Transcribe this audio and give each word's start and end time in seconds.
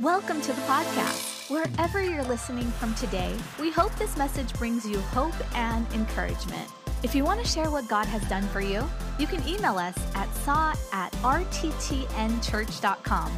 Welcome 0.00 0.40
to 0.40 0.54
the 0.54 0.62
podcast. 0.62 1.50
Wherever 1.50 2.02
you're 2.02 2.24
listening 2.24 2.64
from 2.64 2.94
today, 2.94 3.36
we 3.60 3.70
hope 3.70 3.94
this 3.96 4.16
message 4.16 4.50
brings 4.54 4.88
you 4.88 4.98
hope 4.98 5.34
and 5.54 5.86
encouragement. 5.92 6.66
If 7.02 7.14
you 7.14 7.24
want 7.24 7.42
to 7.42 7.46
share 7.46 7.70
what 7.70 7.88
God 7.88 8.06
has 8.06 8.26
done 8.26 8.44
for 8.44 8.62
you, 8.62 8.88
you 9.18 9.26
can 9.26 9.46
email 9.46 9.76
us 9.76 9.94
at 10.14 10.34
saw 10.36 10.72
at 10.94 11.12
rttnchurch.com. 11.12 13.32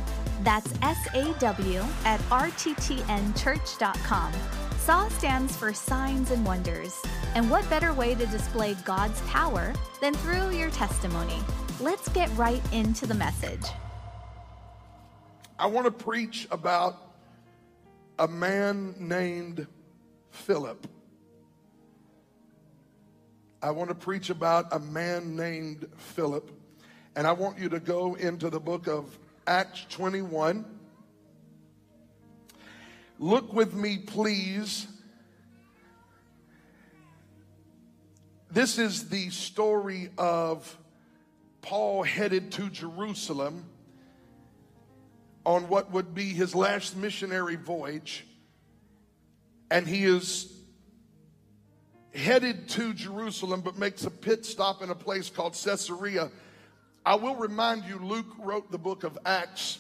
That's 0.45 0.73
S 0.81 1.09
A 1.15 1.35
W 1.41 1.85
at 2.05 2.21
rttnchurch.com. 2.21 4.33
SAW 4.79 5.09
stands 5.09 5.57
for 5.57 5.73
Signs 5.73 6.31
and 6.31 6.47
Wonders. 6.47 7.03
And 7.35 7.51
what 7.51 7.69
better 7.69 7.93
way 7.93 8.15
to 8.15 8.27
display 8.27 8.77
God's 8.85 9.21
power 9.23 9.73
than 10.01 10.15
through 10.15 10.53
your 10.53 10.71
testimony? 10.71 11.41
Let's 11.81 12.09
get 12.11 12.31
right 12.37 12.63
into 12.73 13.09
the 13.09 13.15
message. 13.15 13.65
I 15.57 15.67
want 15.67 15.87
to 15.87 15.93
preach 15.93 16.49
about 16.51 17.01
a 18.19 18.27
man 18.27 18.97
named 18.99 19.67
Philip. 20.31 20.89
I 23.63 23.71
want 23.71 23.89
to 23.91 23.95
preach 23.95 24.31
about 24.31 24.67
a 24.73 24.81
man 24.81 25.37
named 25.37 25.87
Philip. 25.97 26.51
And 27.15 27.27
I 27.27 27.33
want 27.33 27.59
you 27.59 27.69
to 27.69 27.79
go 27.79 28.15
into 28.17 28.51
the 28.51 28.59
book 28.59 28.89
of 28.89 29.17
Acts 29.47 29.87
21. 29.91 30.65
Look 33.21 33.53
with 33.53 33.75
me, 33.75 33.99
please. 33.99 34.89
This 38.51 38.77
is 38.79 39.09
the 39.09 39.31
story 39.31 40.11
of 40.19 40.77
Paul 41.63 42.03
headed 42.03 42.51
to 42.53 42.69
Jerusalem 42.71 43.65
on 45.45 45.69
what 45.69 45.91
would 45.93 46.15
be 46.15 46.25
his 46.25 46.55
last 46.55 46.97
missionary 46.97 47.57
voyage. 47.57 48.27
And 49.71 49.87
he 49.87 50.05
is 50.05 50.51
headed 52.15 52.69
to 52.71 52.95
Jerusalem, 52.95 53.61
but 53.61 53.77
makes 53.77 54.05
a 54.05 54.11
pit 54.11 54.47
stop 54.47 54.83
in 54.83 54.91
a 54.91 54.95
place 54.95 55.31
called 55.31 55.55
Caesarea. 55.55 56.31
I 57.05 57.17
will 57.17 57.35
remind 57.35 57.85
you, 57.85 57.99
Luke 57.99 58.33
wrote 58.39 58.71
the 58.71 58.79
book 58.79 59.05
of 59.05 59.19
Acts. 59.27 59.79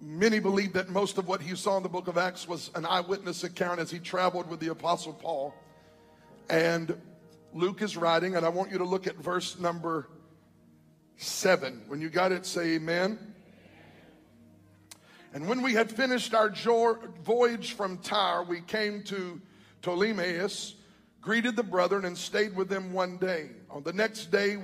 Many 0.00 0.40
believe 0.40 0.74
that 0.74 0.90
most 0.90 1.16
of 1.16 1.26
what 1.26 1.40
he 1.40 1.56
saw 1.56 1.76
in 1.78 1.82
the 1.82 1.88
book 1.88 2.08
of 2.08 2.18
Acts 2.18 2.46
was 2.46 2.70
an 2.74 2.84
eyewitness 2.84 3.44
account 3.44 3.80
as 3.80 3.90
he 3.90 3.98
traveled 3.98 4.50
with 4.50 4.60
the 4.60 4.68
Apostle 4.68 5.14
Paul. 5.14 5.54
And 6.50 7.00
Luke 7.54 7.80
is 7.80 7.96
writing, 7.96 8.36
and 8.36 8.44
I 8.44 8.50
want 8.50 8.70
you 8.70 8.78
to 8.78 8.84
look 8.84 9.06
at 9.06 9.16
verse 9.16 9.58
number 9.58 10.08
seven. 11.16 11.82
When 11.86 12.00
you 12.00 12.10
got 12.10 12.32
it, 12.32 12.44
say 12.44 12.74
amen. 12.74 13.34
And 15.36 15.46
when 15.46 15.60
we 15.60 15.74
had 15.74 15.90
finished 15.92 16.32
our 16.32 16.50
voyage 17.22 17.74
from 17.74 17.98
Tyre, 17.98 18.42
we 18.42 18.62
came 18.62 19.02
to 19.02 19.38
Ptolemais, 19.82 20.72
greeted 21.20 21.56
the 21.56 21.62
brethren, 21.62 22.06
and 22.06 22.16
stayed 22.16 22.56
with 22.56 22.70
them 22.70 22.90
one 22.94 23.18
day. 23.18 23.50
On 23.68 23.82
the 23.82 23.92
next 23.92 24.30
day, 24.30 24.56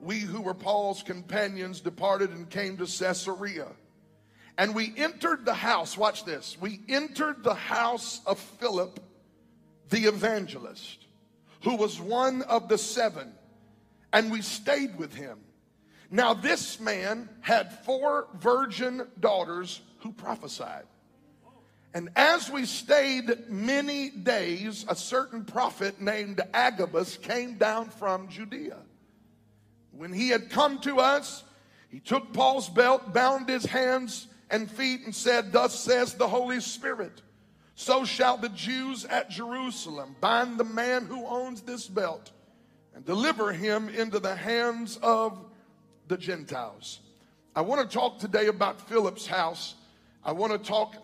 we 0.00 0.20
who 0.20 0.40
were 0.40 0.54
Paul's 0.54 1.02
companions 1.02 1.80
departed 1.80 2.30
and 2.30 2.48
came 2.48 2.76
to 2.76 2.86
Caesarea. 2.86 3.66
And 4.56 4.76
we 4.76 4.94
entered 4.96 5.44
the 5.44 5.54
house, 5.54 5.98
watch 5.98 6.24
this. 6.24 6.56
We 6.60 6.82
entered 6.88 7.42
the 7.42 7.54
house 7.54 8.20
of 8.24 8.38
Philip 8.38 9.00
the 9.90 10.04
evangelist, 10.04 11.04
who 11.64 11.74
was 11.74 12.00
one 12.00 12.42
of 12.42 12.68
the 12.68 12.78
seven, 12.78 13.32
and 14.12 14.30
we 14.30 14.42
stayed 14.42 14.96
with 14.96 15.14
him. 15.14 15.40
Now, 16.12 16.32
this 16.32 16.78
man 16.78 17.28
had 17.40 17.84
four 17.84 18.28
virgin 18.38 19.08
daughters 19.18 19.80
who 20.02 20.12
prophesied. 20.12 20.84
And 21.94 22.08
as 22.16 22.50
we 22.50 22.64
stayed 22.64 23.50
many 23.50 24.08
days, 24.08 24.86
a 24.88 24.96
certain 24.96 25.44
prophet 25.44 26.00
named 26.00 26.40
Agabus 26.54 27.18
came 27.18 27.58
down 27.58 27.90
from 27.90 28.28
Judea. 28.28 28.78
When 29.90 30.12
he 30.12 30.30
had 30.30 30.48
come 30.48 30.78
to 30.80 31.00
us, 31.00 31.44
he 31.90 32.00
took 32.00 32.32
Paul's 32.32 32.70
belt, 32.70 33.12
bound 33.12 33.48
his 33.48 33.66
hands 33.66 34.26
and 34.48 34.70
feet, 34.70 35.02
and 35.04 35.14
said, 35.14 35.52
Thus 35.52 35.78
says 35.78 36.14
the 36.14 36.28
Holy 36.28 36.60
Spirit, 36.60 37.20
so 37.74 38.04
shall 38.04 38.38
the 38.38 38.48
Jews 38.48 39.04
at 39.04 39.28
Jerusalem 39.28 40.16
bind 40.20 40.58
the 40.58 40.64
man 40.64 41.04
who 41.04 41.26
owns 41.26 41.60
this 41.60 41.86
belt 41.86 42.30
and 42.94 43.04
deliver 43.04 43.52
him 43.52 43.90
into 43.90 44.18
the 44.18 44.34
hands 44.34 44.98
of 45.02 45.38
the 46.08 46.16
Gentiles. 46.16 47.00
I 47.54 47.60
want 47.60 47.88
to 47.88 47.94
talk 47.94 48.18
today 48.18 48.46
about 48.46 48.88
Philip's 48.88 49.26
house 49.26 49.74
I 50.24 50.32
want 50.32 50.52
to 50.52 50.58
talk 50.58 50.96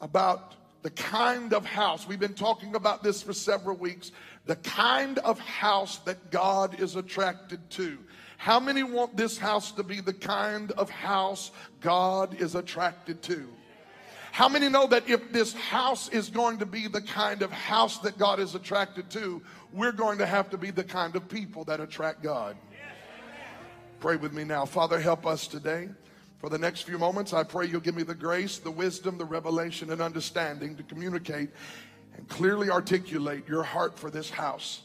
about 0.00 0.54
the 0.82 0.90
kind 0.90 1.52
of 1.52 1.64
house. 1.64 2.06
We've 2.08 2.18
been 2.18 2.34
talking 2.34 2.74
about 2.74 3.02
this 3.02 3.22
for 3.22 3.32
several 3.32 3.76
weeks. 3.76 4.12
The 4.46 4.56
kind 4.56 5.18
of 5.18 5.38
house 5.38 5.98
that 5.98 6.30
God 6.30 6.80
is 6.80 6.96
attracted 6.96 7.68
to. 7.70 7.98
How 8.36 8.58
many 8.58 8.82
want 8.82 9.16
this 9.16 9.38
house 9.38 9.70
to 9.72 9.84
be 9.84 10.00
the 10.00 10.12
kind 10.12 10.72
of 10.72 10.90
house 10.90 11.52
God 11.80 12.40
is 12.40 12.56
attracted 12.56 13.22
to? 13.22 13.48
How 14.32 14.48
many 14.48 14.68
know 14.68 14.86
that 14.86 15.08
if 15.08 15.30
this 15.30 15.52
house 15.52 16.08
is 16.08 16.30
going 16.30 16.58
to 16.58 16.66
be 16.66 16.88
the 16.88 17.02
kind 17.02 17.42
of 17.42 17.52
house 17.52 17.98
that 17.98 18.18
God 18.18 18.40
is 18.40 18.54
attracted 18.54 19.10
to, 19.10 19.42
we're 19.72 19.92
going 19.92 20.18
to 20.18 20.26
have 20.26 20.48
to 20.50 20.58
be 20.58 20.70
the 20.70 20.82
kind 20.82 21.14
of 21.14 21.28
people 21.28 21.64
that 21.66 21.80
attract 21.80 22.22
God? 22.22 22.56
Pray 24.00 24.16
with 24.16 24.32
me 24.32 24.42
now. 24.42 24.64
Father, 24.64 24.98
help 24.98 25.26
us 25.26 25.46
today. 25.46 25.90
For 26.42 26.48
the 26.48 26.58
next 26.58 26.82
few 26.82 26.98
moments, 26.98 27.32
I 27.32 27.44
pray 27.44 27.66
you'll 27.66 27.80
give 27.80 27.94
me 27.94 28.02
the 28.02 28.16
grace, 28.16 28.58
the 28.58 28.72
wisdom, 28.72 29.16
the 29.16 29.24
revelation, 29.24 29.92
and 29.92 30.02
understanding 30.02 30.74
to 30.74 30.82
communicate 30.82 31.50
and 32.16 32.28
clearly 32.28 32.68
articulate 32.68 33.46
your 33.46 33.62
heart 33.62 33.96
for 33.96 34.10
this 34.10 34.28
house. 34.28 34.82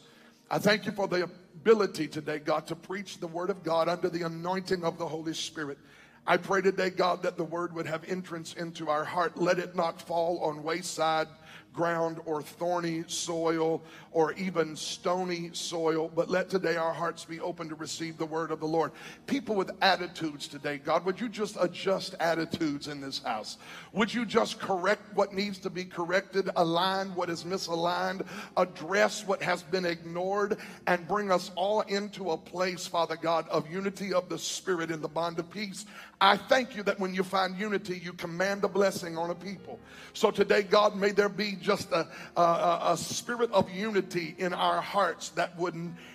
I 0.52 0.60
thank 0.60 0.86
you 0.86 0.92
for 0.92 1.08
the 1.08 1.24
ability 1.24 2.06
today, 2.06 2.38
God, 2.38 2.68
to 2.68 2.76
preach 2.76 3.18
the 3.18 3.26
word 3.26 3.50
of 3.50 3.64
God 3.64 3.88
under 3.88 4.08
the 4.08 4.22
anointing 4.22 4.84
of 4.84 4.98
the 4.98 5.08
Holy 5.08 5.34
Spirit. 5.34 5.78
I 6.28 6.36
pray 6.36 6.62
today, 6.62 6.90
God, 6.90 7.24
that 7.24 7.36
the 7.36 7.42
word 7.42 7.74
would 7.74 7.88
have 7.88 8.04
entrance 8.04 8.54
into 8.54 8.88
our 8.88 9.04
heart. 9.04 9.36
Let 9.36 9.58
it 9.58 9.74
not 9.74 10.00
fall 10.00 10.38
on 10.44 10.62
wayside 10.62 11.26
ground 11.78 12.18
or 12.24 12.42
thorny 12.42 13.04
soil 13.06 13.80
or 14.10 14.32
even 14.32 14.74
stony 14.74 15.48
soil, 15.52 16.10
but 16.12 16.28
let 16.28 16.50
today 16.50 16.74
our 16.74 16.92
hearts 16.92 17.24
be 17.24 17.38
open 17.38 17.68
to 17.68 17.76
receive 17.76 18.18
the 18.18 18.26
word 18.26 18.50
of 18.50 18.58
the 18.58 18.66
Lord. 18.66 18.90
People 19.28 19.54
with 19.54 19.70
attitudes 19.80 20.48
today, 20.48 20.78
God, 20.78 21.04
would 21.04 21.20
you 21.20 21.28
just 21.28 21.56
adjust 21.60 22.16
attitudes 22.18 22.88
in 22.88 23.00
this 23.00 23.22
house? 23.22 23.58
Would 23.92 24.12
you 24.12 24.26
just 24.26 24.58
correct 24.58 25.02
what 25.14 25.32
needs 25.32 25.58
to 25.58 25.70
be 25.70 25.84
corrected, 25.84 26.50
align 26.56 27.14
what 27.14 27.30
is 27.30 27.44
misaligned, 27.44 28.26
address 28.56 29.24
what 29.24 29.40
has 29.40 29.62
been 29.62 29.84
ignored, 29.84 30.56
and 30.88 31.06
bring 31.06 31.30
us 31.30 31.52
all 31.54 31.82
into 31.82 32.32
a 32.32 32.36
place, 32.36 32.88
Father 32.88 33.14
God, 33.14 33.48
of 33.50 33.70
unity 33.70 34.12
of 34.12 34.28
the 34.28 34.38
Spirit 34.38 34.90
in 34.90 35.00
the 35.00 35.06
bond 35.06 35.38
of 35.38 35.48
peace? 35.48 35.86
I 36.20 36.36
thank 36.36 36.74
you 36.74 36.82
that 36.82 36.98
when 36.98 37.14
you 37.14 37.22
find 37.22 37.56
unity, 37.56 38.00
you 38.02 38.12
command 38.12 38.64
a 38.64 38.68
blessing 38.68 39.16
on 39.16 39.30
a 39.30 39.34
people. 39.34 39.78
So 40.14 40.32
today, 40.32 40.62
God, 40.62 40.96
may 40.96 41.12
there 41.12 41.28
be 41.28 41.56
just 41.60 41.92
a, 41.92 42.08
a, 42.36 42.78
a 42.92 42.96
spirit 42.96 43.52
of 43.52 43.70
unity 43.70 44.34
in 44.38 44.52
our 44.52 44.80
hearts 44.80 45.28
that 45.30 45.56
would 45.58 45.74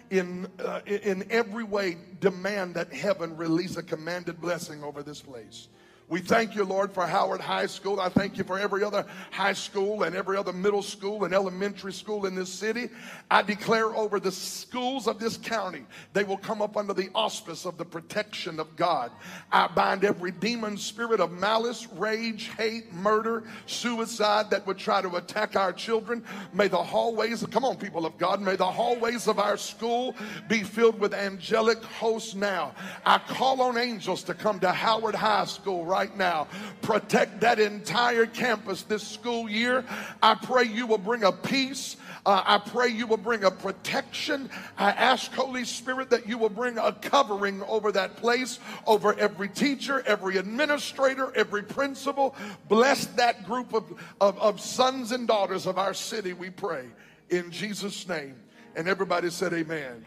in, 0.09 0.47
uh, 0.59 0.81
in 0.85 1.25
every 1.31 1.63
way 1.63 1.97
demand 2.19 2.75
that 2.75 2.91
heaven 2.91 3.37
release 3.37 3.77
a 3.77 3.83
commanded 3.83 4.41
blessing 4.41 4.83
over 4.83 5.03
this 5.03 5.21
place. 5.21 5.69
We 6.09 6.19
thank 6.19 6.53
you, 6.53 6.65
Lord, 6.65 6.91
for 6.91 7.07
Howard 7.07 7.39
High 7.39 7.65
School. 7.65 7.99
I 7.99 8.09
thank 8.09 8.37
you 8.37 8.43
for 8.43 8.59
every 8.59 8.83
other 8.83 9.05
high 9.31 9.53
school 9.53 10.03
and 10.03 10.15
every 10.15 10.35
other 10.37 10.51
middle 10.51 10.83
school 10.83 11.23
and 11.23 11.33
elementary 11.33 11.93
school 11.93 12.25
in 12.25 12.35
this 12.35 12.51
city. 12.51 12.89
I 13.31 13.41
declare 13.41 13.95
over 13.95 14.19
the 14.19 14.31
schools 14.31 15.07
of 15.07 15.17
this 15.17 15.37
county, 15.37 15.85
they 16.11 16.25
will 16.25 16.37
come 16.37 16.61
up 16.61 16.75
under 16.75 16.93
the 16.93 17.09
auspice 17.15 17.65
of 17.65 17.77
the 17.77 17.85
protection 17.85 18.59
of 18.59 18.75
God. 18.75 19.11
I 19.51 19.67
bind 19.67 20.03
every 20.03 20.31
demon 20.31 20.77
spirit 20.77 21.21
of 21.21 21.31
malice, 21.31 21.87
rage, 21.93 22.51
hate, 22.57 22.93
murder, 22.93 23.45
suicide 23.65 24.49
that 24.49 24.67
would 24.67 24.77
try 24.77 25.01
to 25.01 25.15
attack 25.15 25.55
our 25.55 25.71
children. 25.71 26.23
May 26.53 26.67
the 26.67 26.83
hallways, 26.83 27.45
come 27.49 27.63
on, 27.63 27.77
people 27.77 28.05
of 28.05 28.17
God, 28.17 28.41
may 28.41 28.57
the 28.57 28.65
hallways 28.65 29.27
of 29.27 29.39
our 29.39 29.57
school 29.57 30.15
be 30.49 30.63
filled 30.63 30.99
with 30.99 31.13
angelic 31.13 31.81
hosts 31.81 32.35
now. 32.35 32.75
I 33.05 33.19
call 33.19 33.61
on 33.61 33.77
angels 33.77 34.21
to 34.23 34.33
come 34.33 34.59
to 34.59 34.71
Howard 34.71 35.15
High 35.15 35.45
School 35.45 35.85
right 35.93 36.17
now. 36.17 36.47
Protect 36.81 37.41
that 37.41 37.59
entire 37.59 38.25
campus 38.25 38.81
this 38.81 39.07
school 39.07 39.47
year. 39.47 39.85
I 40.23 40.33
pray 40.33 40.63
you 40.63 40.87
will 40.87 40.97
bring 40.97 41.23
a 41.23 41.31
peace. 41.31 41.97
Uh, 42.25 42.41
I 42.43 42.57
pray 42.57 42.87
you 42.87 43.05
will 43.05 43.17
bring 43.17 43.43
a 43.43 43.51
protection. 43.51 44.49
I 44.75 44.89
ask, 44.89 45.31
Holy 45.33 45.65
Spirit, 45.65 46.09
that 46.09 46.27
you 46.27 46.39
will 46.39 46.49
bring 46.49 46.79
a 46.79 46.93
covering 46.93 47.61
over 47.63 47.91
that 47.91 48.15
place, 48.15 48.59
over 48.87 49.13
every 49.19 49.49
teacher, 49.49 50.01
every 50.07 50.37
administrator, 50.37 51.31
every 51.35 51.61
principal. 51.61 52.35
Bless 52.69 53.05
that 53.21 53.45
group 53.45 53.75
of, 53.75 53.83
of, 54.19 54.39
of 54.39 54.59
sons 54.59 55.11
and 55.11 55.27
daughters 55.27 55.67
of 55.67 55.77
our 55.77 55.93
city, 55.93 56.33
we 56.33 56.49
pray. 56.49 56.85
In 57.29 57.51
Jesus' 57.51 58.07
name. 58.07 58.35
And 58.75 58.87
everybody 58.87 59.29
said, 59.29 59.53
Amen. 59.53 60.03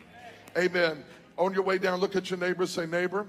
Amen. 0.58 1.04
On 1.38 1.54
your 1.54 1.62
way 1.62 1.78
down, 1.78 2.00
look 2.00 2.16
at 2.16 2.28
your 2.28 2.40
neighbor, 2.40 2.66
say, 2.66 2.86
Neighbor, 2.86 3.28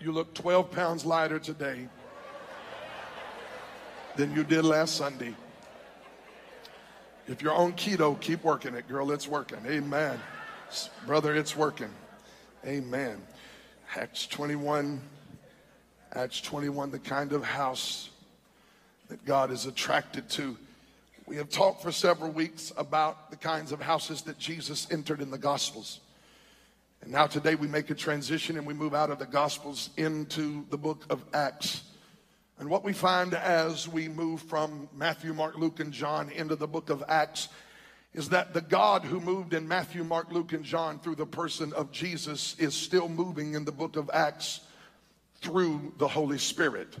you 0.00 0.12
look 0.12 0.34
12 0.34 0.70
pounds 0.70 1.04
lighter 1.04 1.38
today. 1.38 1.88
than 4.16 4.34
you 4.34 4.44
did 4.44 4.64
last 4.64 4.96
Sunday. 4.96 5.34
If 7.26 7.42
you're 7.42 7.54
on 7.54 7.72
keto, 7.74 8.20
keep 8.20 8.42
working 8.42 8.74
it, 8.74 8.88
girl. 8.88 9.12
It's 9.12 9.28
working. 9.28 9.58
Amen. 9.66 10.18
Brother, 11.06 11.34
it's 11.34 11.56
working. 11.56 11.90
Amen. 12.66 13.20
Acts 13.96 14.26
21, 14.26 15.00
Acts 16.12 16.40
21, 16.40 16.90
the 16.90 16.98
kind 16.98 17.32
of 17.32 17.44
house 17.44 18.10
that 19.08 19.24
God 19.24 19.50
is 19.50 19.66
attracted 19.66 20.28
to. 20.30 20.56
We 21.26 21.36
have 21.36 21.48
talked 21.48 21.82
for 21.82 21.92
several 21.92 22.30
weeks 22.30 22.72
about 22.76 23.30
the 23.30 23.36
kinds 23.36 23.72
of 23.72 23.80
houses 23.80 24.22
that 24.22 24.38
Jesus 24.38 24.88
entered 24.90 25.20
in 25.20 25.30
the 25.30 25.38
Gospels. 25.38 26.00
And 27.02 27.12
now 27.12 27.26
today 27.26 27.54
we 27.54 27.66
make 27.66 27.88
a 27.88 27.94
transition 27.94 28.58
and 28.58 28.66
we 28.66 28.74
move 28.74 28.94
out 28.94 29.10
of 29.10 29.18
the 29.18 29.26
Gospels 29.26 29.88
into 29.96 30.66
the 30.68 30.76
book 30.76 31.06
of 31.08 31.24
Acts. 31.32 31.82
And 32.58 32.68
what 32.68 32.84
we 32.84 32.92
find 32.92 33.32
as 33.32 33.88
we 33.88 34.06
move 34.06 34.42
from 34.42 34.86
Matthew, 34.94 35.32
Mark, 35.32 35.56
Luke, 35.56 35.80
and 35.80 35.94
John 35.94 36.28
into 36.30 36.56
the 36.56 36.68
book 36.68 36.90
of 36.90 37.02
Acts 37.08 37.48
is 38.12 38.28
that 38.28 38.52
the 38.52 38.60
God 38.60 39.02
who 39.02 39.18
moved 39.18 39.54
in 39.54 39.66
Matthew, 39.66 40.04
Mark, 40.04 40.30
Luke, 40.30 40.52
and 40.52 40.62
John 40.62 40.98
through 40.98 41.14
the 41.14 41.26
person 41.26 41.72
of 41.72 41.90
Jesus 41.90 42.54
is 42.58 42.74
still 42.74 43.08
moving 43.08 43.54
in 43.54 43.64
the 43.64 43.72
book 43.72 43.96
of 43.96 44.10
Acts 44.12 44.60
through 45.36 45.94
the 45.96 46.08
Holy 46.08 46.38
Spirit. 46.38 46.98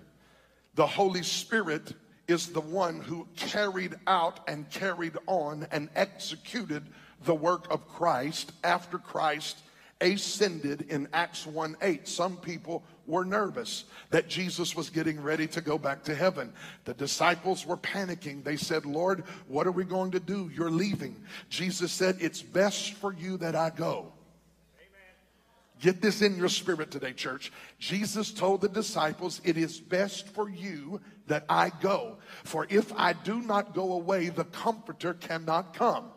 The 0.76 0.86
Holy 0.86 1.22
Spirit 1.22 1.92
is 2.26 2.48
the 2.48 2.60
one 2.62 3.00
who 3.00 3.28
carried 3.36 3.96
out 4.06 4.48
and 4.48 4.70
carried 4.70 5.18
on 5.26 5.66
and 5.70 5.90
executed 5.94 6.84
the 7.24 7.34
work 7.34 7.70
of 7.70 7.86
Christ 7.86 8.52
after 8.64 8.96
Christ 8.96 9.58
ascended 10.00 10.86
in 10.88 11.08
Acts 11.12 11.46
1 11.46 11.76
8. 11.82 12.08
Some 12.08 12.36
people 12.36 12.82
were 13.06 13.24
nervous 13.24 13.84
that 14.10 14.28
Jesus 14.28 14.74
was 14.74 14.90
getting 14.90 15.20
ready 15.22 15.46
to 15.48 15.60
go 15.60 15.78
back 15.78 16.04
to 16.04 16.14
heaven. 16.14 16.52
The 16.84 16.94
disciples 16.94 17.66
were 17.66 17.76
panicking. 17.76 18.44
They 18.44 18.56
said, 18.56 18.86
Lord, 18.86 19.24
what 19.48 19.66
are 19.66 19.72
we 19.72 19.84
going 19.84 20.12
to 20.12 20.20
do? 20.20 20.50
You're 20.54 20.70
leaving. 20.70 21.16
Jesus 21.48 21.92
said, 21.92 22.16
It's 22.20 22.42
best 22.42 22.94
for 22.94 23.12
you 23.12 23.36
that 23.38 23.54
I 23.54 23.70
go. 23.70 24.12
Get 25.80 26.02
this 26.02 26.20
in 26.20 26.36
your 26.36 26.50
spirit 26.50 26.90
today, 26.90 27.14
church. 27.14 27.50
Jesus 27.78 28.32
told 28.32 28.60
the 28.60 28.68
disciples, 28.68 29.40
It 29.44 29.56
is 29.56 29.80
best 29.80 30.28
for 30.28 30.48
you 30.48 31.00
that 31.26 31.46
I 31.48 31.72
go. 31.80 32.18
For 32.44 32.66
if 32.68 32.92
I 32.96 33.14
do 33.14 33.40
not 33.40 33.74
go 33.74 33.94
away, 33.94 34.28
the 34.28 34.44
Comforter 34.44 35.14
cannot 35.14 35.74
come. 35.74 36.10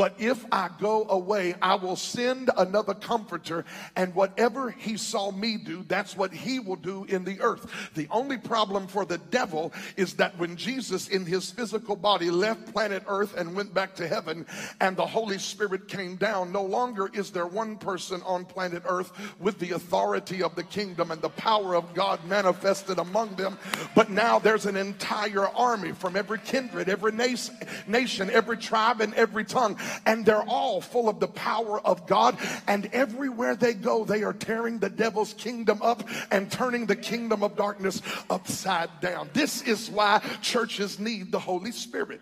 But 0.00 0.14
if 0.18 0.46
I 0.50 0.70
go 0.80 1.06
away, 1.10 1.56
I 1.60 1.74
will 1.74 1.94
send 1.94 2.48
another 2.56 2.94
comforter, 2.94 3.66
and 3.96 4.14
whatever 4.14 4.70
he 4.70 4.96
saw 4.96 5.30
me 5.30 5.58
do, 5.58 5.84
that's 5.86 6.16
what 6.16 6.32
he 6.32 6.58
will 6.58 6.76
do 6.76 7.04
in 7.04 7.22
the 7.22 7.38
earth. 7.42 7.70
The 7.94 8.08
only 8.10 8.38
problem 8.38 8.86
for 8.86 9.04
the 9.04 9.18
devil 9.18 9.74
is 9.98 10.14
that 10.14 10.38
when 10.38 10.56
Jesus, 10.56 11.08
in 11.08 11.26
his 11.26 11.50
physical 11.50 11.96
body, 11.96 12.30
left 12.30 12.72
planet 12.72 13.02
earth 13.08 13.36
and 13.36 13.54
went 13.54 13.74
back 13.74 13.94
to 13.96 14.08
heaven, 14.08 14.46
and 14.80 14.96
the 14.96 15.04
Holy 15.04 15.36
Spirit 15.36 15.86
came 15.86 16.16
down, 16.16 16.50
no 16.50 16.62
longer 16.62 17.10
is 17.12 17.30
there 17.30 17.46
one 17.46 17.76
person 17.76 18.22
on 18.24 18.46
planet 18.46 18.84
earth 18.86 19.12
with 19.38 19.58
the 19.58 19.72
authority 19.72 20.42
of 20.42 20.54
the 20.54 20.64
kingdom 20.64 21.10
and 21.10 21.20
the 21.20 21.28
power 21.28 21.76
of 21.76 21.92
God 21.92 22.24
manifested 22.24 22.98
among 22.98 23.34
them, 23.34 23.58
but 23.94 24.08
now 24.08 24.38
there's 24.38 24.64
an 24.64 24.78
entire 24.78 25.46
army 25.48 25.92
from 25.92 26.16
every 26.16 26.38
kindred, 26.38 26.88
every 26.88 27.12
nation, 27.12 28.30
every 28.30 28.56
tribe, 28.56 29.02
and 29.02 29.12
every 29.12 29.44
tongue 29.44 29.76
and 30.06 30.24
they're 30.24 30.42
all 30.42 30.80
full 30.80 31.08
of 31.08 31.20
the 31.20 31.28
power 31.28 31.80
of 31.80 32.06
God. 32.06 32.36
And 32.66 32.86
everywhere 32.92 33.54
they 33.56 33.74
go, 33.74 34.04
they 34.04 34.22
are 34.22 34.32
tearing 34.32 34.78
the 34.78 34.90
devil's 34.90 35.34
kingdom 35.34 35.80
up 35.82 36.08
and 36.30 36.50
turning 36.50 36.86
the 36.86 36.96
kingdom 36.96 37.42
of 37.42 37.56
darkness 37.56 38.02
upside 38.28 38.88
down. 39.00 39.30
This 39.32 39.62
is 39.62 39.90
why 39.90 40.20
churches 40.42 40.98
need 40.98 41.32
the 41.32 41.38
Holy 41.38 41.72
Spirit. 41.72 42.20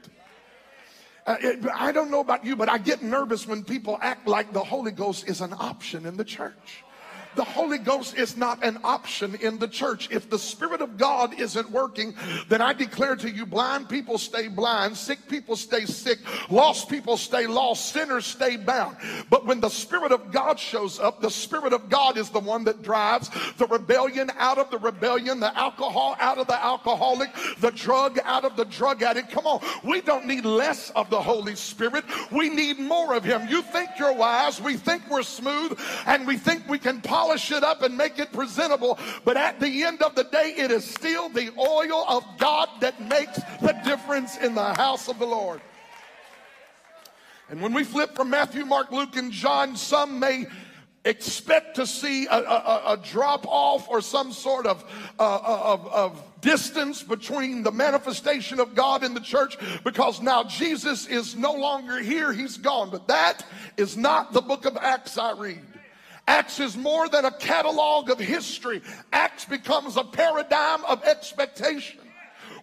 Uh, 1.27 1.37
it, 1.41 1.67
I 1.75 1.93
don't 1.93 2.11
know 2.11 2.21
about 2.21 2.45
you, 2.45 2.57
but 2.57 2.71
I 2.71 2.79
get 2.79 3.03
nervous 3.03 3.47
when 3.47 3.63
people 3.63 3.99
act 4.01 4.27
like 4.27 4.55
the 4.55 4.65
Holy 4.65 4.93
Ghost 4.93 5.29
is 5.29 5.43
an 5.43 5.53
option 5.53 6.07
in 6.07 6.17
the 6.17 6.25
church. 6.25 6.85
The 7.37 7.45
Holy 7.45 7.79
Ghost 7.79 8.17
is 8.17 8.37
not 8.37 8.65
an 8.65 8.79
option 8.85 9.37
in 9.37 9.59
the 9.59 9.69
church. 9.69 10.09
If 10.11 10.29
the 10.31 10.39
Spirit 10.39 10.81
of 10.81 10.97
God 10.97 11.39
isn't 11.39 11.71
working, 11.71 12.15
then 12.49 12.61
I 12.61 12.73
declare 12.73 13.17
to 13.17 13.31
you 13.31 13.47
blind 13.47 13.89
people 13.89 14.19
stay 14.19 14.49
blind, 14.49 14.97
sick 14.97 15.29
people 15.29 15.57
stay 15.57 15.85
sick, 15.85 16.19
lost 16.51 16.89
people 16.89 17.17
stay 17.17 17.47
lost, 17.47 17.93
sinners 17.93 18.27
stay 18.27 18.57
bound. 18.57 18.97
But 19.31 19.47
when 19.47 19.61
the 19.61 19.69
Spirit 19.69 20.13
of 20.13 20.33
God 20.33 20.59
shows 20.59 20.99
up, 20.99 21.21
the 21.21 21.31
Spirit 21.31 21.73
of 21.73 21.89
God 21.89 22.17
is 22.17 22.31
the 22.31 22.41
one 22.41 22.65
that 22.65 22.83
drives 22.83 23.31
the 23.57 23.67
rebellion 23.67 24.31
out 24.39 24.59
of 24.59 24.71
the 24.71 24.79
rebellion, 24.79 25.41
the 25.41 25.57
alcohol 25.57 26.17
out 26.21 26.39
of 26.39 26.47
the 26.47 26.65
alcoholic, 26.65 27.31
the 27.61 27.71
drug 27.71 28.19
out 28.25 28.45
of 28.45 28.57
the 28.57 28.65
drug 28.65 29.03
addict. 29.03 29.31
Come 29.31 29.47
on, 29.47 29.61
we 29.85 30.01
don't 30.01 30.27
need 30.27 30.45
less 30.45 30.91
of 30.91 31.11
the 31.11 31.21
Holy 31.21 31.55
Spirit, 31.55 32.05
we 32.31 32.49
need 32.49 32.79
more 32.79 33.15
of 33.15 33.25
Him. 33.25 33.47
You 33.49 33.63
think 33.63 33.91
you're 33.99 34.15
wise, 34.15 34.61
we 34.61 34.77
think 34.77 35.09
we're 35.11 35.23
smooth, 35.23 35.79
and 36.07 36.27
we 36.27 36.37
think 36.37 36.69
we 36.69 36.79
can 36.79 37.01
polish 37.19 37.51
it 37.51 37.65
up 37.65 37.83
and 37.83 37.97
make 37.97 38.19
it 38.21 38.33
presentable. 38.33 38.97
But 39.25 39.37
at 39.37 39.59
the 39.59 39.83
end 39.83 40.03
of 40.03 40.15
the 40.15 40.25
day, 40.25 40.55
it 40.57 40.71
is 40.71 40.85
still 40.85 41.29
the 41.29 41.51
oil 41.59 42.05
of 42.09 42.25
God 42.39 42.69
that 42.81 43.01
makes 43.01 43.41
the 43.61 43.75
difference 43.85 44.37
in 44.37 44.55
the 44.55 44.75
house 44.75 45.09
of 45.09 45.19
the 45.19 45.27
Lord. 45.27 45.61
And 47.51 47.61
when 47.61 47.73
we 47.73 47.83
flip 47.83 48.15
from 48.15 48.31
Matthew, 48.31 48.65
Mark, 48.65 48.93
Luke, 48.93 49.17
and 49.17 49.33
John, 49.33 49.75
some 49.75 50.21
may 50.21 50.47
expect 51.05 51.77
to 51.77 51.87
see 51.87 52.27
a, 52.27 52.37
a, 52.37 52.83
a 52.93 52.97
drop 53.03 53.47
off 53.49 53.89
or 53.89 54.01
some 54.01 54.31
sort 54.31 54.67
of, 54.67 54.85
uh, 55.19 55.41
of, 55.43 55.87
of 55.89 56.41
distance 56.41 57.03
between 57.03 57.65
the 57.65 57.73
manifestation 57.73 58.61
of 58.61 58.77
God 58.77 59.03
in 59.03 59.15
the 59.15 59.21
church 59.21 59.57
because 59.83 60.21
now 60.21 60.45
Jesus 60.45 61.07
is 61.07 61.35
no 61.35 61.53
longer 61.55 61.99
here, 61.99 62.33
he's 62.33 62.59
gone. 62.59 62.91
But 62.91 63.09
that 63.09 63.45
is 63.77 63.97
not 63.97 64.33
the 64.33 64.43
book 64.43 64.67
of 64.67 64.77
Acts 64.77 65.19
I 65.19 65.33
read. 65.33 65.63
Acts 66.29 66.61
is 66.61 66.77
more 66.77 67.09
than 67.09 67.25
a 67.25 67.31
catalog 67.31 68.11
of 68.11 68.19
history. 68.19 68.83
Acts 69.13 69.47
becomes 69.47 69.97
a 69.97 70.05
paradigm 70.05 70.85
of 70.85 71.03
expectation 71.05 72.01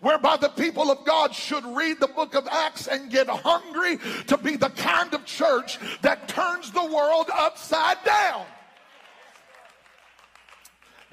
whereby 0.02 0.38
the 0.38 0.50
people 0.50 0.92
of 0.92 1.04
God 1.04 1.34
should 1.34 1.66
read 1.66 2.00
the 2.00 2.08
book 2.08 2.36
of 2.36 2.48
Acts 2.48 2.88
and 2.88 3.10
get 3.10 3.28
hungry 3.28 3.98
to 4.28 4.38
be 4.38 4.56
the 4.56 4.70
kind 4.70 5.12
of 5.16 5.26
church 5.26 5.80
that 6.04 6.28
turns 6.28 6.72
the 6.72 6.86
world 6.86 7.26
upside 7.34 8.04
down. 8.04 8.46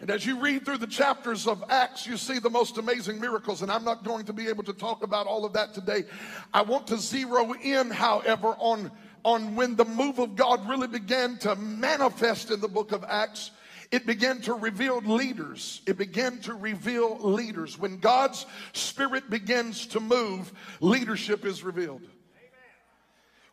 And 0.03 0.11
as 0.11 0.27
you 0.27 0.39
read 0.39 0.67
through 0.67 0.79
the 0.79 0.87
chapters 0.87 1.47
of 1.47 1.65
Acts, 1.71 2.07
you 2.07 2.19
see 2.19 2.39
the 2.39 2.51
most 2.51 2.77
amazing 2.77 3.19
miracles. 3.19 3.63
And 3.63 3.71
I'm 3.71 3.85
not 3.85 4.05
going 4.05 4.27
to 4.27 4.33
be 4.35 4.49
able 4.49 4.65
to 4.65 4.73
talk 4.75 5.05
about 5.05 5.27
all 5.27 5.47
of 5.47 5.55
that 5.55 5.73
today. 5.73 6.05
I 6.53 6.63
want 6.63 6.89
to 6.89 6.99
zero 6.99 7.55
in, 7.63 7.89
however, 7.89 8.49
on 8.59 8.91
on 9.25 9.55
when 9.55 9.77
the 9.77 9.85
move 9.85 10.19
of 10.19 10.37
God 10.37 10.69
really 10.69 10.89
began 10.89 11.37
to 11.39 11.55
manifest 11.57 12.51
in 12.51 12.61
the 12.61 12.69
book 12.69 12.93
of 12.93 13.05
Acts. 13.09 13.51
It 13.91 14.07
began 14.07 14.41
to 14.43 14.55
reveal 14.55 15.01
leaders. 15.01 15.83
It 15.87 15.99
began 15.99 16.39
to 16.41 16.55
reveal 16.55 17.19
leaders. 17.19 17.79
When 17.79 17.99
God's 17.99 18.47
Spirit 18.73 19.29
begins 19.29 19.87
to 19.89 20.01
move, 20.01 20.51
leadership 20.81 21.45
is 21.45 21.63
revealed. 21.63 22.03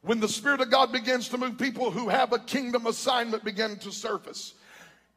When 0.02 0.22
the 0.22 0.30
Spirit 0.30 0.62
of 0.62 0.72
God 0.72 0.94
begins 0.94 1.28
to 1.30 1.38
move, 1.38 1.58
people 1.58 1.92
who 1.92 2.08
have 2.08 2.32
a 2.32 2.40
kingdom 2.40 2.86
assignment 2.86 3.44
begin 3.44 3.78
to 3.80 3.92
surface. 3.92 4.54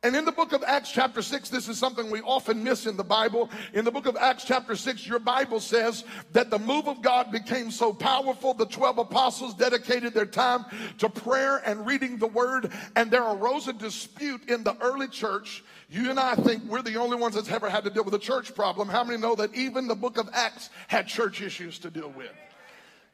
And 0.04 0.16
in 0.16 0.24
the 0.24 0.32
book 0.32 0.52
of 0.52 0.64
Acts, 0.66 0.90
chapter 0.90 1.22
6, 1.22 1.48
this 1.48 1.68
is 1.68 1.78
something 1.78 2.10
we 2.10 2.22
often 2.22 2.64
miss 2.64 2.86
in 2.86 2.96
the 2.96 3.04
Bible. 3.04 3.48
In 3.72 3.84
the 3.84 3.90
book 3.92 4.06
of 4.06 4.16
Acts, 4.16 4.42
chapter 4.44 4.74
6, 4.74 5.06
your 5.06 5.20
Bible 5.20 5.60
says 5.60 6.04
that 6.32 6.50
the 6.50 6.58
move 6.58 6.88
of 6.88 7.02
God 7.02 7.30
became 7.30 7.70
so 7.70 7.92
powerful, 7.92 8.52
the 8.52 8.66
12 8.66 8.98
apostles 8.98 9.54
dedicated 9.54 10.12
their 10.12 10.26
time 10.26 10.64
to 10.98 11.08
prayer 11.08 11.62
and 11.64 11.86
reading 11.86 12.18
the 12.18 12.26
word, 12.26 12.72
and 12.96 13.12
there 13.12 13.22
arose 13.22 13.68
a 13.68 13.72
dispute 13.72 14.48
in 14.48 14.64
the 14.64 14.76
early 14.80 15.06
church. 15.06 15.62
You 15.88 16.10
and 16.10 16.18
I 16.18 16.34
think 16.34 16.64
we're 16.64 16.82
the 16.82 16.96
only 16.96 17.16
ones 17.16 17.36
that's 17.36 17.50
ever 17.50 17.70
had 17.70 17.84
to 17.84 17.90
deal 17.90 18.02
with 18.02 18.14
a 18.14 18.18
church 18.18 18.56
problem. 18.56 18.88
How 18.88 19.04
many 19.04 19.20
know 19.20 19.36
that 19.36 19.54
even 19.54 19.86
the 19.86 19.94
book 19.94 20.18
of 20.18 20.28
Acts 20.32 20.70
had 20.88 21.06
church 21.06 21.40
issues 21.40 21.78
to 21.78 21.90
deal 21.90 22.10
with? 22.10 22.32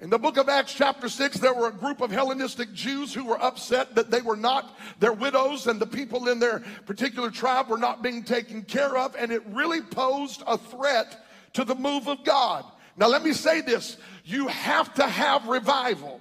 In 0.00 0.10
the 0.10 0.18
book 0.18 0.36
of 0.36 0.48
Acts, 0.48 0.74
chapter 0.74 1.08
6, 1.08 1.38
there 1.38 1.54
were 1.54 1.66
a 1.66 1.72
group 1.72 2.00
of 2.00 2.12
Hellenistic 2.12 2.72
Jews 2.72 3.12
who 3.12 3.24
were 3.24 3.42
upset 3.42 3.96
that 3.96 4.12
they 4.12 4.20
were 4.20 4.36
not, 4.36 4.78
their 5.00 5.12
widows 5.12 5.66
and 5.66 5.80
the 5.80 5.88
people 5.88 6.28
in 6.28 6.38
their 6.38 6.60
particular 6.86 7.32
tribe 7.32 7.68
were 7.68 7.78
not 7.78 8.00
being 8.00 8.22
taken 8.22 8.62
care 8.62 8.96
of, 8.96 9.16
and 9.16 9.32
it 9.32 9.42
really 9.48 9.80
posed 9.80 10.44
a 10.46 10.56
threat 10.56 11.26
to 11.54 11.64
the 11.64 11.74
move 11.74 12.06
of 12.06 12.22
God. 12.22 12.64
Now, 12.96 13.08
let 13.08 13.24
me 13.24 13.32
say 13.32 13.60
this 13.60 13.96
you 14.24 14.46
have 14.46 14.94
to 14.94 15.06
have 15.06 15.48
revival. 15.48 16.20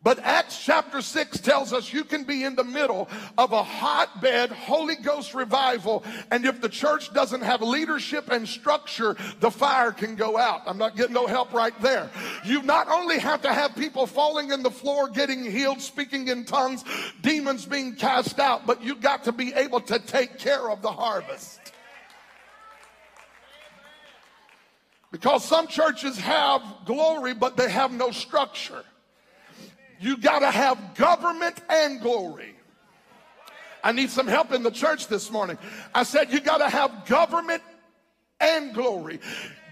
But 0.00 0.20
Acts 0.20 0.64
chapter 0.64 1.02
6 1.02 1.40
tells 1.40 1.72
us 1.72 1.92
you 1.92 2.04
can 2.04 2.22
be 2.22 2.44
in 2.44 2.54
the 2.54 2.62
middle 2.62 3.08
of 3.36 3.50
a 3.50 3.64
hotbed 3.64 4.50
Holy 4.50 4.94
Ghost 4.94 5.34
revival, 5.34 6.04
and 6.30 6.46
if 6.46 6.60
the 6.60 6.68
church 6.68 7.12
doesn't 7.12 7.42
have 7.42 7.62
leadership 7.62 8.30
and 8.30 8.48
structure, 8.48 9.16
the 9.40 9.50
fire 9.50 9.90
can 9.90 10.14
go 10.14 10.38
out. 10.38 10.62
I'm 10.66 10.78
not 10.78 10.96
getting 10.96 11.14
no 11.14 11.26
help 11.26 11.52
right 11.52 11.78
there. 11.82 12.10
You 12.44 12.62
not 12.62 12.88
only 12.88 13.18
have 13.18 13.42
to 13.42 13.52
have 13.52 13.74
people 13.74 14.06
falling 14.06 14.52
in 14.52 14.62
the 14.62 14.70
floor, 14.70 15.08
getting 15.08 15.44
healed, 15.44 15.80
speaking 15.80 16.28
in 16.28 16.44
tongues, 16.44 16.84
demons 17.20 17.66
being 17.66 17.96
cast 17.96 18.38
out, 18.38 18.66
but 18.66 18.80
you 18.82 18.94
got 18.94 19.24
to 19.24 19.32
be 19.32 19.52
able 19.54 19.80
to 19.80 19.98
take 19.98 20.38
care 20.38 20.70
of 20.70 20.80
the 20.80 20.92
harvest. 20.92 21.58
Because 25.10 25.44
some 25.44 25.66
churches 25.66 26.18
have 26.18 26.62
glory, 26.84 27.34
but 27.34 27.56
they 27.56 27.68
have 27.68 27.90
no 27.90 28.12
structure. 28.12 28.84
You 30.00 30.16
got 30.16 30.40
to 30.40 30.50
have 30.50 30.94
government 30.94 31.60
and 31.68 32.00
glory. 32.00 32.54
I 33.82 33.92
need 33.92 34.10
some 34.10 34.26
help 34.26 34.52
in 34.52 34.62
the 34.62 34.70
church 34.70 35.08
this 35.08 35.30
morning. 35.30 35.58
I 35.94 36.02
said, 36.02 36.32
you 36.32 36.40
got 36.40 36.58
to 36.58 36.68
have 36.68 37.06
government 37.06 37.62
and 38.40 38.74
glory. 38.74 39.20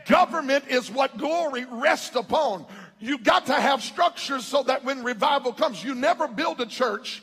Government 0.07 0.65
is 0.69 0.91
what 0.91 1.19
glory 1.19 1.67
rests 1.71 2.15
upon. 2.15 2.67
You 2.99 3.19
got 3.19 3.47
to 3.47 3.55
have 3.55 3.83
structures 3.83 4.45
so 4.45 4.63
that 4.65 4.85
when 4.85 5.03
revival 5.03 5.53
comes, 5.53 5.83
you 5.83 5.95
never 5.95 6.29
build 6.29 6.61
a 6.61 6.67
church 6.67 7.23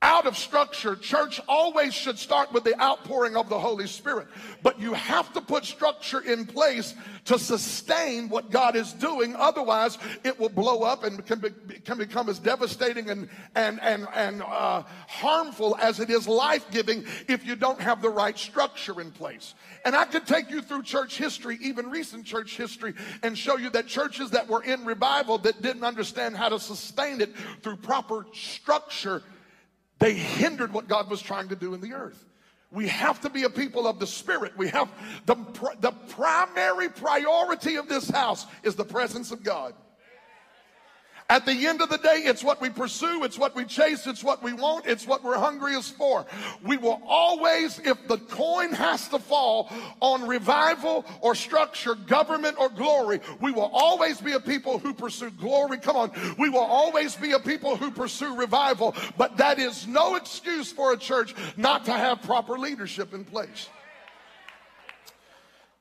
out 0.00 0.26
of 0.26 0.38
structure. 0.38 0.94
Church 0.94 1.40
always 1.48 1.92
should 1.92 2.18
start 2.18 2.52
with 2.52 2.62
the 2.62 2.80
outpouring 2.80 3.36
of 3.36 3.48
the 3.48 3.58
Holy 3.58 3.88
Spirit. 3.88 4.28
But 4.62 4.80
you 4.80 4.92
have 4.94 5.32
to 5.32 5.40
put 5.40 5.64
structure 5.64 6.20
in 6.20 6.46
place 6.46 6.94
to 7.24 7.36
sustain 7.36 8.28
what 8.28 8.52
God 8.52 8.76
is 8.76 8.92
doing. 8.92 9.34
Otherwise, 9.34 9.98
it 10.22 10.38
will 10.38 10.50
blow 10.50 10.82
up 10.82 11.02
and 11.02 11.26
can, 11.26 11.40
be, 11.40 11.50
can 11.84 11.98
become 11.98 12.28
as 12.28 12.38
devastating 12.38 13.10
and, 13.10 13.28
and, 13.56 13.80
and, 13.82 14.06
and 14.14 14.42
uh, 14.42 14.84
harmful 15.08 15.76
as 15.80 15.98
it 15.98 16.10
is 16.10 16.28
life 16.28 16.70
giving 16.70 17.04
if 17.26 17.44
you 17.44 17.56
don't 17.56 17.80
have 17.80 18.00
the 18.00 18.10
right 18.10 18.38
structure 18.38 19.00
in 19.00 19.10
place. 19.10 19.54
And 19.84 19.96
I 19.96 20.04
could 20.04 20.28
take 20.28 20.48
you 20.48 20.62
through 20.62 20.84
church 20.84 21.18
history, 21.18 21.58
even 21.60 21.90
recent 21.90 22.24
church 22.24 22.56
history, 22.56 22.94
and 23.24 23.36
show 23.36 23.56
you 23.56 23.68
that 23.70 23.88
churches 23.88 24.30
that 24.30 24.46
were 24.46 24.62
in 24.62 24.84
revival 24.84 25.38
that 25.38 25.60
didn't 25.60 25.82
understand 25.82 26.36
how 26.36 26.50
to 26.50 26.60
sustain 26.60 27.20
it 27.20 27.34
through 27.62 27.76
proper 27.76 28.26
structure 28.32 29.24
they 29.98 30.14
hindered 30.14 30.72
what 30.72 30.88
God 30.88 31.10
was 31.10 31.20
trying 31.20 31.48
to 31.48 31.56
do 31.56 31.74
in 31.74 31.80
the 31.80 31.92
earth. 31.92 32.24
We 32.70 32.88
have 32.88 33.20
to 33.22 33.30
be 33.30 33.44
a 33.44 33.50
people 33.50 33.86
of 33.86 33.98
the 33.98 34.06
Spirit. 34.06 34.56
We 34.56 34.68
have 34.68 34.90
the, 35.26 35.36
the 35.80 35.92
primary 36.10 36.90
priority 36.90 37.76
of 37.76 37.88
this 37.88 38.10
house 38.10 38.46
is 38.62 38.74
the 38.74 38.84
presence 38.84 39.32
of 39.32 39.42
God. 39.42 39.74
At 41.30 41.44
the 41.44 41.66
end 41.66 41.82
of 41.82 41.90
the 41.90 41.98
day, 41.98 42.22
it's 42.24 42.42
what 42.42 42.58
we 42.58 42.70
pursue, 42.70 43.22
it's 43.22 43.38
what 43.38 43.54
we 43.54 43.66
chase, 43.66 44.06
it's 44.06 44.24
what 44.24 44.42
we 44.42 44.54
want, 44.54 44.86
it's 44.86 45.06
what 45.06 45.22
we're 45.22 45.36
hungriest 45.36 45.94
for. 45.94 46.24
We 46.64 46.78
will 46.78 47.02
always, 47.06 47.78
if 47.80 48.08
the 48.08 48.16
coin 48.16 48.72
has 48.72 49.08
to 49.08 49.18
fall 49.18 49.70
on 50.00 50.26
revival 50.26 51.04
or 51.20 51.34
structure, 51.34 51.94
government 51.94 52.56
or 52.58 52.70
glory, 52.70 53.20
we 53.42 53.52
will 53.52 53.70
always 53.74 54.18
be 54.22 54.32
a 54.32 54.40
people 54.40 54.78
who 54.78 54.94
pursue 54.94 55.30
glory. 55.30 55.76
Come 55.76 55.96
on. 55.96 56.12
We 56.38 56.48
will 56.48 56.60
always 56.60 57.14
be 57.14 57.32
a 57.32 57.38
people 57.38 57.76
who 57.76 57.90
pursue 57.90 58.34
revival, 58.34 58.96
but 59.18 59.36
that 59.36 59.58
is 59.58 59.86
no 59.86 60.16
excuse 60.16 60.72
for 60.72 60.94
a 60.94 60.96
church 60.96 61.34
not 61.58 61.84
to 61.84 61.92
have 61.92 62.22
proper 62.22 62.58
leadership 62.58 63.12
in 63.12 63.26
place. 63.26 63.68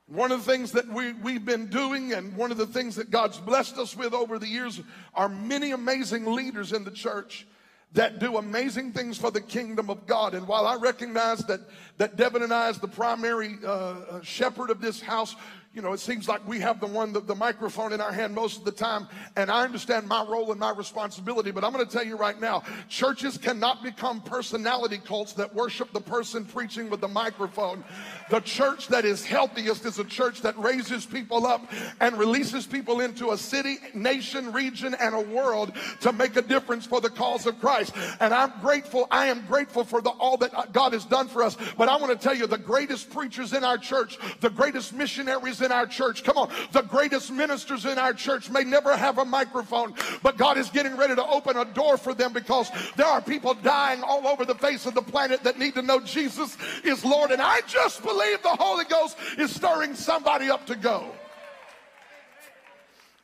One 0.07 0.31
of 0.31 0.45
the 0.45 0.51
things 0.51 0.71
that 0.71 0.87
we, 0.87 1.11
we've 1.13 1.43
been 1.43 1.67
doing, 1.67 2.13
and 2.13 2.35
one 2.37 2.49
of 2.51 2.57
the 2.57 2.65
things 2.65 2.95
that 2.95 3.11
God's 3.11 3.37
blessed 3.37 3.77
us 3.77 3.95
with 3.95 4.13
over 4.13 4.39
the 4.39 4.47
years, 4.47 4.79
are 5.13 5.27
many 5.27 5.71
amazing 5.71 6.25
leaders 6.25 6.71
in 6.71 6.85
the 6.85 6.91
church 6.91 7.45
that 7.93 8.19
do 8.19 8.37
amazing 8.37 8.93
things 8.93 9.17
for 9.17 9.31
the 9.31 9.41
kingdom 9.41 9.89
of 9.89 10.05
God. 10.07 10.33
And 10.33 10.47
while 10.47 10.65
I 10.65 10.75
recognize 10.75 11.39
that, 11.45 11.61
that 11.97 12.15
Devin 12.15 12.43
and 12.43 12.53
I, 12.53 12.69
as 12.69 12.79
the 12.79 12.87
primary 12.87 13.57
uh, 13.65 13.69
uh 13.69 14.21
shepherd 14.21 14.69
of 14.69 14.79
this 14.79 15.01
house, 15.01 15.35
you 15.77 15.83
know, 15.83 15.93
it 15.93 15.99
seems 15.99 16.27
like 16.27 16.45
we 16.47 16.59
have 16.59 16.79
the 16.79 16.87
one, 16.87 17.13
the, 17.13 17.19
the, 17.19 17.35
microphone 17.35 17.93
in 17.93 18.01
our 18.01 18.11
hand 18.11 18.33
most 18.33 18.57
of 18.57 18.65
the 18.65 18.71
time. 18.71 19.07
And 19.35 19.51
I 19.51 19.63
understand 19.63 20.07
my 20.07 20.23
role 20.23 20.49
and 20.49 20.59
my 20.59 20.71
responsibility. 20.71 21.51
But 21.51 21.63
I'm 21.63 21.71
going 21.71 21.85
to 21.85 21.91
tell 21.91 22.03
you 22.03 22.17
right 22.17 22.41
now, 22.41 22.63
churches 22.89 23.37
cannot 23.37 23.83
become 23.83 24.19
personality 24.21 24.97
cults 24.97 25.33
that 25.33 25.53
worship 25.53 25.93
the 25.93 26.01
person 26.01 26.45
preaching 26.45 26.89
with 26.89 26.99
the 26.99 27.07
microphone. 27.07 27.83
The 28.31 28.39
church 28.39 28.87
that 28.87 29.05
is 29.05 29.23
healthiest 29.23 29.85
is 29.85 29.99
a 29.99 30.03
church 30.03 30.41
that 30.41 30.57
raises 30.57 31.05
people 31.05 31.45
up 31.45 31.71
and 32.01 32.17
releases 32.17 32.65
people 32.65 33.01
into 33.01 33.29
a 33.29 33.37
city, 33.37 33.77
nation, 33.93 34.51
region, 34.53 34.95
and 34.99 35.13
a 35.13 35.21
world 35.21 35.73
to 36.01 36.11
make 36.11 36.37
a 36.37 36.41
difference 36.41 36.87
for 36.87 37.01
the 37.01 37.11
cause 37.11 37.45
of 37.45 37.59
Christ. 37.59 37.93
And 38.19 38.33
I'm 38.33 38.51
grateful. 38.61 39.07
I 39.11 39.27
am 39.27 39.45
grateful 39.45 39.83
for 39.83 40.01
the, 40.01 40.09
all 40.09 40.37
that 40.37 40.73
God 40.73 40.93
has 40.93 41.05
done 41.05 41.27
for 41.27 41.43
us. 41.43 41.55
But 41.77 41.87
I 41.87 41.97
want 41.97 42.19
to 42.19 42.27
tell 42.27 42.35
you, 42.35 42.47
the 42.47 42.57
greatest 42.57 43.11
preachers 43.11 43.53
in 43.53 43.63
our 43.63 43.77
church, 43.77 44.17
the 44.39 44.49
greatest 44.49 44.91
missionaries 44.91 45.61
in 45.61 45.66
our 45.71 45.87
church, 45.87 46.23
come 46.23 46.37
on, 46.37 46.51
the 46.71 46.81
greatest 46.81 47.31
ministers 47.31 47.85
in 47.85 47.97
our 47.97 48.13
church 48.13 48.49
may 48.49 48.63
never 48.63 48.95
have 48.95 49.17
a 49.17 49.25
microphone, 49.25 49.93
but 50.21 50.37
God 50.37 50.57
is 50.57 50.69
getting 50.69 50.95
ready 50.95 51.15
to 51.15 51.25
open 51.25 51.57
a 51.57 51.65
door 51.65 51.97
for 51.97 52.13
them 52.13 52.33
because 52.33 52.69
there 52.95 53.07
are 53.07 53.21
people 53.21 53.53
dying 53.53 54.03
all 54.03 54.27
over 54.27 54.45
the 54.45 54.55
face 54.55 54.85
of 54.85 54.93
the 54.93 55.01
planet 55.01 55.43
that 55.43 55.57
need 55.57 55.73
to 55.75 55.81
know 55.81 55.99
Jesus 55.99 56.57
is 56.83 57.03
Lord. 57.03 57.31
And 57.31 57.41
I 57.41 57.61
just 57.67 58.03
believe 58.03 58.17
believe 58.17 58.41
the 58.41 58.63
Holy 58.63 58.85
Ghost 58.85 59.17
is 59.37 59.53
stirring 59.53 59.95
somebody 59.95 60.49
up 60.49 60.65
to 60.67 60.75
go. 60.75 61.05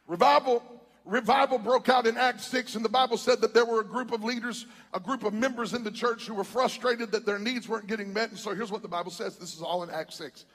Revival 0.07 0.63
revival 1.05 1.57
broke 1.57 1.89
out 1.89 2.07
in 2.07 2.15
Acts 2.15 2.45
6, 2.45 2.75
and 2.75 2.85
the 2.85 2.89
Bible 2.89 3.17
said 3.17 3.41
that 3.41 3.53
there 3.53 3.65
were 3.65 3.81
a 3.81 3.85
group 3.85 4.13
of 4.13 4.23
leaders, 4.23 4.65
a 4.93 5.01
group 5.01 5.25
of 5.25 5.33
members 5.33 5.73
in 5.73 5.83
the 5.83 5.91
church 5.91 6.27
who 6.27 6.33
were 6.33 6.45
frustrated 6.45 7.11
that 7.11 7.25
their 7.25 7.39
needs 7.39 7.67
weren't 7.67 7.87
getting 7.87 8.13
met. 8.13 8.29
And 8.29 8.39
so 8.39 8.55
here's 8.55 8.71
what 8.71 8.81
the 8.81 8.87
Bible 8.87 9.11
says 9.11 9.35
this 9.35 9.53
is 9.53 9.61
all 9.61 9.83
in 9.83 9.89
Acts 9.89 10.15
6. 10.15 10.45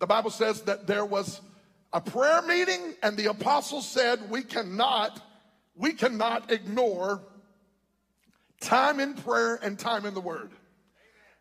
The 0.00 0.06
Bible 0.06 0.30
says 0.30 0.62
that 0.62 0.86
there 0.86 1.04
was 1.04 1.40
a 1.92 2.00
prayer 2.00 2.42
meeting, 2.42 2.94
and 3.02 3.16
the 3.16 3.26
apostles 3.26 3.86
said, 3.86 4.30
We 4.30 4.42
cannot, 4.42 5.20
we 5.76 5.92
cannot 5.92 6.50
ignore 6.50 7.20
time 8.60 8.98
in 8.98 9.14
prayer 9.14 9.58
and 9.62 9.78
time 9.78 10.06
in 10.06 10.14
the 10.14 10.20
word. 10.20 10.50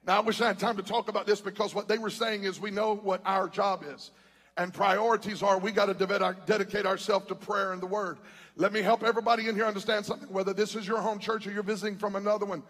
Now, 0.06 0.18
I 0.18 0.20
wish 0.22 0.42
I 0.42 0.48
had 0.48 0.60
time 0.60 0.78
to 0.78 0.84
talk 0.84 1.10
about 1.10 1.25
this 1.25 1.42
because 1.42 1.74
what 1.74 1.88
they 1.88 1.98
were 1.98 2.10
saying 2.10 2.44
is 2.44 2.60
we 2.60 2.72
know 2.72 2.96
what 2.96 3.22
our 3.25 3.48
job 3.48 3.84
is. 3.88 4.12
And 4.58 4.74
priorities 4.74 5.42
are 5.42 5.58
we 5.58 5.72
got 5.72 5.86
to 5.86 6.36
dedicate 6.46 6.86
ourselves 6.86 7.28
to 7.28 7.36
prayer 7.36 7.72
and 7.72 7.82
the 7.82 7.86
word. 7.86 8.18
Let 8.58 8.74
me 8.74 8.82
help 8.82 9.04
everybody 9.04 9.48
in 9.48 9.56
here 9.56 9.66
understand 9.66 10.06
something, 10.06 10.28
whether 10.30 10.51
this 10.54 10.75
is 10.75 10.86
your 10.86 11.00
home 11.00 11.20
church 11.20 11.48
or 11.48 11.51
you're 11.51 11.63
visiting 11.63 11.98
from 11.98 12.18
another 12.18 12.46
one. 12.46 12.63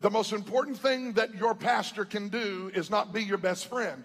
The 0.00 0.10
most 0.10 0.32
important 0.32 0.78
thing 0.78 1.14
that 1.14 1.34
your 1.34 1.54
pastor 1.54 2.04
can 2.04 2.28
do 2.28 2.70
is 2.74 2.90
not 2.90 3.12
be 3.12 3.24
your 3.24 3.38
best 3.38 3.66
friend. 3.66 4.04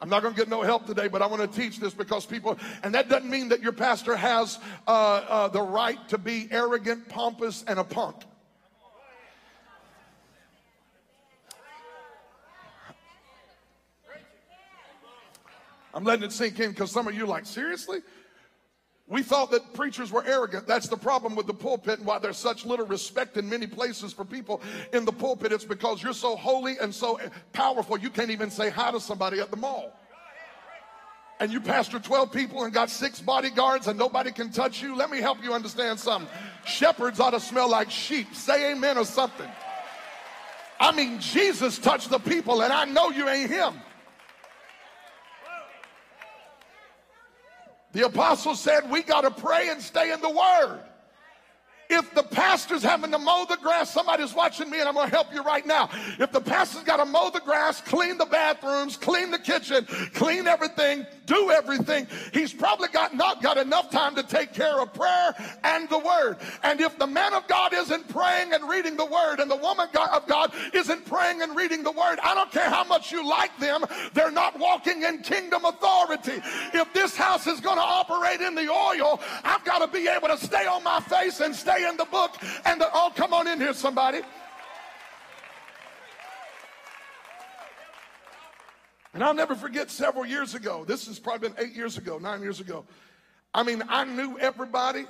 I'm 0.00 0.08
not 0.08 0.22
going 0.22 0.34
to 0.34 0.38
get 0.38 0.48
no 0.48 0.62
help 0.62 0.86
today, 0.86 1.08
but 1.08 1.22
I 1.22 1.26
want 1.26 1.42
to 1.42 1.60
teach 1.60 1.80
this 1.80 1.92
because 1.92 2.24
people, 2.24 2.56
and 2.82 2.94
that 2.94 3.08
doesn't 3.08 3.28
mean 3.28 3.48
that 3.48 3.62
your 3.62 3.72
pastor 3.72 4.14
has 4.14 4.58
uh, 4.86 4.90
uh, 4.90 5.48
the 5.48 5.62
right 5.62 5.98
to 6.10 6.18
be 6.18 6.46
arrogant, 6.50 7.08
pompous, 7.08 7.64
and 7.66 7.78
a 7.78 7.84
punk. 7.84 8.16
I'm 15.94 16.04
letting 16.04 16.24
it 16.24 16.32
sink 16.32 16.60
in 16.60 16.70
because 16.70 16.92
some 16.92 17.08
of 17.08 17.14
you 17.14 17.24
are 17.24 17.26
like, 17.26 17.44
seriously? 17.44 17.98
We 19.08 19.22
thought 19.22 19.50
that 19.52 19.72
preachers 19.72 20.12
were 20.12 20.24
arrogant. 20.26 20.66
That's 20.66 20.86
the 20.86 20.96
problem 20.96 21.34
with 21.34 21.46
the 21.46 21.54
pulpit 21.54 21.98
and 21.98 22.06
why 22.06 22.18
there's 22.18 22.36
such 22.36 22.66
little 22.66 22.86
respect 22.86 23.38
in 23.38 23.48
many 23.48 23.66
places 23.66 24.12
for 24.12 24.24
people 24.24 24.60
in 24.92 25.06
the 25.06 25.12
pulpit. 25.12 25.50
It's 25.50 25.64
because 25.64 26.02
you're 26.02 26.12
so 26.12 26.36
holy 26.36 26.76
and 26.78 26.94
so 26.94 27.18
powerful, 27.52 27.98
you 27.98 28.10
can't 28.10 28.30
even 28.30 28.50
say 28.50 28.68
hi 28.68 28.90
to 28.90 29.00
somebody 29.00 29.40
at 29.40 29.50
the 29.50 29.56
mall. 29.56 29.94
And 31.40 31.52
you 31.52 31.60
pastor 31.60 32.00
12 32.00 32.32
people 32.32 32.64
and 32.64 32.74
got 32.74 32.90
six 32.90 33.20
bodyguards 33.20 33.86
and 33.86 33.98
nobody 33.98 34.32
can 34.32 34.50
touch 34.50 34.82
you. 34.82 34.96
Let 34.96 35.08
me 35.08 35.20
help 35.20 35.42
you 35.42 35.54
understand 35.54 35.98
something. 35.98 36.28
Shepherds 36.66 37.20
ought 37.20 37.30
to 37.30 37.40
smell 37.40 37.70
like 37.70 37.90
sheep. 37.90 38.34
Say 38.34 38.72
amen 38.72 38.98
or 38.98 39.04
something. 39.04 39.48
I 40.80 40.92
mean, 40.92 41.18
Jesus 41.20 41.78
touched 41.78 42.10
the 42.10 42.18
people, 42.18 42.62
and 42.62 42.72
I 42.72 42.84
know 42.84 43.10
you 43.10 43.28
ain't 43.28 43.50
him. 43.50 43.74
The 47.92 48.06
apostle 48.06 48.54
said, 48.54 48.90
We 48.90 49.02
got 49.02 49.22
to 49.22 49.30
pray 49.30 49.68
and 49.70 49.80
stay 49.80 50.12
in 50.12 50.20
the 50.20 50.30
word. 50.30 50.80
If 51.90 52.14
the 52.14 52.22
pastor's 52.22 52.82
having 52.82 53.10
to 53.12 53.18
mow 53.18 53.46
the 53.48 53.56
grass, 53.56 53.90
somebody's 53.90 54.34
watching 54.34 54.68
me 54.68 54.78
and 54.78 54.88
I'm 54.88 54.94
going 54.94 55.08
to 55.08 55.14
help 55.14 55.32
you 55.32 55.42
right 55.42 55.66
now. 55.66 55.88
If 56.18 56.32
the 56.32 56.40
pastor's 56.40 56.84
got 56.84 56.98
to 56.98 57.06
mow 57.06 57.30
the 57.30 57.40
grass, 57.40 57.80
clean 57.80 58.18
the 58.18 58.26
bathrooms, 58.26 58.98
clean 58.98 59.30
the 59.30 59.38
kitchen, 59.38 59.86
clean 60.12 60.46
everything, 60.46 61.06
do 61.24 61.50
everything, 61.50 62.06
he's 62.34 62.52
probably 62.52 62.88
got 62.88 63.14
not 63.14 63.42
got 63.42 63.56
enough 63.56 63.90
time 63.90 64.14
to 64.16 64.22
take 64.22 64.52
care 64.52 64.80
of 64.80 64.92
prayer 64.92 65.34
and 65.64 65.88
the 65.88 65.98
word. 65.98 66.36
And 66.62 66.78
if 66.80 66.98
the 66.98 67.06
man 67.06 67.32
of 67.32 67.48
God 67.48 67.72
isn't 67.72 68.06
praying 68.08 68.52
and 68.52 68.68
reading 68.68 68.96
the 68.96 69.06
word 69.06 69.40
and 69.40 69.50
the 69.50 69.56
woman 69.56 69.88
of 70.12 70.26
God 70.26 70.52
isn't 70.74 71.06
praying 71.06 71.40
and 71.40 71.56
reading 71.56 71.82
the 71.82 71.92
word, 71.92 72.18
I 72.22 72.34
don't 72.34 72.52
care 72.52 72.68
how 72.68 72.84
much 72.84 73.10
you 73.12 73.26
like 73.26 73.56
them, 73.58 73.84
they're 74.12 74.30
not 74.30 74.58
walking 74.58 75.04
in 75.04 75.22
kingdom 75.22 75.64
authority. 75.64 76.42
If 76.74 76.92
this 76.92 77.16
house 77.16 77.46
is 77.46 77.60
going 77.60 77.78
to 77.78 77.82
operate 77.82 78.42
in 78.42 78.54
the 78.54 78.68
oil, 78.70 79.20
I've 79.42 79.64
got 79.64 79.78
to 79.78 79.88
be 79.88 80.06
able 80.06 80.28
to 80.28 80.36
stay 80.36 80.66
on 80.66 80.84
my 80.84 81.00
face 81.00 81.40
and 81.40 81.54
stay 81.54 81.77
in 81.84 81.96
the 81.96 82.04
book 82.06 82.36
and 82.64 82.80
the, 82.80 82.88
oh, 82.92 83.12
come 83.14 83.32
on 83.32 83.46
in 83.46 83.58
here, 83.60 83.72
somebody. 83.72 84.20
And 89.14 89.24
I'll 89.24 89.34
never 89.34 89.54
forget 89.54 89.90
several 89.90 90.26
years 90.26 90.54
ago. 90.54 90.84
This 90.84 91.06
has 91.06 91.18
probably 91.18 91.48
been 91.48 91.58
eight 91.58 91.74
years 91.74 91.98
ago, 91.98 92.18
nine 92.18 92.40
years 92.40 92.60
ago. 92.60 92.84
I 93.54 93.62
mean, 93.62 93.82
I 93.88 94.04
knew 94.04 94.38
everybody, 94.38 95.06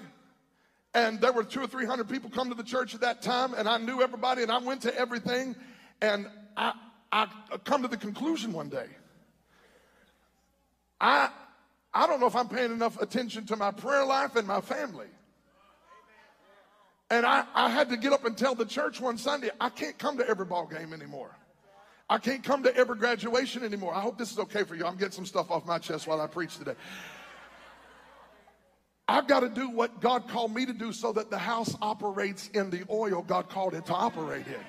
and 0.95 1.21
there 1.21 1.33
were 1.33 1.45
two 1.45 1.61
or 1.61 1.67
three 1.67 1.85
hundred 1.85 2.09
people 2.09 2.31
come 2.31 2.49
to 2.49 2.55
the 2.55 2.63
church 2.63 2.95
at 2.95 3.01
that 3.03 3.21
time, 3.21 3.53
and 3.55 3.69
I 3.69 3.77
knew 3.79 4.01
everybody, 4.01 4.43
and 4.43 4.51
I 4.51 4.59
went 4.59 4.83
to 4.83 4.97
everything, 4.97 5.57
and 6.01 6.27
I 6.57 6.73
I 7.13 7.29
come 7.65 7.83
to 7.83 7.89
the 7.89 7.97
conclusion 7.97 8.53
one 8.53 8.69
day. 8.69 8.87
I 11.01 11.31
I 11.93 12.07
don't 12.07 12.21
know 12.21 12.29
if 12.29 12.37
I'm 12.37 12.49
paying 12.49 12.73
enough 12.73 13.01
attention 13.03 13.45
to 13.47 13.57
my 13.57 13.73
prayer 13.73 14.05
life 14.07 14.37
and 14.37 14.47
my 14.47 14.61
family. 14.61 15.09
And 17.11 17.25
I, 17.25 17.45
I 17.55 17.71
had 17.71 17.89
to 17.91 17.97
get 17.97 18.13
up 18.13 18.25
and 18.25 18.37
tell 18.37 18.55
the 18.55 18.67
church 18.67 19.01
one 19.01 19.17
Sunday, 19.17 19.51
I 19.61 19.71
can't 19.71 19.99
come 19.99 20.19
to 20.19 20.29
every 20.29 20.45
ball 20.45 20.67
game 20.67 20.93
anymore. 20.93 21.35
I 22.11 22.19
can't 22.19 22.43
come 22.43 22.63
to 22.63 22.75
every 22.75 22.97
graduation 22.97 23.65
anymore. 23.65 23.95
I 23.95 24.01
hope 24.01 24.19
this 24.19 24.33
is 24.33 24.39
okay 24.39 24.65
for 24.65 24.75
you. 24.75 24.85
I'm 24.87 24.97
getting 24.97 25.13
some 25.13 25.27
stuff 25.27 25.51
off 25.51 25.67
my 25.67 25.79
chest 25.79 26.07
while 26.07 26.21
I 26.21 26.27
preach 26.27 26.57
today. 26.57 26.75
I've 29.07 29.27
got 29.27 29.41
to 29.41 29.49
do 29.49 29.71
what 29.71 30.01
God 30.01 30.29
called 30.29 30.55
me 30.55 30.67
to 30.67 30.73
do 30.75 30.93
so 30.93 31.13
that 31.13 31.31
the 31.31 31.39
house 31.39 31.75
operates 31.81 32.49
in 32.49 32.69
the 32.69 32.85
oil 32.91 33.23
God 33.23 33.49
called 33.49 33.75
it 33.75 33.87
to 33.87 33.95
operate 33.95 34.47
in. 34.47 34.61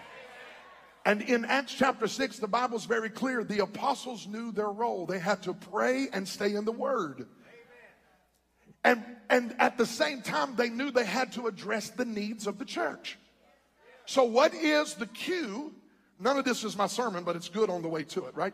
And 1.05 1.21
in 1.21 1.45
Acts 1.45 1.73
chapter 1.73 2.07
6, 2.07 2.39
the 2.39 2.47
Bible's 2.47 2.85
very 2.85 3.09
clear. 3.09 3.43
The 3.43 3.63
apostles 3.63 4.27
knew 4.27 4.51
their 4.51 4.69
role. 4.69 5.05
They 5.05 5.19
had 5.19 5.43
to 5.43 5.53
pray 5.53 6.07
and 6.13 6.27
stay 6.27 6.55
in 6.55 6.65
the 6.65 6.71
word. 6.71 7.27
And, 8.83 9.03
and 9.29 9.55
at 9.59 9.77
the 9.77 9.85
same 9.85 10.21
time, 10.21 10.55
they 10.55 10.69
knew 10.69 10.91
they 10.91 11.05
had 11.05 11.31
to 11.33 11.47
address 11.47 11.89
the 11.89 12.05
needs 12.05 12.47
of 12.47 12.57
the 12.57 12.65
church. 12.65 13.17
So, 14.05 14.23
what 14.23 14.53
is 14.53 14.95
the 14.95 15.07
cue? 15.07 15.73
None 16.19 16.37
of 16.37 16.45
this 16.45 16.63
is 16.63 16.77
my 16.77 16.87
sermon, 16.87 17.23
but 17.23 17.35
it's 17.35 17.49
good 17.49 17.69
on 17.69 17.81
the 17.81 17.87
way 17.87 18.03
to 18.03 18.25
it, 18.25 18.35
right? 18.35 18.53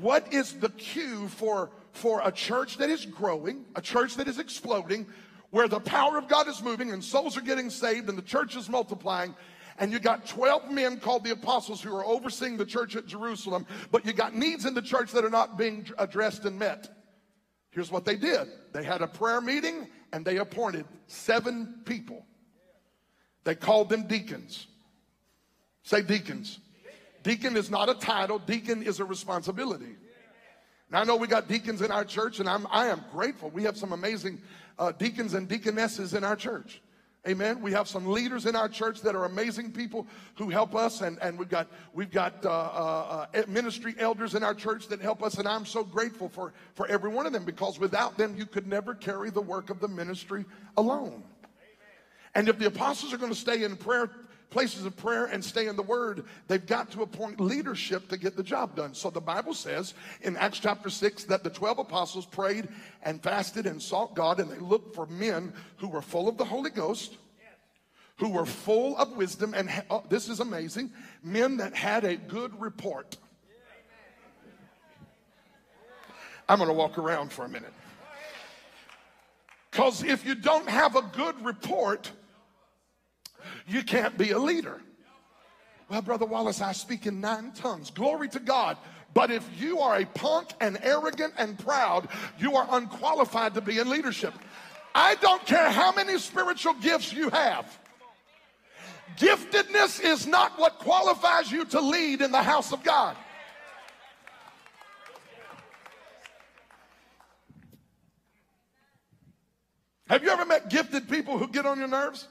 What 0.00 0.32
is 0.32 0.54
the 0.54 0.68
cue 0.70 1.28
for, 1.28 1.70
for 1.92 2.20
a 2.24 2.32
church 2.32 2.76
that 2.78 2.90
is 2.90 3.06
growing, 3.06 3.64
a 3.76 3.80
church 3.80 4.16
that 4.16 4.28
is 4.28 4.38
exploding, 4.38 5.06
where 5.50 5.68
the 5.68 5.80
power 5.80 6.18
of 6.18 6.28
God 6.28 6.48
is 6.48 6.62
moving 6.62 6.92
and 6.92 7.02
souls 7.02 7.36
are 7.36 7.42
getting 7.42 7.70
saved 7.70 8.08
and 8.08 8.16
the 8.16 8.22
church 8.22 8.56
is 8.56 8.68
multiplying? 8.68 9.34
and 9.80 9.90
you 9.90 9.98
got 9.98 10.26
12 10.26 10.70
men 10.70 10.98
called 10.98 11.24
the 11.24 11.32
apostles 11.32 11.80
who 11.80 11.96
are 11.96 12.04
overseeing 12.04 12.56
the 12.58 12.66
church 12.66 12.94
at 12.96 13.06
Jerusalem, 13.06 13.66
but 13.90 14.04
you 14.04 14.12
got 14.12 14.34
needs 14.34 14.66
in 14.66 14.74
the 14.74 14.82
church 14.82 15.10
that 15.12 15.24
are 15.24 15.30
not 15.30 15.56
being 15.56 15.88
addressed 15.98 16.44
and 16.44 16.58
met. 16.58 16.99
Here's 17.70 17.90
what 17.90 18.04
they 18.04 18.16
did 18.16 18.48
they 18.72 18.84
had 18.84 19.02
a 19.02 19.06
prayer 19.06 19.40
meeting 19.40 19.88
and 20.12 20.24
they 20.24 20.38
appointed 20.38 20.84
seven 21.06 21.80
people. 21.84 22.24
They 23.44 23.54
called 23.54 23.88
them 23.88 24.06
deacons. 24.06 24.66
Say 25.82 26.02
deacons. 26.02 26.58
Deacon 27.22 27.56
is 27.56 27.70
not 27.70 27.88
a 27.88 27.94
title, 27.94 28.38
deacon 28.38 28.82
is 28.82 29.00
a 29.00 29.04
responsibility. 29.04 29.96
Now, 30.90 31.02
I 31.02 31.04
know 31.04 31.16
we 31.16 31.28
got 31.28 31.46
deacons 31.46 31.82
in 31.82 31.90
our 31.90 32.04
church, 32.04 32.40
and 32.40 32.48
I'm, 32.48 32.66
I 32.70 32.86
am 32.86 33.04
grateful. 33.12 33.50
We 33.50 33.62
have 33.62 33.76
some 33.76 33.92
amazing 33.92 34.40
uh, 34.78 34.92
deacons 34.92 35.34
and 35.34 35.46
deaconesses 35.46 36.14
in 36.14 36.24
our 36.24 36.34
church. 36.34 36.80
Amen. 37.28 37.60
We 37.60 37.72
have 37.72 37.86
some 37.86 38.06
leaders 38.06 38.46
in 38.46 38.56
our 38.56 38.68
church 38.68 39.02
that 39.02 39.14
are 39.14 39.26
amazing 39.26 39.72
people 39.72 40.06
who 40.36 40.48
help 40.48 40.74
us, 40.74 41.02
and, 41.02 41.18
and 41.20 41.38
we've 41.38 41.50
got 41.50 41.68
we've 41.92 42.10
got 42.10 42.46
uh, 42.46 42.48
uh, 42.48 43.26
uh, 43.34 43.42
ministry 43.46 43.94
elders 43.98 44.34
in 44.34 44.42
our 44.42 44.54
church 44.54 44.88
that 44.88 45.02
help 45.02 45.22
us, 45.22 45.34
and 45.34 45.46
I'm 45.46 45.66
so 45.66 45.84
grateful 45.84 46.30
for 46.30 46.54
for 46.74 46.86
every 46.86 47.10
one 47.10 47.26
of 47.26 47.34
them 47.34 47.44
because 47.44 47.78
without 47.78 48.16
them, 48.16 48.36
you 48.38 48.46
could 48.46 48.66
never 48.66 48.94
carry 48.94 49.28
the 49.28 49.42
work 49.42 49.68
of 49.68 49.80
the 49.80 49.88
ministry 49.88 50.46
alone. 50.78 51.22
And 52.34 52.48
if 52.48 52.58
the 52.58 52.66
apostles 52.66 53.12
are 53.12 53.18
going 53.18 53.32
to 53.32 53.38
stay 53.38 53.64
in 53.64 53.76
prayer 53.76 54.10
places 54.50 54.84
of 54.84 54.96
prayer 54.96 55.26
and 55.26 55.44
stay 55.44 55.68
in 55.68 55.76
the 55.76 55.82
word, 55.82 56.24
they've 56.48 56.66
got 56.66 56.90
to 56.90 57.02
appoint 57.02 57.40
leadership 57.40 58.08
to 58.08 58.16
get 58.16 58.36
the 58.36 58.42
job 58.42 58.76
done. 58.76 58.94
So 58.94 59.10
the 59.10 59.20
Bible 59.20 59.54
says 59.54 59.94
in 60.22 60.36
Acts 60.36 60.58
chapter 60.58 60.90
6 60.90 61.24
that 61.24 61.44
the 61.44 61.50
12 61.50 61.78
apostles 61.78 62.26
prayed 62.26 62.68
and 63.02 63.22
fasted 63.22 63.66
and 63.66 63.80
sought 63.80 64.14
God 64.14 64.40
and 64.40 64.50
they 64.50 64.58
looked 64.58 64.94
for 64.94 65.06
men 65.06 65.52
who 65.76 65.88
were 65.88 66.02
full 66.02 66.28
of 66.28 66.36
the 66.36 66.44
Holy 66.44 66.70
Ghost, 66.70 67.16
who 68.16 68.28
were 68.28 68.46
full 68.46 68.96
of 68.98 69.16
wisdom, 69.16 69.54
and 69.54 69.70
oh, 69.88 70.02
this 70.08 70.28
is 70.28 70.40
amazing 70.40 70.90
men 71.22 71.56
that 71.56 71.74
had 71.74 72.04
a 72.04 72.16
good 72.16 72.60
report. 72.60 73.16
I'm 76.48 76.58
going 76.58 76.68
to 76.68 76.74
walk 76.74 76.98
around 76.98 77.32
for 77.32 77.44
a 77.44 77.48
minute. 77.48 77.72
Because 79.70 80.02
if 80.02 80.26
you 80.26 80.34
don't 80.34 80.68
have 80.68 80.96
a 80.96 81.02
good 81.02 81.42
report, 81.44 82.10
you 83.66 83.82
can't 83.82 84.16
be 84.16 84.30
a 84.30 84.38
leader. 84.38 84.80
Well, 85.88 86.02
Brother 86.02 86.26
Wallace, 86.26 86.60
I 86.60 86.72
speak 86.72 87.06
in 87.06 87.20
nine 87.20 87.52
tongues. 87.52 87.90
Glory 87.90 88.28
to 88.28 88.38
God. 88.38 88.76
But 89.12 89.30
if 89.30 89.44
you 89.60 89.80
are 89.80 90.00
a 90.00 90.04
punk 90.04 90.50
and 90.60 90.78
arrogant 90.82 91.34
and 91.36 91.58
proud, 91.58 92.08
you 92.38 92.54
are 92.54 92.66
unqualified 92.70 93.54
to 93.54 93.60
be 93.60 93.78
in 93.78 93.90
leadership. 93.90 94.34
I 94.94 95.16
don't 95.16 95.44
care 95.46 95.70
how 95.70 95.92
many 95.92 96.18
spiritual 96.18 96.74
gifts 96.74 97.12
you 97.12 97.30
have. 97.30 97.78
Giftedness 99.16 100.02
is 100.02 100.26
not 100.26 100.58
what 100.58 100.78
qualifies 100.78 101.50
you 101.50 101.64
to 101.66 101.80
lead 101.80 102.22
in 102.22 102.30
the 102.30 102.42
house 102.42 102.72
of 102.72 102.82
God. 102.84 103.16
Have 110.08 110.24
you 110.24 110.30
ever 110.30 110.44
met 110.44 110.70
gifted 110.70 111.08
people 111.08 111.38
who 111.38 111.46
get 111.46 111.66
on 111.66 111.78
your 111.78 111.88
nerves? 111.88 112.26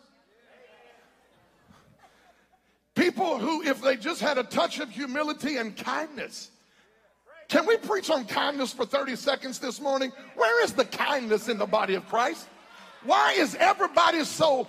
People 2.99 3.39
who, 3.39 3.63
if 3.63 3.81
they 3.81 3.95
just 3.95 4.19
had 4.19 4.37
a 4.37 4.43
touch 4.43 4.81
of 4.81 4.89
humility 4.89 5.55
and 5.55 5.73
kindness, 5.77 6.51
can 7.47 7.65
we 7.65 7.77
preach 7.77 8.09
on 8.09 8.25
kindness 8.25 8.73
for 8.73 8.85
30 8.85 9.15
seconds 9.15 9.57
this 9.57 9.79
morning? 9.79 10.11
Where 10.35 10.61
is 10.65 10.73
the 10.73 10.83
kindness 10.83 11.47
in 11.47 11.57
the 11.57 11.65
body 11.65 11.95
of 11.95 12.05
Christ? 12.09 12.49
Why 13.05 13.35
is 13.37 13.55
everybody 13.55 14.25
so 14.25 14.67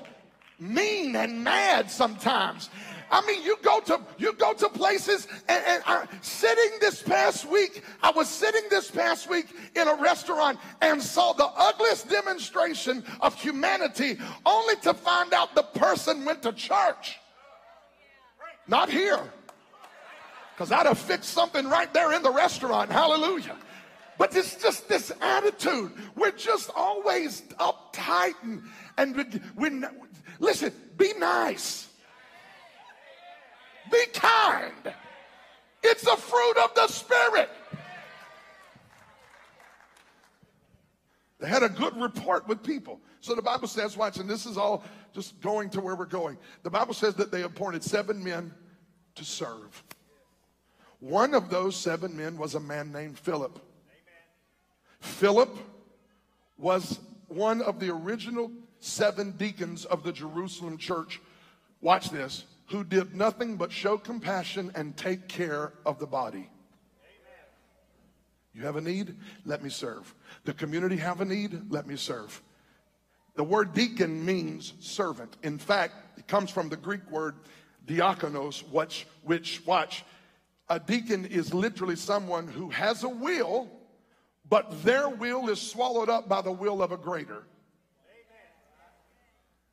mean 0.61 1.16
and 1.16 1.43
mad 1.43 1.90
sometimes? 1.90 2.71
I 3.11 3.27
mean, 3.27 3.43
you 3.43 3.57
go 3.62 3.81
to 3.81 4.01
you 4.16 4.33
go 4.35 4.53
to 4.53 4.69
places 4.69 5.27
and, 5.49 5.64
and 5.66 5.83
I, 5.85 6.07
sitting 6.23 6.79
this 6.81 7.03
past 7.03 7.51
week, 7.51 7.83
I 8.01 8.12
was 8.12 8.29
sitting 8.29 8.62
this 8.71 8.93
past 8.93 9.29
week 9.29 9.47
in 9.75 9.88
a 9.88 9.97
restaurant 9.97 10.61
and 10.81 11.03
saw 11.03 11.33
the 11.33 11.51
ugliest 11.57 12.09
demonstration 12.09 13.03
of 13.21 13.35
humanity, 13.35 14.19
only 14.47 14.77
to 14.83 14.95
find 14.95 15.35
out 15.35 15.57
the 15.57 15.64
person 15.64 16.25
went 16.25 16.45
to 16.45 16.53
church. 16.53 17.19
Not 18.71 18.89
here. 18.89 19.21
Because 20.55 20.71
I'd 20.71 20.87
have 20.87 20.99
fixed 20.99 21.31
something 21.31 21.67
right 21.67 21.93
there 21.93 22.13
in 22.13 22.23
the 22.23 22.31
restaurant. 22.31 22.91
Hallelujah. 22.91 23.57
But 24.17 24.37
it's 24.37 24.55
just 24.57 24.89
this 24.89 25.11
attitude. 25.21 25.93
We're 26.15 26.31
just 26.31 26.71
always 26.77 27.43
uptight 27.59 28.35
and, 28.43 28.63
and 28.97 29.17
we, 29.57 29.83
listen, 30.39 30.73
be 30.97 31.13
nice. 31.19 31.89
Be 33.91 34.05
kind. 34.13 34.95
It's 35.83 36.07
a 36.07 36.17
fruit 36.17 36.59
of 36.63 36.75
the 36.75 36.87
Spirit. 36.87 37.51
They 41.41 41.49
had 41.49 41.63
a 41.63 41.71
good 41.71 41.97
report 41.97 42.47
with 42.47 42.63
people. 42.63 43.01
So 43.21 43.35
the 43.35 43.43
Bible 43.43 43.67
says, 43.67 43.97
watch, 43.97 44.19
and 44.19 44.29
this 44.29 44.47
is 44.47 44.59
all 44.59 44.85
just 45.15 45.41
going 45.41 45.71
to 45.71 45.81
where 45.81 45.97
we're 45.97 46.05
going. 46.05 46.37
The 46.63 46.71
Bible 46.71 46.95
says 46.95 47.15
that 47.15 47.33
they 47.33 47.43
appointed 47.43 47.83
seven 47.83 48.23
men 48.23 48.53
to 49.21 49.25
serve. 49.27 49.85
One 50.99 51.35
of 51.35 51.51
those 51.51 51.77
seven 51.77 52.17
men 52.17 52.39
was 52.39 52.55
a 52.55 52.61
man 52.61 52.91
named 52.91 53.19
Philip. 53.19 53.59
Philip 55.01 55.57
was 56.57 56.99
one 57.29 57.61
of 57.63 57.79
the 57.81 57.91
original 57.91 58.51
seven 58.81 59.33
deacons 59.33 59.85
of 59.85 60.03
the 60.03 60.13
Jerusalem 60.13 60.79
church. 60.79 61.21
Watch 61.83 62.09
this, 62.11 62.45
who 62.69 62.83
did 62.83 63.15
nothing 63.15 63.57
but 63.57 63.71
show 63.71 63.99
compassion 63.99 64.73
and 64.75 64.97
take 64.97 65.29
care 65.29 65.75
of 65.85 65.99
the 65.99 66.07
body. 66.07 66.49
You 68.55 68.63
have 68.63 68.77
a 68.77 68.81
need? 68.81 69.15
Let 69.45 69.63
me 69.63 69.69
serve. 69.69 70.15
The 70.45 70.55
community 70.55 70.97
have 70.97 71.21
a 71.21 71.27
need? 71.27 71.71
Let 71.71 71.87
me 71.87 71.97
serve. 71.97 72.43
The 73.37 73.45
word 73.45 73.75
deacon 73.75 74.25
means 74.25 74.73
servant. 74.81 75.37
In 75.43 75.59
fact, 75.59 76.19
it 76.19 76.27
comes 76.27 76.51
from 76.51 76.71
the 76.71 76.77
Greek 76.77 77.09
word 77.11 77.37
diakonos, 77.87 78.62
which, 78.71 79.07
which, 79.23 79.64
watch, 79.66 80.05
a 80.69 80.79
deacon 80.79 81.27
is 81.27 81.53
literally 81.53 81.97
someone 81.97 82.47
who 82.47 82.71
has 82.71 83.03
a 83.03 83.09
will, 83.09 83.69
but 84.49 84.85
their 84.85 85.09
will 85.09 85.49
is 85.49 85.61
swallowed 85.61 86.09
up 86.09 86.29
by 86.29 86.43
the 86.43 86.53
will 86.53 86.83
of 86.83 86.93
a 86.93 86.97
greater. 86.97 87.45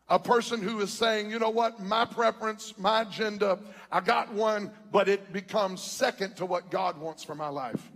A 0.09 0.17
person 0.17 0.61
who 0.61 0.79
is 0.79 0.91
saying, 0.91 1.29
you 1.29 1.37
know 1.37 1.49
what, 1.49 1.81
my 1.81 2.05
preference, 2.05 2.73
my 2.77 3.01
agenda, 3.01 3.59
I 3.91 3.99
got 3.99 4.33
one, 4.33 4.71
but 4.91 5.09
it 5.09 5.33
becomes 5.33 5.81
second 5.81 6.37
to 6.37 6.45
what 6.45 6.71
God 6.71 6.97
wants 6.97 7.23
for 7.23 7.35
my 7.35 7.49
life. 7.49 7.91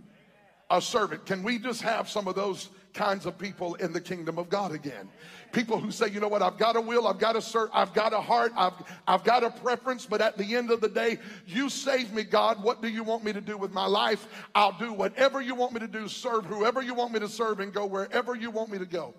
A 0.70 0.80
servant. 0.80 1.24
Can 1.24 1.42
we 1.42 1.58
just 1.58 1.82
have 1.82 2.10
some 2.10 2.28
of 2.28 2.34
those 2.34 2.68
kinds 2.94 3.26
of 3.26 3.38
people 3.38 3.74
in 3.76 3.92
the 3.92 4.00
kingdom 4.00 4.38
of 4.38 4.48
God 4.48 4.72
again. 4.72 5.08
People 5.52 5.78
who 5.78 5.90
say, 5.90 6.08
you 6.08 6.20
know 6.20 6.28
what, 6.28 6.42
I've 6.42 6.58
got 6.58 6.76
a 6.76 6.80
will, 6.80 7.06
I've 7.06 7.18
got 7.18 7.36
a 7.36 7.40
cert, 7.40 7.68
I've 7.72 7.92
got 7.92 8.12
a 8.12 8.20
heart, 8.20 8.52
I've, 8.56 8.72
I've 9.06 9.24
got 9.24 9.44
a 9.44 9.50
preference, 9.50 10.06
but 10.06 10.20
at 10.20 10.38
the 10.38 10.54
end 10.54 10.70
of 10.70 10.80
the 10.80 10.88
day, 10.88 11.18
you 11.46 11.68
save 11.68 12.12
me, 12.12 12.22
God. 12.22 12.62
What 12.62 12.82
do 12.82 12.88
you 12.88 13.02
want 13.02 13.24
me 13.24 13.32
to 13.32 13.40
do 13.40 13.56
with 13.56 13.72
my 13.72 13.86
life? 13.86 14.26
I'll 14.54 14.76
do 14.78 14.92
whatever 14.92 15.40
you 15.40 15.54
want 15.54 15.72
me 15.72 15.80
to 15.80 15.88
do, 15.88 16.08
serve 16.08 16.46
whoever 16.46 16.82
you 16.82 16.94
want 16.94 17.12
me 17.12 17.20
to 17.20 17.28
serve, 17.28 17.60
and 17.60 17.72
go 17.72 17.86
wherever 17.86 18.34
you 18.34 18.50
want 18.50 18.70
me 18.70 18.78
to 18.78 18.86
go. 18.86 19.14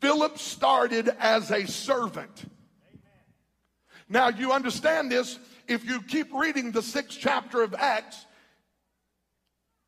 Philip 0.00 0.38
started 0.38 1.08
as 1.18 1.50
a 1.50 1.66
servant. 1.66 2.50
Now, 4.08 4.28
you 4.28 4.52
understand 4.52 5.10
this 5.10 5.38
if 5.66 5.84
you 5.84 6.02
keep 6.02 6.32
reading 6.32 6.70
the 6.70 6.82
sixth 6.82 7.18
chapter 7.18 7.62
of 7.62 7.74
Acts 7.74 8.25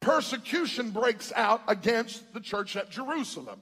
persecution 0.00 0.90
breaks 0.90 1.32
out 1.34 1.62
against 1.68 2.32
the 2.32 2.40
church 2.40 2.76
at 2.76 2.90
Jerusalem. 2.90 3.60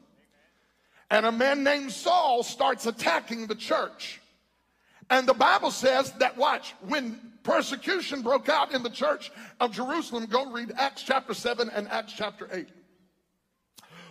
And 1.10 1.24
a 1.24 1.32
man 1.32 1.62
named 1.62 1.92
Saul 1.92 2.42
starts 2.42 2.86
attacking 2.86 3.46
the 3.46 3.54
church. 3.54 4.20
And 5.08 5.26
the 5.26 5.34
Bible 5.34 5.70
says 5.70 6.12
that, 6.14 6.36
watch, 6.36 6.74
when 6.80 7.20
persecution 7.44 8.22
broke 8.22 8.48
out 8.48 8.72
in 8.72 8.82
the 8.82 8.90
church 8.90 9.30
of 9.60 9.72
Jerusalem, 9.72 10.26
go 10.26 10.50
read 10.50 10.72
Acts 10.76 11.02
chapter 11.02 11.32
7 11.32 11.70
and 11.70 11.88
Acts 11.88 12.12
chapter 12.12 12.48
8. 12.52 12.68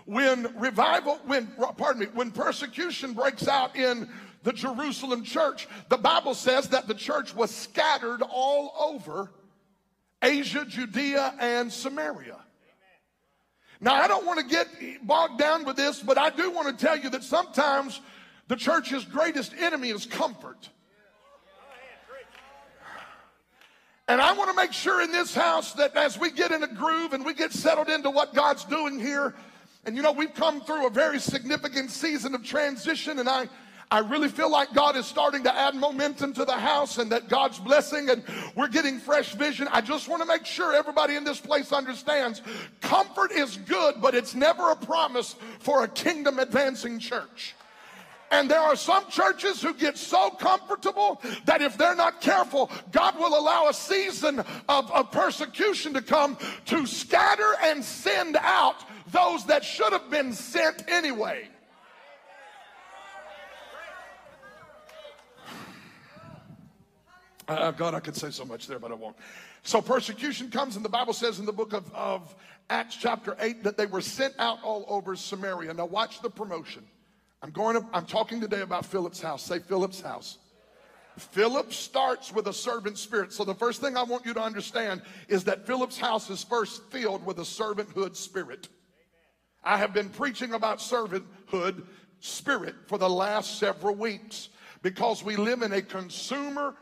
When 0.05 0.55
revival, 0.57 1.19
when, 1.25 1.47
pardon 1.77 2.01
me, 2.01 2.07
when 2.13 2.31
persecution 2.31 3.13
breaks 3.13 3.47
out 3.47 3.75
in 3.75 4.07
the 4.43 4.53
Jerusalem 4.53 5.23
church, 5.23 5.67
the 5.89 5.97
Bible 5.97 6.33
says 6.33 6.69
that 6.69 6.88
the 6.88 6.93
church 6.93 7.35
was 7.35 7.51
scattered 7.51 8.21
all 8.21 8.73
over 8.79 9.31
Asia, 10.21 10.65
Judea, 10.65 11.36
and 11.39 11.71
Samaria. 11.71 12.38
Now, 13.82 13.95
I 13.95 14.08
don't 14.08 14.25
want 14.25 14.39
to 14.39 14.45
get 14.45 14.67
bogged 15.06 15.38
down 15.38 15.65
with 15.65 15.75
this, 15.75 16.01
but 16.01 16.17
I 16.17 16.30
do 16.30 16.49
want 16.49 16.78
to 16.78 16.86
tell 16.86 16.97
you 16.97 17.10
that 17.12 17.23
sometimes 17.23 17.99
the 18.47 18.56
church's 18.56 19.04
greatest 19.06 19.54
enemy 19.54 19.89
is 19.89 20.06
comfort. 20.06 20.69
And 24.08 24.21
I 24.21 24.34
want 24.34 24.51
to 24.51 24.56
make 24.56 24.71
sure 24.71 25.01
in 25.01 25.12
this 25.12 25.34
house 25.34 25.73
that 25.73 25.95
as 25.95 26.17
we 26.17 26.32
get 26.32 26.51
in 26.51 26.62
a 26.62 26.67
groove 26.67 27.13
and 27.13 27.25
we 27.25 27.34
get 27.34 27.51
settled 27.51 27.89
into 27.89 28.12
what 28.12 28.36
God's 28.36 28.63
doing 28.63 28.99
here, 28.99 29.34
and 29.84 29.95
you 29.95 30.04
know, 30.04 30.12
we've 30.12 30.34
come 30.34 30.62
through 30.62 30.88
a 30.88 30.89
very 30.91 31.19
significant 31.19 31.89
season 31.89 32.36
of 32.36 32.43
transition, 32.43 33.19
and 33.19 33.28
I, 33.28 33.49
I 33.95 33.99
really 33.99 34.27
feel 34.27 34.51
like 34.51 34.73
God 34.73 34.97
is 34.97 35.05
starting 35.05 35.43
to 35.43 35.55
add 35.55 35.73
momentum 35.73 36.34
to 36.34 36.43
the 36.43 36.51
house 36.51 36.97
and 36.97 37.10
that 37.13 37.29
God's 37.29 37.60
blessing 37.60 38.10
and 38.10 38.23
we're 38.53 38.67
getting 38.67 38.99
fresh 38.99 39.34
vision. 39.36 39.69
I 39.71 39.79
just 39.79 40.10
want 40.10 40.21
to 40.21 40.27
make 40.27 40.45
sure 40.45 40.73
everybody 40.73 41.15
in 41.15 41.23
this 41.23 41.39
place 41.39 41.71
understands 41.71 42.41
comfort 42.81 43.31
is 43.31 43.55
good, 43.55 44.01
but 44.01 44.13
it's 44.13 44.36
never 44.36 44.71
a 44.71 44.75
promise 44.75 45.38
for 45.60 45.86
a 45.86 45.88
kingdom 45.88 46.39
advancing 46.39 46.99
church. 46.99 47.55
And 48.31 48.51
there 48.51 48.60
are 48.60 48.75
some 48.75 49.10
churches 49.10 49.62
who 49.62 49.73
get 49.73 49.97
so 49.97 50.29
comfortable 50.29 51.21
that 51.45 51.62
if 51.62 51.77
they're 51.77 51.95
not 51.95 52.19
careful, 52.19 52.69
God 52.91 53.17
will 53.17 53.39
allow 53.39 53.69
a 53.69 53.73
season 53.73 54.43
of, 54.67 54.91
of 54.91 55.10
persecution 55.10 55.93
to 55.93 56.01
come 56.01 56.38
to 56.65 56.86
scatter 56.86 57.53
and 57.63 57.81
send 57.81 58.36
out 58.41 58.84
those 59.13 59.45
that 59.45 59.63
should 59.63 59.93
have 59.93 60.10
been 60.10 60.34
sent 60.34 60.84
anyway. 60.89 61.47
Uh, 67.47 67.71
God, 67.71 67.93
I 67.93 67.99
could 67.99 68.15
say 68.15 68.31
so 68.31 68.43
much 68.45 68.67
there, 68.67 68.79
but 68.79 68.91
I 68.91 68.95
won't. 68.95 69.15
So 69.63 69.81
persecution 69.81 70.49
comes, 70.49 70.75
and 70.75 70.86
the 70.86 70.89
Bible 70.89 71.13
says 71.13 71.39
in 71.39 71.45
the 71.45 71.53
book 71.53 71.73
of, 71.73 71.91
of 71.93 72.36
Acts, 72.69 72.95
chapter 72.95 73.38
8, 73.39 73.63
that 73.63 73.77
they 73.77 73.86
were 73.86 74.01
sent 74.01 74.34
out 74.39 74.60
all 74.63 74.86
over 74.88 75.15
Samaria. 75.15 75.73
Now, 75.73 75.86
watch 75.86 76.21
the 76.21 76.29
promotion. 76.29 76.84
I'm 77.43 77.51
going 77.51 77.79
to, 77.79 77.86
I'm 77.93 78.05
talking 78.05 78.41
today 78.41 78.62
about 78.62 78.86
Philip's 78.86 79.21
house. 79.21 79.43
Say 79.43 79.60
Philip's 79.60 80.01
house. 80.01 80.39
Philip 81.17 81.71
starts 81.71 82.34
with 82.34 82.47
a 82.47 82.53
servant 82.53 82.97
spirit. 82.97 83.31
So 83.31 83.45
the 83.45 83.53
first 83.53 83.79
thing 83.79 83.95
I 83.95 84.03
want 84.03 84.25
you 84.25 84.34
to 84.34 84.41
understand 84.41 85.01
is 85.27 85.43
that 85.45 85.65
Philip's 85.65 85.97
house 85.97 86.29
is 86.29 86.43
first 86.43 86.84
filled 86.91 87.25
with 87.25 87.38
a 87.38 87.43
servanthood 87.43 88.15
spirit. 88.15 88.67
I 89.63 89.77
have 89.77 89.93
been 89.93 90.10
preaching 90.10 90.53
about 90.53 90.79
servanthood 90.79 91.84
spirit 92.19 92.75
for 92.88 92.97
the 92.97 93.10
last 93.10 93.60
several 93.60 93.95
weeks 93.95 94.49
because 94.81 95.23
we 95.23 95.36
live 95.36 95.62
in 95.62 95.71
a 95.73 95.81
consumer 95.81 96.75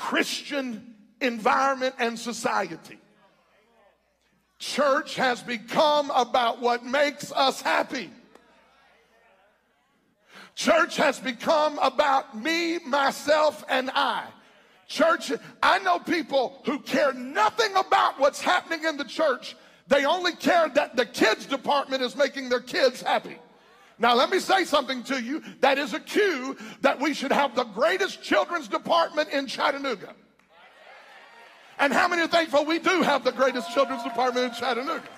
Christian 0.00 0.94
environment 1.20 1.94
and 1.98 2.18
society. 2.18 2.98
Church 4.58 5.14
has 5.16 5.42
become 5.42 6.10
about 6.12 6.58
what 6.62 6.86
makes 6.86 7.30
us 7.32 7.60
happy. 7.60 8.08
Church 10.54 10.96
has 10.96 11.20
become 11.20 11.78
about 11.80 12.34
me, 12.34 12.78
myself, 12.78 13.62
and 13.68 13.90
I. 13.94 14.24
Church, 14.88 15.32
I 15.62 15.78
know 15.80 15.98
people 15.98 16.62
who 16.64 16.78
care 16.78 17.12
nothing 17.12 17.76
about 17.76 18.18
what's 18.18 18.40
happening 18.40 18.84
in 18.88 18.96
the 18.96 19.04
church. 19.04 19.54
They 19.88 20.06
only 20.06 20.32
care 20.32 20.70
that 20.70 20.96
the 20.96 21.04
kids 21.04 21.44
department 21.44 22.02
is 22.02 22.16
making 22.16 22.48
their 22.48 22.60
kids 22.60 23.02
happy. 23.02 23.36
Now, 24.00 24.14
let 24.14 24.30
me 24.30 24.40
say 24.40 24.64
something 24.64 25.02
to 25.04 25.22
you. 25.22 25.42
That 25.60 25.76
is 25.76 25.92
a 25.92 26.00
cue 26.00 26.56
that 26.80 26.98
we 26.98 27.12
should 27.12 27.32
have 27.32 27.54
the 27.54 27.64
greatest 27.64 28.22
children's 28.22 28.66
department 28.66 29.28
in 29.28 29.46
Chattanooga. 29.46 30.14
And 31.78 31.92
how 31.92 32.08
many 32.08 32.22
are 32.22 32.28
thankful 32.28 32.64
we 32.64 32.78
do 32.78 33.02
have 33.02 33.24
the 33.24 33.32
greatest 33.32 33.72
children's 33.72 34.02
department 34.02 34.46
in 34.46 34.58
Chattanooga? 34.58 35.08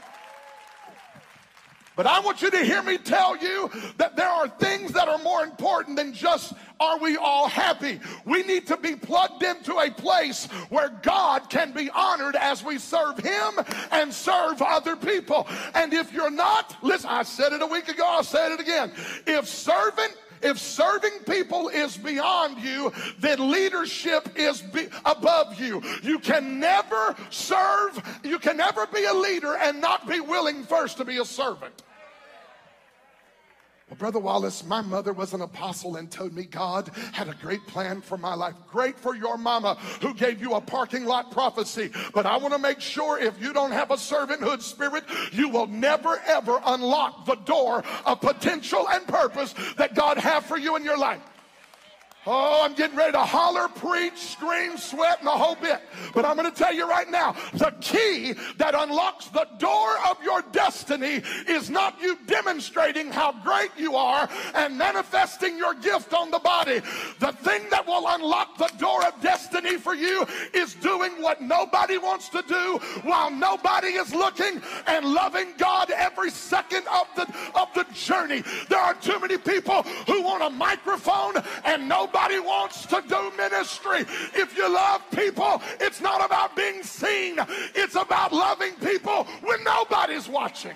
But 1.94 2.07
I 2.07 2.20
want 2.20 2.40
you 2.40 2.50
to 2.50 2.64
hear 2.64 2.83
me 2.83 2.96
tell 2.96 3.37
you 3.37 3.70
that 3.98 4.16
there 4.16 4.28
are 4.28 4.48
things 4.48 4.92
that 4.92 5.09
are 5.09 5.18
more 5.18 5.44
important 5.44 5.96
than 5.96 6.14
just 6.14 6.55
are 6.81 6.98
we 6.98 7.16
all 7.16 7.48
happy. 7.48 8.00
We 8.24 8.42
need 8.42 8.66
to 8.68 8.76
be 8.76 8.96
plugged 8.96 9.42
into 9.42 9.78
a 9.78 9.90
place 9.90 10.46
where 10.70 10.88
God 10.88 11.50
can 11.50 11.72
be 11.72 11.90
honored 11.90 12.35
as 12.37 12.64
we 12.64 12.78
serve 12.78 13.18
Him 13.18 13.52
and 13.90 14.12
serve 14.12 14.62
other 14.62 14.96
people. 14.96 15.46
And 15.74 15.92
if 15.92 16.12
you're 16.12 16.31
not, 16.31 16.76
listen, 16.83 17.11
I 17.11 17.22
said 17.24 17.52
it 17.52 17.61
a 17.61 17.66
week 17.66 17.88
ago, 17.88 18.05
I'll 18.07 18.24
say 18.24 18.52
it 18.52 18.61
again. 18.61 18.92
If 19.26 19.46
servant 19.46 20.16
if 20.42 20.59
serving 20.59 21.20
people 21.26 21.68
is 21.68 21.96
beyond 21.96 22.59
you, 22.62 22.92
then 23.18 23.50
leadership 23.50 24.28
is 24.37 24.62
above 25.05 25.61
you. 25.61 25.83
You 26.02 26.18
can 26.18 26.61
never 26.61 27.14
serve, 27.31 28.20
you 28.22 28.38
can 28.38 28.57
never 28.57 28.87
be 28.87 29.05
a 29.05 29.14
leader 29.14 29.57
and 29.57 29.81
not 29.81 30.09
be 30.09 30.20
willing 30.20 30.64
first 30.64 30.96
to 30.98 31.05
be 31.05 31.18
a 31.18 31.24
servant. 31.24 31.83
Well, 33.92 33.98
Brother 33.98 34.20
Wallace, 34.20 34.64
my 34.64 34.81
mother 34.81 35.12
was 35.12 35.35
an 35.35 35.42
apostle 35.42 35.96
and 35.96 36.11
told 36.11 36.33
me 36.33 36.44
God 36.44 36.88
had 37.12 37.28
a 37.28 37.35
great 37.35 37.66
plan 37.66 38.00
for 38.00 38.16
my 38.16 38.33
life. 38.35 38.55
Great 38.66 38.98
for 38.98 39.14
your 39.14 39.37
mama 39.37 39.74
who 40.00 40.14
gave 40.14 40.40
you 40.40 40.55
a 40.55 40.62
parking 40.62 41.05
lot 41.05 41.31
prophecy. 41.31 41.90
But 42.14 42.24
I 42.24 42.38
want 42.38 42.55
to 42.55 42.59
make 42.59 42.81
sure 42.81 43.18
if 43.18 43.38
you 43.38 43.52
don't 43.52 43.70
have 43.70 43.90
a 43.90 43.96
servanthood 43.96 44.62
spirit, 44.62 45.05
you 45.31 45.50
will 45.50 45.66
never 45.66 46.18
ever 46.26 46.59
unlock 46.64 47.26
the 47.26 47.35
door 47.35 47.85
of 48.07 48.22
potential 48.22 48.88
and 48.88 49.07
purpose 49.07 49.55
that 49.76 49.94
God 49.94 50.16
have 50.16 50.46
for 50.46 50.57
you 50.57 50.74
in 50.76 50.85
your 50.85 50.96
life. 50.96 51.20
Oh, 52.25 52.63
I'm 52.65 52.75
getting 52.75 52.97
ready 52.97 53.13
to 53.13 53.19
holler, 53.19 53.67
preach, 53.67 54.17
scream, 54.17 54.77
sweat, 54.77 55.19
and 55.19 55.27
the 55.27 55.33
whole 55.33 55.57
bit. 55.57 55.81
But 56.15 56.25
I'm 56.25 56.37
going 56.37 56.51
to 56.51 56.57
tell 56.57 56.73
you 56.73 56.89
right 56.89 57.11
now 57.11 57.35
the 57.55 57.75
key 57.81 58.35
that 58.59 58.77
unlocks 58.77 59.27
the 59.27 59.49
door 59.59 59.97
of 60.09 60.23
your 60.23 60.43
destiny 60.53 61.21
is 61.49 61.69
not 61.69 62.01
you 62.01 62.17
demonstrating 62.29 63.11
how 63.11 63.33
great 63.43 63.71
you 63.77 63.97
are 63.97 64.29
and 64.55 64.79
manifesting 64.79 65.59
your 65.59 65.75
gift 65.75 66.15
on 66.15 66.31
the 66.31 66.39
body. 66.39 66.81
The 67.19 67.33
thing 67.33 67.69
that 67.71 67.85
will 67.89 68.05
unlock 68.07 68.57
the 68.57 68.71
door 68.79 69.05
of 69.05 69.21
destiny 69.21 69.77
for 69.77 69.95
you 69.95 70.25
is 70.55 70.75
doing 70.75 71.21
what 71.21 71.43
nobody 71.43 71.99
wants 71.99 72.29
to 72.29 72.43
do 72.47 72.79
while 73.03 73.33
nobody 73.33 73.89
is 73.89 74.15
looking 74.15 74.63
and 74.87 75.07
loving 75.07 75.55
God 75.59 75.91
every 75.91 76.31
second 76.31 76.87
of 76.87 77.09
the, 77.17 77.23
of 77.57 77.69
the 77.75 77.85
journey. 77.93 78.45
There 78.69 78.79
are 78.79 78.95
too 78.95 79.19
many 79.19 79.39
people 79.39 79.83
who 80.07 80.23
want 80.23 80.45
a 80.45 80.51
microphone 80.51 81.35
and 81.65 81.89
nobody 81.89 82.12
Nobody 82.12 82.40
wants 82.40 82.85
to 82.87 83.03
do 83.09 83.33
ministry. 83.38 84.01
If 84.35 84.55
you 84.57 84.72
love 84.72 85.03
people, 85.12 85.62
it's 85.81 86.01
not 86.03 86.22
about 86.25 86.55
being 86.55 86.83
seen, 86.83 87.38
it's 87.75 87.94
about 87.94 88.33
loving 88.33 88.75
people 88.75 89.25
when 89.42 89.64
nobody's 89.64 90.29
watching. 90.29 90.75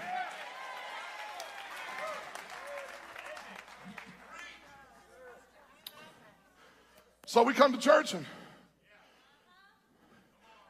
So 7.26 7.42
we 7.42 7.52
come 7.52 7.72
to 7.72 7.78
church 7.78 8.14
and 8.14 8.24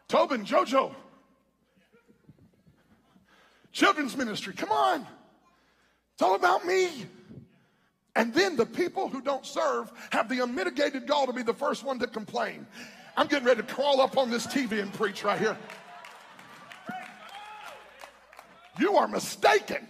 Tobin, 0.08 0.44
Jojo, 0.44 0.94
children's 3.70 4.16
ministry, 4.16 4.52
come 4.52 4.72
on. 4.72 5.06
It's 6.14 6.22
all 6.22 6.34
about 6.34 6.64
me. 6.64 7.06
And 8.16 8.32
then 8.32 8.56
the 8.56 8.64
people 8.64 9.08
who 9.08 9.20
don't 9.20 9.44
serve 9.44 9.92
have 10.10 10.30
the 10.30 10.42
unmitigated 10.42 11.06
gall 11.06 11.26
to 11.26 11.34
be 11.34 11.42
the 11.42 11.54
first 11.54 11.84
one 11.84 11.98
to 11.98 12.06
complain. 12.06 12.66
I'm 13.14 13.26
getting 13.26 13.46
ready 13.46 13.60
to 13.60 13.74
crawl 13.74 14.00
up 14.00 14.16
on 14.16 14.30
this 14.30 14.46
TV 14.46 14.80
and 14.80 14.92
preach 14.92 15.22
right 15.22 15.38
here. 15.38 15.56
You 18.80 18.96
are 18.96 19.06
mistaken. 19.06 19.86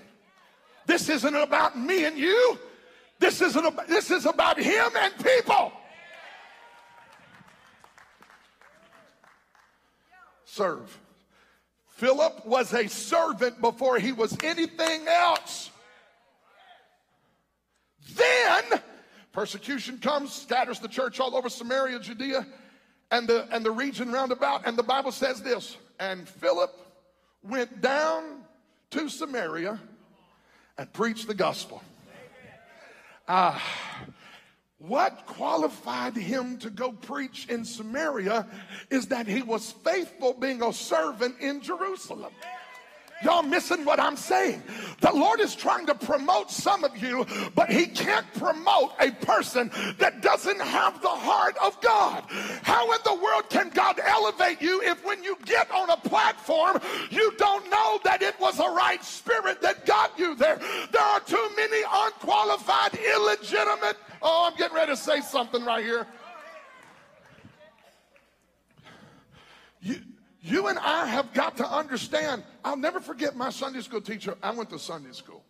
This 0.87 1.09
isn't 1.09 1.35
about 1.35 1.79
me 1.79 2.05
and 2.05 2.19
you. 2.19 2.59
This 3.21 3.41
isn't 3.41 3.89
this 3.89 4.11
is 4.11 4.27
about 4.27 4.59
him 4.59 4.91
and 5.01 5.15
people. 5.25 5.73
Serve. 10.45 10.99
Philip 11.89 12.45
was 12.45 12.75
a 12.75 12.89
servant 12.89 13.61
before 13.61 13.99
he 13.99 14.13
was 14.13 14.37
anything 14.43 15.07
else. 15.09 15.71
Then 18.15 18.81
persecution 19.33 19.99
comes, 19.99 20.33
scatters 20.33 20.79
the 20.79 20.89
church 20.89 21.21
all 21.21 21.37
over 21.37 21.49
Samaria, 21.49 22.01
Judea, 22.01 22.47
and 23.11 23.29
the, 23.29 23.47
and 23.51 23.65
the 23.65 23.71
region 23.71 24.13
round 24.13 24.33
about. 24.33 24.67
And 24.67 24.77
the 24.77 24.83
Bible 24.83 25.13
says 25.13 25.43
this 25.43 25.77
And 25.99 26.29
Philip 26.29 26.71
went 27.43 27.81
down 27.81 28.43
to 28.91 29.09
Samaria 29.09 29.81
and 30.79 30.93
preached 30.93 31.27
the 31.27 31.35
gospel. 31.35 31.83
Ah. 33.29 33.63
What 34.79 35.25
qualified 35.25 36.17
him 36.17 36.59
to 36.59 36.69
go 36.69 36.93
preach 36.93 37.47
in 37.49 37.65
Samaria 37.65 38.47
is 38.91 39.07
that 39.07 39.27
he 39.27 39.43
was 39.43 39.73
faithful 39.73 40.35
being 40.35 40.63
a 40.63 40.73
servant 40.73 41.41
in 41.41 41.63
Jerusalem. 41.63 42.33
Y'all 43.23 43.43
missing 43.43 43.85
what 43.85 43.99
I'm 43.99 44.17
saying. 44.17 44.63
The 45.01 45.13
Lord 45.13 45.41
is 45.41 45.55
trying 45.55 45.87
to 45.87 45.95
promote 45.95 46.51
some 46.51 46.85
of 46.85 46.97
you, 46.99 47.27
but 47.55 47.71
He 47.71 47.87
can't 47.87 48.27
promote 48.35 48.93
a 49.01 49.11
person 49.11 49.71
that 49.99 50.21
doesn't 50.21 50.61
have 50.61 51.01
the 51.01 51.09
heart 51.09 51.57
of 51.65 51.81
God. 51.81 52.25
How 52.63 52.93
in 52.93 52.99
the 53.05 53.15
world 53.15 53.49
can 53.49 53.71
God 53.71 53.99
elevate 54.05 54.61
you 54.61 54.83
if 54.83 55.05
when 55.05 55.25
you 55.25 55.37
get 55.47 55.71
on 55.71 55.89
a 55.91 55.97
platform, 55.97 56.81
you 57.11 57.33
don't 57.39 57.71
know 57.71 58.01
that 58.05 58.23
it 58.23 58.39
was 58.39 58.59
a 58.61 58.71
right 58.71 59.03
spirit 59.03 59.63
that 59.63 59.87
got 59.87 60.19
you 60.19 60.35
there? 60.35 60.61
There 60.93 61.03
are 61.03 61.21
too 61.21 61.51
many 61.57 61.83
unqualified, 61.91 62.95
illegitimate. 62.95 63.97
Oh, 64.21 64.49
I'm 64.51 64.57
getting 64.59 64.77
ready 64.77 64.93
to 64.93 64.97
say 64.97 65.21
something 65.23 65.65
right 65.65 65.85
here. 65.85 66.07
You, 69.81 70.01
you 70.47 70.69
and 70.69 70.79
I 70.79 71.07
have 71.07 71.35
got 71.35 71.57
to 71.57 71.67
understand. 71.69 72.45
I'll 72.65 72.77
never 72.77 73.01
forget 73.01 73.35
my 73.35 73.51
Sunday 73.51 73.81
school 73.81 74.01
teacher. 74.01 74.37
I 74.41 74.53
went 74.53 74.71
to 74.71 74.79
Sunday 74.79 75.11
school. 75.11 75.43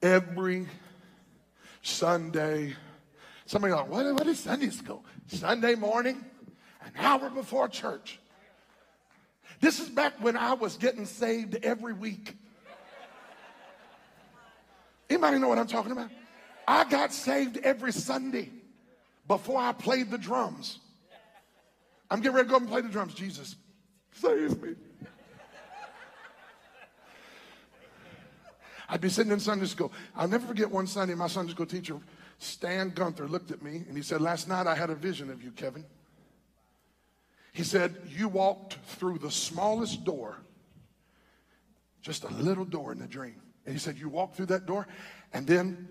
Every 0.00 0.68
Sunday, 1.82 2.74
somebody 3.46 3.74
like, 3.74 3.88
what, 3.88 4.06
what 4.14 4.26
is 4.28 4.38
Sunday 4.38 4.70
school? 4.70 5.04
Sunday 5.26 5.74
morning, 5.74 6.24
an 6.84 6.92
hour 6.96 7.28
before 7.30 7.68
church. 7.68 8.20
This 9.60 9.80
is 9.80 9.88
back 9.88 10.12
when 10.20 10.36
I 10.36 10.54
was 10.54 10.76
getting 10.76 11.04
saved 11.04 11.58
every 11.64 11.94
week. 11.94 12.36
Anybody 15.10 15.40
know 15.40 15.48
what 15.48 15.58
I'm 15.58 15.66
talking 15.66 15.90
about? 15.90 16.10
I 16.66 16.84
got 16.84 17.12
saved 17.12 17.56
every 17.58 17.92
Sunday 17.92 18.50
before 19.26 19.58
I 19.58 19.72
played 19.72 20.12
the 20.12 20.18
drums. 20.18 20.78
I'm 22.12 22.20
getting 22.20 22.36
ready 22.36 22.48
to 22.48 22.50
go 22.50 22.58
and 22.58 22.68
play 22.68 22.82
the 22.82 22.90
drums. 22.90 23.14
Jesus, 23.14 23.56
save 24.12 24.62
me. 24.62 24.74
I'd 28.90 29.00
be 29.00 29.08
sitting 29.08 29.32
in 29.32 29.40
Sunday 29.40 29.64
school. 29.64 29.90
I'll 30.14 30.28
never 30.28 30.46
forget 30.46 30.70
one 30.70 30.86
Sunday, 30.86 31.14
my 31.14 31.26
Sunday 31.26 31.52
school 31.52 31.64
teacher, 31.64 31.98
Stan 32.38 32.90
Gunther, 32.90 33.28
looked 33.28 33.50
at 33.50 33.62
me 33.62 33.84
and 33.88 33.96
he 33.96 34.02
said, 34.02 34.20
Last 34.20 34.46
night 34.46 34.66
I 34.66 34.74
had 34.74 34.90
a 34.90 34.94
vision 34.94 35.30
of 35.30 35.42
you, 35.42 35.52
Kevin. 35.52 35.86
He 37.54 37.62
said, 37.62 37.96
You 38.06 38.28
walked 38.28 38.74
through 38.84 39.20
the 39.20 39.30
smallest 39.30 40.04
door, 40.04 40.36
just 42.02 42.24
a 42.24 42.34
little 42.34 42.66
door 42.66 42.92
in 42.92 42.98
the 42.98 43.06
dream. 43.06 43.40
And 43.64 43.72
he 43.72 43.78
said, 43.78 43.96
You 43.96 44.10
walked 44.10 44.36
through 44.36 44.46
that 44.46 44.66
door, 44.66 44.86
and 45.32 45.46
then 45.46 45.88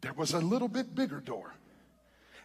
there 0.00 0.12
was 0.12 0.32
a 0.32 0.38
little 0.38 0.68
bit 0.68 0.94
bigger 0.94 1.18
door. 1.18 1.56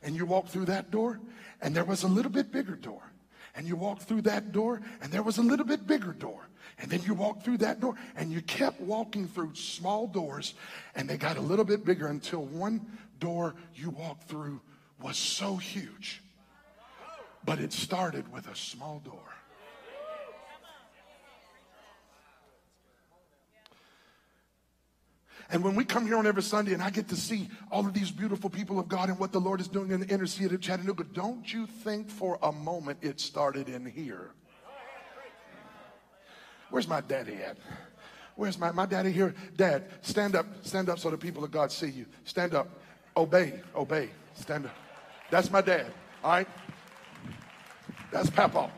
And 0.01 0.15
you 0.15 0.25
walked 0.25 0.49
through 0.49 0.65
that 0.65 0.89
door, 0.89 1.19
and 1.61 1.75
there 1.75 1.85
was 1.85 2.01
a 2.01 2.07
little 2.07 2.31
bit 2.31 2.51
bigger 2.51 2.75
door 2.75 3.10
and 3.55 3.67
you 3.67 3.75
walked 3.75 4.03
through 4.03 4.21
that 4.23 4.51
door, 4.51 4.81
and 5.01 5.11
there 5.11 5.23
was 5.23 5.37
a 5.37 5.41
little 5.41 5.65
bit 5.65 5.85
bigger 5.87 6.13
door. 6.13 6.47
And 6.79 6.89
then 6.89 7.01
you 7.03 7.13
walked 7.13 7.43
through 7.43 7.57
that 7.59 7.79
door, 7.79 7.95
and 8.15 8.31
you 8.31 8.41
kept 8.41 8.79
walking 8.81 9.27
through 9.27 9.55
small 9.55 10.07
doors, 10.07 10.53
and 10.95 11.09
they 11.09 11.17
got 11.17 11.37
a 11.37 11.41
little 11.41 11.65
bit 11.65 11.85
bigger 11.85 12.07
until 12.07 12.45
one 12.45 12.85
door 13.19 13.55
you 13.75 13.89
walked 13.89 14.27
through 14.27 14.61
was 15.01 15.17
so 15.17 15.55
huge. 15.55 16.21
But 17.43 17.59
it 17.59 17.73
started 17.73 18.31
with 18.31 18.47
a 18.47 18.55
small 18.55 18.99
door. 18.99 19.30
And 25.51 25.63
when 25.63 25.75
we 25.75 25.83
come 25.83 26.07
here 26.07 26.15
on 26.15 26.25
every 26.25 26.43
Sunday 26.43 26.73
and 26.73 26.81
I 26.81 26.89
get 26.89 27.09
to 27.09 27.15
see 27.15 27.49
all 27.69 27.85
of 27.85 27.93
these 27.93 28.09
beautiful 28.09 28.49
people 28.49 28.79
of 28.79 28.87
God 28.87 29.09
and 29.09 29.19
what 29.19 29.33
the 29.33 29.39
Lord 29.39 29.59
is 29.59 29.67
doing 29.67 29.91
in 29.91 29.99
the 29.99 30.07
inner 30.07 30.25
city 30.25 30.55
of 30.55 30.61
Chattanooga, 30.61 31.03
don't 31.03 31.51
you 31.51 31.67
think 31.67 32.09
for 32.09 32.39
a 32.41 32.53
moment 32.53 32.99
it 33.01 33.19
started 33.19 33.67
in 33.67 33.85
here? 33.85 34.31
Where's 36.69 36.87
my 36.87 37.01
daddy 37.01 37.35
at? 37.35 37.57
Where's 38.35 38.57
my, 38.57 38.71
my 38.71 38.85
daddy 38.85 39.11
here? 39.11 39.35
Dad, 39.57 39.83
stand 40.01 40.35
up, 40.35 40.45
stand 40.61 40.87
up 40.87 40.99
so 40.99 41.09
the 41.09 41.17
people 41.17 41.43
of 41.43 41.51
God 41.51 41.69
see 41.69 41.89
you. 41.89 42.05
Stand 42.23 42.55
up. 42.55 42.69
Obey, 43.17 43.61
obey, 43.75 44.09
stand 44.35 44.65
up. 44.65 44.75
That's 45.29 45.51
my 45.51 45.59
dad, 45.59 45.87
all 46.23 46.31
right? 46.31 46.47
That's 48.09 48.29
Papa. 48.29 48.71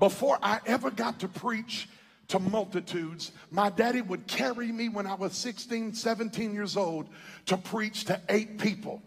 Before 0.00 0.38
I 0.42 0.58
ever 0.66 0.90
got 0.90 1.20
to 1.20 1.28
preach 1.28 1.88
to 2.32 2.38
multitudes. 2.38 3.30
My 3.50 3.68
daddy 3.68 4.00
would 4.00 4.26
carry 4.26 4.72
me 4.72 4.88
when 4.88 5.06
I 5.06 5.14
was 5.14 5.34
16, 5.34 5.92
17 5.92 6.54
years 6.54 6.78
old 6.78 7.10
to 7.44 7.58
preach 7.58 8.06
to 8.06 8.18
eight 8.30 8.58
people. 8.58 9.02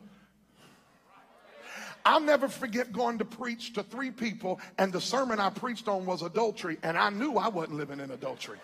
I'll 2.06 2.20
never 2.20 2.48
forget 2.48 2.94
going 2.94 3.18
to 3.18 3.26
preach 3.26 3.74
to 3.74 3.82
three 3.82 4.12
people, 4.12 4.60
and 4.78 4.94
the 4.94 5.02
sermon 5.02 5.40
I 5.40 5.50
preached 5.50 5.88
on 5.88 6.06
was 6.06 6.22
adultery, 6.22 6.78
and 6.84 6.96
I 6.96 7.10
knew 7.10 7.38
I 7.38 7.48
wasn't 7.48 7.78
living 7.78 8.00
in 8.00 8.12
adultery. 8.12 8.60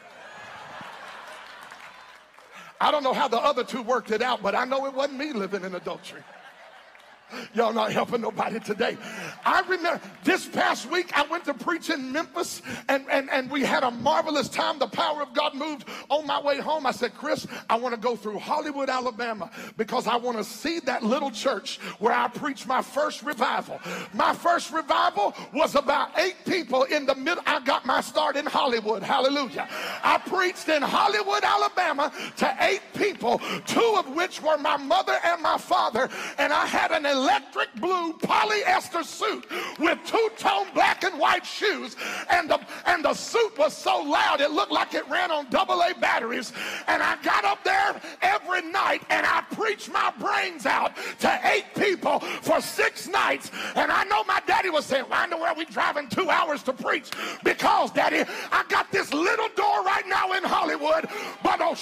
I 2.79 2.91
don't 2.91 3.03
know 3.03 3.13
how 3.13 3.27
the 3.27 3.39
other 3.39 3.63
two 3.63 3.81
worked 3.81 4.11
it 4.11 4.21
out, 4.21 4.43
but 4.43 4.53
I 4.53 4.65
know 4.65 4.85
it 4.85 4.93
wasn't 4.93 5.17
me 5.17 5.33
living 5.33 5.63
in 5.63 5.73
adultery. 5.73 6.21
Y'all 7.53 7.73
not 7.73 7.91
helping 7.91 8.21
nobody 8.21 8.59
today. 8.59 8.97
I 9.45 9.61
remember 9.61 10.01
this 10.23 10.47
past 10.47 10.89
week 10.89 11.15
I 11.17 11.23
went 11.23 11.45
to 11.45 11.53
preach 11.53 11.89
in 11.89 12.11
Memphis 12.11 12.61
and, 12.89 13.05
and, 13.11 13.29
and 13.29 13.49
we 13.49 13.61
had 13.61 13.83
a 13.83 13.91
marvelous 13.91 14.49
time. 14.49 14.79
The 14.79 14.87
power 14.87 15.21
of 15.21 15.33
God 15.33 15.55
moved 15.55 15.87
on 16.09 16.25
my 16.25 16.41
way 16.41 16.59
home. 16.59 16.85
I 16.85 16.91
said, 16.91 17.13
Chris, 17.13 17.47
I 17.69 17.77
want 17.77 17.95
to 17.95 17.99
go 17.99 18.15
through 18.15 18.39
Hollywood, 18.39 18.89
Alabama 18.89 19.49
because 19.77 20.07
I 20.07 20.15
want 20.15 20.37
to 20.37 20.43
see 20.43 20.79
that 20.81 21.03
little 21.03 21.31
church 21.31 21.79
where 21.99 22.13
I 22.13 22.27
preached 22.27 22.67
my 22.67 22.81
first 22.81 23.23
revival. 23.23 23.79
My 24.13 24.33
first 24.33 24.71
revival 24.71 25.33
was 25.53 25.75
about 25.75 26.17
eight 26.19 26.35
people 26.45 26.83
in 26.83 27.05
the 27.05 27.15
middle. 27.15 27.43
I 27.45 27.59
got 27.61 27.85
my 27.85 28.01
start 28.01 28.35
in 28.35 28.45
Hollywood. 28.45 29.03
Hallelujah. 29.03 29.67
I 30.03 30.17
preached 30.17 30.69
in 30.69 30.81
Hollywood, 30.81 31.43
Alabama 31.43 32.11
to 32.37 32.57
eight 32.61 32.81
people, 32.93 33.39
two 33.65 33.95
of 33.97 34.13
which 34.15 34.41
were 34.41 34.57
my 34.57 34.77
mother 34.77 35.17
and 35.25 35.41
my 35.41 35.57
father. 35.57 36.09
And 36.37 36.53
I 36.53 36.65
had 36.65 36.91
an 36.91 37.05
electric 37.21 37.73
blue 37.75 38.13
polyester 38.13 39.03
suit 39.03 39.45
with 39.79 39.99
two-tone 40.05 40.67
black 40.73 41.03
and 41.03 41.19
white 41.19 41.45
shoes. 41.45 41.95
And 42.31 42.49
the, 42.49 42.59
and 42.85 43.05
the 43.05 43.13
suit 43.13 43.57
was 43.57 43.75
so 43.75 44.01
loud, 44.01 44.41
it 44.41 44.51
looked 44.51 44.71
like 44.71 44.93
it 44.93 45.07
ran 45.07 45.31
on 45.31 45.49
double 45.49 45.81
A 45.81 45.93
batteries. 45.99 46.51
And 46.87 47.03
I 47.03 47.21
got 47.21 47.45
up 47.45 47.63
there 47.63 48.01
every 48.21 48.63
night 48.71 49.03
and 49.09 49.25
I 49.25 49.43
preached 49.51 49.91
my 49.91 50.11
brains 50.19 50.65
out 50.65 50.95
to 51.19 51.39
eight 51.53 51.65
people 51.75 52.19
for 52.41 52.59
six 52.61 53.07
nights. 53.07 53.51
And 53.75 53.91
I 53.91 54.03
know 54.05 54.23
my 54.23 54.41
daddy 54.47 54.69
was 54.69 54.85
saying, 54.85 55.05
why 55.07 55.25
in 55.25 55.29
the 55.29 55.37
world 55.37 55.57
we 55.57 55.65
driving 55.65 56.07
two 56.07 56.29
hours 56.29 56.63
to 56.63 56.73
preach? 56.73 57.09
Because, 57.43 57.91
daddy, 57.91 58.23
I 58.51 58.63
got 58.67 58.91
this 58.91 59.13
little 59.13 59.49
door 59.55 59.83
right 59.83 60.07
now 60.07 60.33
in 60.33 60.43
Hollywood, 60.43 61.07
but 61.43 61.59
oh, 61.61 61.75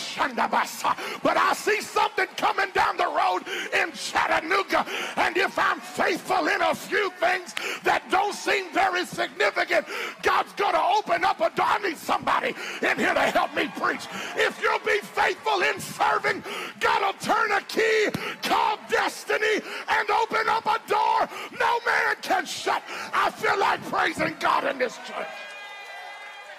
but 1.24 1.38
I 1.38 1.54
see 1.54 1.82
something 1.82 2.28
coming 2.36 2.72
down 2.74 2.98
the 2.98 3.08
road 3.08 3.44
in 3.74 3.92
Chattanooga. 3.94 4.86
And 5.16 5.29
and 5.30 5.38
if 5.38 5.60
I'm 5.60 5.80
faithful 5.80 6.48
in 6.48 6.60
a 6.60 6.74
few 6.74 7.12
things 7.20 7.54
that 7.84 8.02
don't 8.10 8.34
seem 8.34 8.74
very 8.74 9.06
significant, 9.06 9.86
God's 10.24 10.52
going 10.54 10.74
to 10.74 10.82
open 10.82 11.24
up 11.24 11.40
a 11.40 11.52
door. 11.52 11.68
I 11.70 11.78
need 11.78 11.98
somebody 11.98 12.56
in 12.82 12.98
here 12.98 13.14
to 13.14 13.22
help 13.30 13.54
me 13.54 13.70
preach. 13.78 14.08
If 14.36 14.60
you'll 14.60 14.80
be 14.80 14.98
faithful 15.02 15.62
in 15.62 15.80
serving, 15.80 16.44
God 16.80 17.02
will 17.04 17.20
turn 17.22 17.52
a 17.52 17.62
key 17.62 18.10
called 18.42 18.80
destiny 18.90 19.62
and 19.88 20.10
open 20.10 20.50
up 20.50 20.66
a 20.66 20.82
door 20.90 21.30
no 21.60 21.80
man 21.86 22.16
can 22.24 22.48
shut. 22.48 22.82
I 23.14 23.30
feel 23.30 23.60
like 23.60 23.84
praising 23.84 24.36
God 24.40 24.64
in 24.64 24.80
this 24.80 24.98
church. 25.06 25.28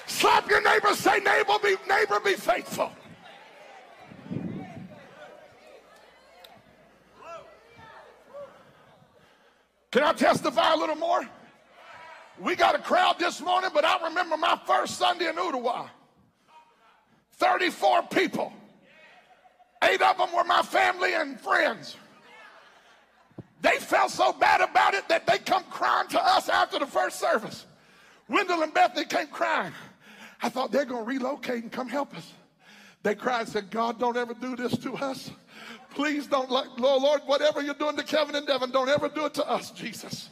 Slap 0.07 0.49
your 0.49 0.63
neighbor, 0.63 0.95
say, 0.95 1.19
neighbor, 1.19 1.59
be, 1.61 1.75
neighbor, 1.89 2.21
be 2.21 2.35
faithful. 2.35 2.93
Can 9.91 10.05
I 10.05 10.13
testify 10.13 10.75
a 10.75 10.77
little 10.77 10.97
more? 10.97 11.29
We 12.41 12.57
got 12.57 12.75
a 12.75 12.79
crowd 12.79 13.19
this 13.19 13.41
morning, 13.41 13.71
but 13.75 13.85
I 13.85 14.03
remember 14.09 14.37
my 14.37 14.59
first 14.67 14.97
Sunday 14.97 15.29
in 15.29 15.37
Ooltewah. 15.37 15.89
34 17.33 18.05
people. 18.05 18.53
Eight 19.83 20.01
of 20.01 20.19
them 20.19 20.29
were 20.35 20.45
my 20.45 20.63
family 20.63 21.15
and 21.15 21.41
friends. 21.41 21.97
They 23.63 23.79
felt 23.79 24.11
so 24.11 24.33
bad 24.33 24.61
about 24.61 24.95
it 24.95 25.09
that 25.09 25.27
they 25.27 25.39
come 25.39 25.65
crying 25.65 26.09
to 26.09 26.21
us 26.21 26.49
after 26.49 26.79
the 26.79 26.87
first 26.87 27.19
service. 27.19 27.67
Wendell 28.29 28.63
and 28.63 28.73
Bethany 28.73 29.05
came 29.05 29.27
crying. 29.27 29.73
I 30.43 30.49
thought 30.49 30.71
they're 30.71 30.85
going 30.85 31.05
to 31.05 31.09
relocate 31.09 31.63
and 31.63 31.73
come 31.73 31.89
help 31.89 32.17
us. 32.17 32.33
They 33.03 33.15
cried 33.15 33.41
and 33.41 33.49
said, 33.49 33.71
God, 33.71 33.99
don't 33.99 34.17
ever 34.17 34.35
do 34.35 34.57
this 34.57 34.77
to 34.79 34.95
us. 34.95 35.31
Please 35.95 36.27
don't 36.27 36.51
let, 36.51 36.79
Lord, 36.79 37.03
Lord, 37.03 37.23
whatever 37.27 37.63
you're 37.63 37.75
doing 37.75 37.97
to 37.97 38.05
Kevin 38.05 38.35
and 38.35 38.47
Devin, 38.47 38.71
don't 38.71 38.89
ever 38.89 39.09
do 39.09 39.25
it 39.27 39.35
to 39.35 39.49
us, 39.49 39.71
Jesus. 39.71 40.29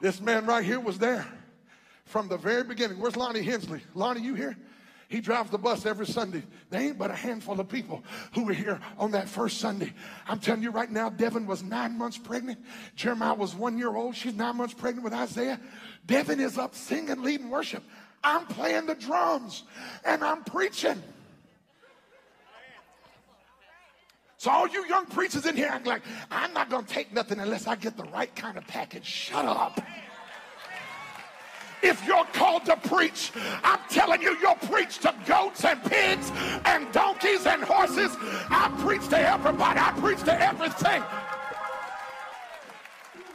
This 0.00 0.20
man 0.20 0.46
right 0.46 0.64
here 0.64 0.80
was 0.80 0.98
there 0.98 1.26
from 2.06 2.28
the 2.28 2.36
very 2.36 2.64
beginning. 2.64 2.98
Where's 2.98 3.16
Lonnie 3.16 3.42
Hensley? 3.42 3.80
Lonnie, 3.94 4.22
you 4.22 4.34
here? 4.34 4.56
He 5.08 5.20
drives 5.20 5.50
the 5.50 5.58
bus 5.58 5.84
every 5.84 6.06
Sunday. 6.06 6.42
There 6.70 6.80
ain't 6.80 6.98
but 6.98 7.10
a 7.10 7.14
handful 7.14 7.60
of 7.60 7.68
people 7.68 8.02
who 8.34 8.44
were 8.44 8.54
here 8.54 8.80
on 8.98 9.10
that 9.10 9.28
first 9.28 9.58
Sunday. 9.58 9.92
I'm 10.26 10.40
telling 10.40 10.62
you 10.62 10.70
right 10.70 10.90
now, 10.90 11.10
Devin 11.10 11.46
was 11.46 11.62
nine 11.62 11.98
months 11.98 12.16
pregnant. 12.16 12.58
Jeremiah 12.96 13.34
was 13.34 13.54
one 13.54 13.76
year 13.76 13.94
old. 13.94 14.16
She's 14.16 14.34
nine 14.34 14.56
months 14.56 14.72
pregnant 14.72 15.04
with 15.04 15.12
Isaiah. 15.12 15.60
Devin 16.06 16.40
is 16.40 16.56
up 16.56 16.74
singing, 16.74 17.22
leading 17.22 17.50
worship. 17.50 17.84
I'm 18.24 18.46
playing 18.46 18.86
the 18.86 18.94
drums 18.94 19.64
and 20.04 20.22
I'm 20.22 20.44
preaching. 20.44 21.02
So 24.42 24.50
all 24.50 24.66
you 24.66 24.84
young 24.86 25.06
preachers 25.06 25.46
in 25.46 25.56
here, 25.56 25.70
I'm 25.72 25.84
like, 25.84 26.02
I'm 26.30 26.52
not 26.52 26.68
to 26.68 26.82
take 26.82 27.12
nothing 27.12 27.38
unless 27.38 27.68
I 27.68 27.76
get 27.76 27.96
the 27.96 28.04
right 28.04 28.34
kind 28.34 28.58
of 28.58 28.66
package. 28.66 29.04
Shut 29.04 29.44
up. 29.44 29.80
If 31.82 32.04
you're 32.06 32.24
called 32.26 32.64
to 32.66 32.76
preach, 32.76 33.32
I'm 33.64 33.80
telling 33.88 34.22
you, 34.22 34.36
you'll 34.40 34.54
preach 34.54 34.98
to 34.98 35.14
goats 35.26 35.64
and 35.64 35.82
pigs 35.84 36.30
and 36.64 36.90
donkeys 36.92 37.46
and 37.46 37.62
horses. 37.62 38.16
I 38.20 38.72
preach 38.84 39.08
to 39.08 39.18
everybody. 39.18 39.80
I 39.80 39.92
preach 40.00 40.22
to 40.24 40.40
everything. 40.40 41.02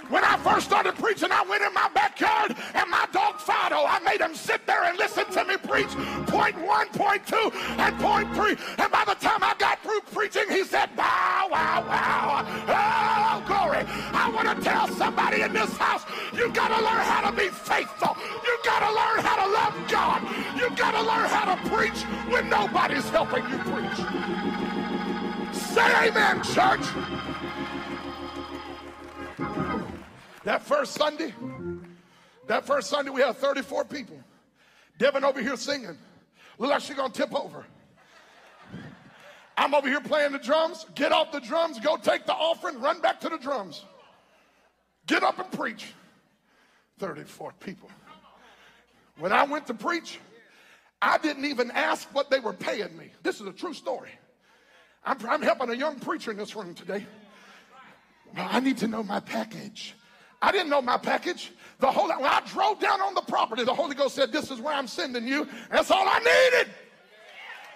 When 0.10 0.24
I 0.24 0.38
first 0.38 0.68
started 0.68 0.96
preaching, 0.96 1.32
I 1.32 1.44
went 1.44 1.64
in 1.64 1.74
my 1.74 1.90
backyard 1.94 2.56
and 2.74 2.90
my 2.90 3.08
dog 3.12 3.40
Fido, 3.40 3.84
I 3.84 4.00
made 4.00 4.22
him 4.22 4.34
sit 4.36 4.66
there 4.66 4.86
and 4.86 4.98
listen 4.98 5.26
to 5.32 5.44
me 5.44 5.58
preach 5.58 5.90
point 6.28 6.56
one, 6.62 6.88
point 6.90 7.28
two, 7.28 7.52
and 7.78 7.98
point 8.00 8.34
three. 8.34 8.56
And 8.78 8.92
by 8.92 9.04
the 9.06 9.16
time 9.16 9.44
I 9.44 9.54
got 9.60 9.84
through 9.84 10.00
preaching, 10.14 10.48
he 10.50 10.64
said, 10.64 10.90
wow, 10.96 11.48
wow, 11.52 11.84
wow. 11.88 12.46
Oh, 12.68 13.44
glory. 13.48 13.84
I 14.14 14.32
want 14.34 14.48
to 14.48 14.64
tell 14.64 14.88
somebody 14.88 15.42
in 15.42 15.52
this 15.52 15.76
house, 15.78 16.04
you 16.34 16.52
got 16.54 16.70
to 16.70 16.84
learn 16.84 17.04
how 17.04 17.30
to 17.30 17.36
be 17.36 17.50
faithful. 17.50 18.16
You 18.46 18.58
got 18.64 18.80
to 18.80 18.92
learn 18.96 19.26
how 19.26 19.44
to 19.44 19.52
love 19.52 19.76
God. 19.90 20.22
You 20.56 20.70
got 20.76 20.92
to 20.92 21.02
learn 21.02 21.28
how 21.30 21.54
to 21.56 21.70
preach 21.70 22.04
when 22.32 22.50
nobody's 22.50 23.10
helping 23.10 23.44
you 23.50 23.58
preach. 23.60 23.98
Say 25.54 26.08
amen, 26.08 26.44
church. 26.44 26.86
That 30.48 30.64
first 30.64 30.94
Sunday, 30.94 31.34
that 32.48 32.66
first 32.66 32.90
Sunday 32.90 33.12
we 33.12 33.20
had 33.20 33.36
34 33.36 33.84
people. 33.84 34.18
Devin 34.98 35.26
over 35.26 35.42
here 35.42 35.58
singing. 35.58 35.98
Look 36.58 36.70
like 36.70 36.80
she's 36.80 36.96
gonna 36.96 37.12
tip 37.12 37.36
over. 37.36 37.66
I'm 39.58 39.76
over 39.76 39.90
here 39.90 40.00
playing 40.00 40.32
the 40.32 40.40
drums. 40.40 40.86
Get 40.96 41.12
off 41.12 41.34
the 41.34 41.42
drums, 41.42 41.82
go 41.82 41.98
take 41.98 42.26
the 42.26 42.34
offering, 42.34 42.80
run 42.80 43.02
back 43.02 43.20
to 43.22 43.30
the 43.30 43.38
drums. 43.38 43.84
Get 45.06 45.22
up 45.22 45.38
and 45.38 45.52
preach. 45.52 45.92
34 47.00 47.52
people. 47.60 47.90
When 49.20 49.34
I 49.34 49.44
went 49.44 49.68
to 49.68 49.74
preach, 49.74 50.18
I 51.02 51.18
didn't 51.18 51.44
even 51.44 51.72
ask 51.72 52.08
what 52.16 52.32
they 52.32 52.40
were 52.40 52.54
paying 52.54 52.96
me. 52.96 53.12
This 53.22 53.42
is 53.42 53.48
a 53.48 53.52
true 53.52 53.74
story. 53.74 54.12
I'm, 55.04 55.18
I'm 55.28 55.42
helping 55.42 55.72
a 55.72 55.76
young 55.76 56.00
preacher 56.00 56.32
in 56.32 56.38
this 56.38 56.56
room 56.56 56.74
today. 56.74 57.06
Well, 58.34 58.48
I 58.50 58.62
need 58.62 58.78
to 58.78 58.88
know 58.88 59.04
my 59.04 59.20
package. 59.20 59.97
I 60.42 60.52
didn't 60.52 60.70
know 60.70 60.82
my 60.82 60.98
package. 60.98 61.52
The 61.80 61.92
Holy, 61.92 62.16
when 62.16 62.26
I 62.26 62.42
drove 62.46 62.80
down 62.80 63.02
on 63.02 63.14
the 63.14 63.22
property, 63.22 63.64
the 63.64 63.74
Holy 63.74 63.96
Ghost 63.96 64.16
said, 64.16 64.32
This 64.32 64.52
is 64.52 64.60
where 64.60 64.74
I'm 64.74 64.88
sending 64.88 65.28
you. 65.28 65.48
That's 65.72 65.92
all 65.92 66.08
I 66.08 66.20
needed. 66.20 66.74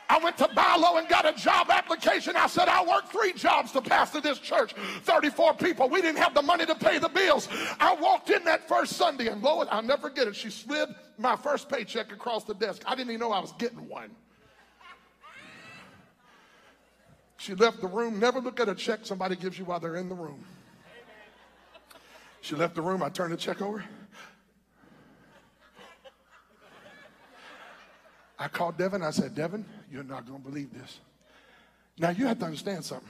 I 0.09 0.17
went 0.17 0.37
to 0.39 0.45
Bilo 0.49 0.99
and 0.99 1.07
got 1.07 1.25
a 1.25 1.31
job 1.31 1.69
application. 1.69 2.35
I 2.35 2.47
said, 2.47 2.67
I 2.67 2.83
worked 2.83 3.13
three 3.13 3.31
jobs 3.31 3.71
to 3.71 3.81
pastor 3.81 4.19
this 4.19 4.39
church. 4.39 4.73
34 5.03 5.53
people. 5.53 5.87
We 5.87 6.01
didn't 6.01 6.17
have 6.17 6.33
the 6.33 6.41
money 6.41 6.65
to 6.65 6.75
pay 6.75 6.97
the 6.97 7.07
bills. 7.07 7.47
I 7.79 7.95
walked 7.95 8.29
in 8.29 8.43
that 8.43 8.67
first 8.67 8.97
Sunday 8.97 9.27
and 9.27 9.41
lo, 9.41 9.65
I'll 9.71 9.81
never 9.81 10.09
forget 10.09 10.27
it. 10.27 10.35
She 10.35 10.49
slid 10.49 10.89
my 11.17 11.37
first 11.37 11.69
paycheck 11.69 12.11
across 12.11 12.43
the 12.43 12.53
desk. 12.53 12.81
I 12.85 12.93
didn't 12.95 13.11
even 13.11 13.21
know 13.21 13.31
I 13.31 13.39
was 13.39 13.53
getting 13.53 13.87
one. 13.87 14.11
She 17.37 17.55
left 17.55 17.79
the 17.79 17.87
room. 17.87 18.19
Never 18.19 18.41
look 18.41 18.59
at 18.59 18.67
a 18.67 18.75
check 18.75 18.99
somebody 19.03 19.37
gives 19.37 19.57
you 19.57 19.63
while 19.63 19.79
they're 19.79 19.95
in 19.95 20.09
the 20.09 20.15
room. 20.15 20.43
She 22.41 22.55
left 22.55 22.75
the 22.75 22.81
room. 22.81 23.03
I 23.03 23.09
turned 23.09 23.31
the 23.31 23.37
check 23.37 23.61
over. 23.61 23.83
I 28.37 28.47
called 28.47 28.77
Devin. 28.77 29.03
I 29.03 29.11
said, 29.11 29.35
Devin, 29.35 29.63
you're 29.91 30.03
not 30.03 30.27
going 30.27 30.41
to 30.41 30.49
believe 30.49 30.73
this. 30.73 30.99
Now, 31.99 32.09
you 32.09 32.25
have 32.25 32.39
to 32.39 32.45
understand 32.45 32.83
something. 32.83 33.07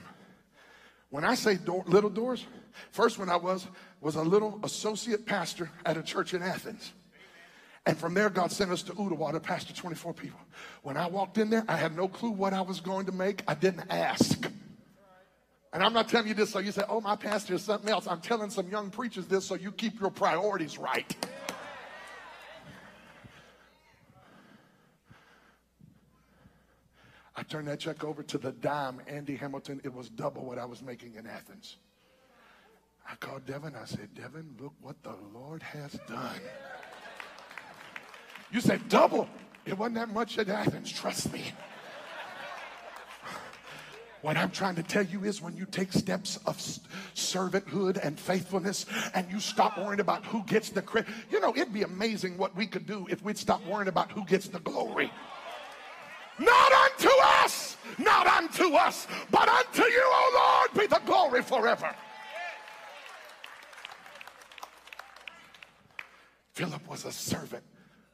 When 1.08 1.24
I 1.24 1.34
say 1.34 1.56
door, 1.56 1.82
little 1.86 2.10
doors, 2.10 2.44
first 2.90 3.18
one 3.18 3.30
I 3.30 3.36
was 3.36 3.66
was 4.00 4.16
a 4.16 4.22
little 4.22 4.60
associate 4.62 5.24
pastor 5.24 5.70
at 5.86 5.96
a 5.96 6.02
church 6.02 6.34
in 6.34 6.42
Athens. 6.42 6.92
And 7.86 7.96
from 7.96 8.14
there, 8.14 8.30
God 8.30 8.52
sent 8.52 8.70
us 8.70 8.82
to 8.84 8.92
Ooltewah 8.92 9.32
to 9.32 9.40
pastor 9.40 9.74
24 9.74 10.14
people. 10.14 10.40
When 10.82 10.96
I 10.96 11.06
walked 11.06 11.38
in 11.38 11.50
there, 11.50 11.64
I 11.66 11.76
had 11.76 11.96
no 11.96 12.08
clue 12.08 12.30
what 12.30 12.52
I 12.52 12.60
was 12.60 12.80
going 12.80 13.06
to 13.06 13.12
make. 13.12 13.42
I 13.48 13.54
didn't 13.54 13.90
ask. 13.90 14.48
And 15.72 15.82
I'm 15.82 15.94
not 15.94 16.08
telling 16.08 16.28
you 16.28 16.34
this 16.34 16.50
so 16.50 16.58
you 16.58 16.70
say, 16.70 16.82
oh, 16.88 17.00
my 17.00 17.16
pastor 17.16 17.54
is 17.54 17.62
something 17.62 17.90
else. 17.90 18.06
I'm 18.06 18.20
telling 18.20 18.50
some 18.50 18.68
young 18.68 18.90
preachers 18.90 19.26
this 19.26 19.46
so 19.46 19.54
you 19.54 19.72
keep 19.72 20.00
your 20.00 20.10
priorities 20.10 20.76
right. 20.76 21.16
I 27.34 27.42
turned 27.42 27.66
that 27.68 27.80
check 27.80 28.04
over 28.04 28.22
to 28.22 28.38
the 28.38 28.52
dime, 28.52 29.00
Andy 29.06 29.34
Hamilton. 29.34 29.80
It 29.82 29.92
was 29.92 30.10
double 30.10 30.44
what 30.44 30.58
I 30.58 30.66
was 30.66 30.82
making 30.82 31.14
in 31.14 31.26
Athens. 31.26 31.78
I 33.10 33.16
called 33.16 33.46
Devin. 33.46 33.74
I 33.74 33.86
said, 33.86 34.14
Devin, 34.14 34.54
look 34.60 34.74
what 34.80 35.02
the 35.02 35.16
Lord 35.34 35.62
has 35.62 35.98
done. 36.06 36.40
You 38.52 38.60
said 38.60 38.86
double. 38.88 39.28
It 39.64 39.78
wasn't 39.78 39.96
that 39.96 40.08
much 40.10 40.38
at 40.38 40.48
Athens, 40.48 40.92
trust 40.92 41.32
me. 41.32 41.52
What 44.22 44.36
I'm 44.36 44.52
trying 44.52 44.76
to 44.76 44.84
tell 44.84 45.02
you 45.02 45.24
is 45.24 45.42
when 45.42 45.56
you 45.56 45.66
take 45.66 45.92
steps 45.92 46.38
of 46.46 46.56
servanthood 46.56 47.98
and 48.04 48.18
faithfulness 48.18 48.86
and 49.14 49.28
you 49.30 49.40
stop 49.40 49.76
worrying 49.76 49.98
about 49.98 50.24
who 50.24 50.44
gets 50.44 50.70
the 50.70 50.80
credit, 50.80 51.12
you 51.30 51.40
know, 51.40 51.52
it'd 51.56 51.72
be 51.72 51.82
amazing 51.82 52.38
what 52.38 52.54
we 52.54 52.68
could 52.68 52.86
do 52.86 53.04
if 53.10 53.22
we'd 53.24 53.36
stop 53.36 53.64
worrying 53.66 53.88
about 53.88 54.12
who 54.12 54.24
gets 54.24 54.46
the 54.46 54.60
glory. 54.60 55.10
Not 56.38 56.72
unto 56.72 57.10
us, 57.42 57.76
not 57.98 58.28
unto 58.28 58.74
us, 58.74 59.08
but 59.32 59.48
unto 59.48 59.82
you, 59.82 60.02
O 60.04 60.62
Lord, 60.70 60.80
be 60.80 60.86
the 60.86 61.02
glory 61.04 61.42
forever. 61.42 61.92
Philip 66.52 66.88
was 66.88 67.04
a 67.06 67.12
servant 67.12 67.64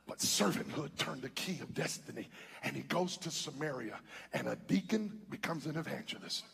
but 0.09 0.19
servanthood 0.19 0.97
turned 0.97 1.23
the 1.23 1.29
key 1.29 1.61
of 1.63 1.75
destiny. 1.75 2.29
And 2.65 2.75
he 2.75 2.83
goes 2.83 3.17
to 3.19 3.31
Samaria, 3.31 4.01
and 4.33 4.49
a 4.49 4.57
deacon 4.57 5.21
becomes 5.31 5.67
an 5.67 5.77
evangelist. 5.77 6.45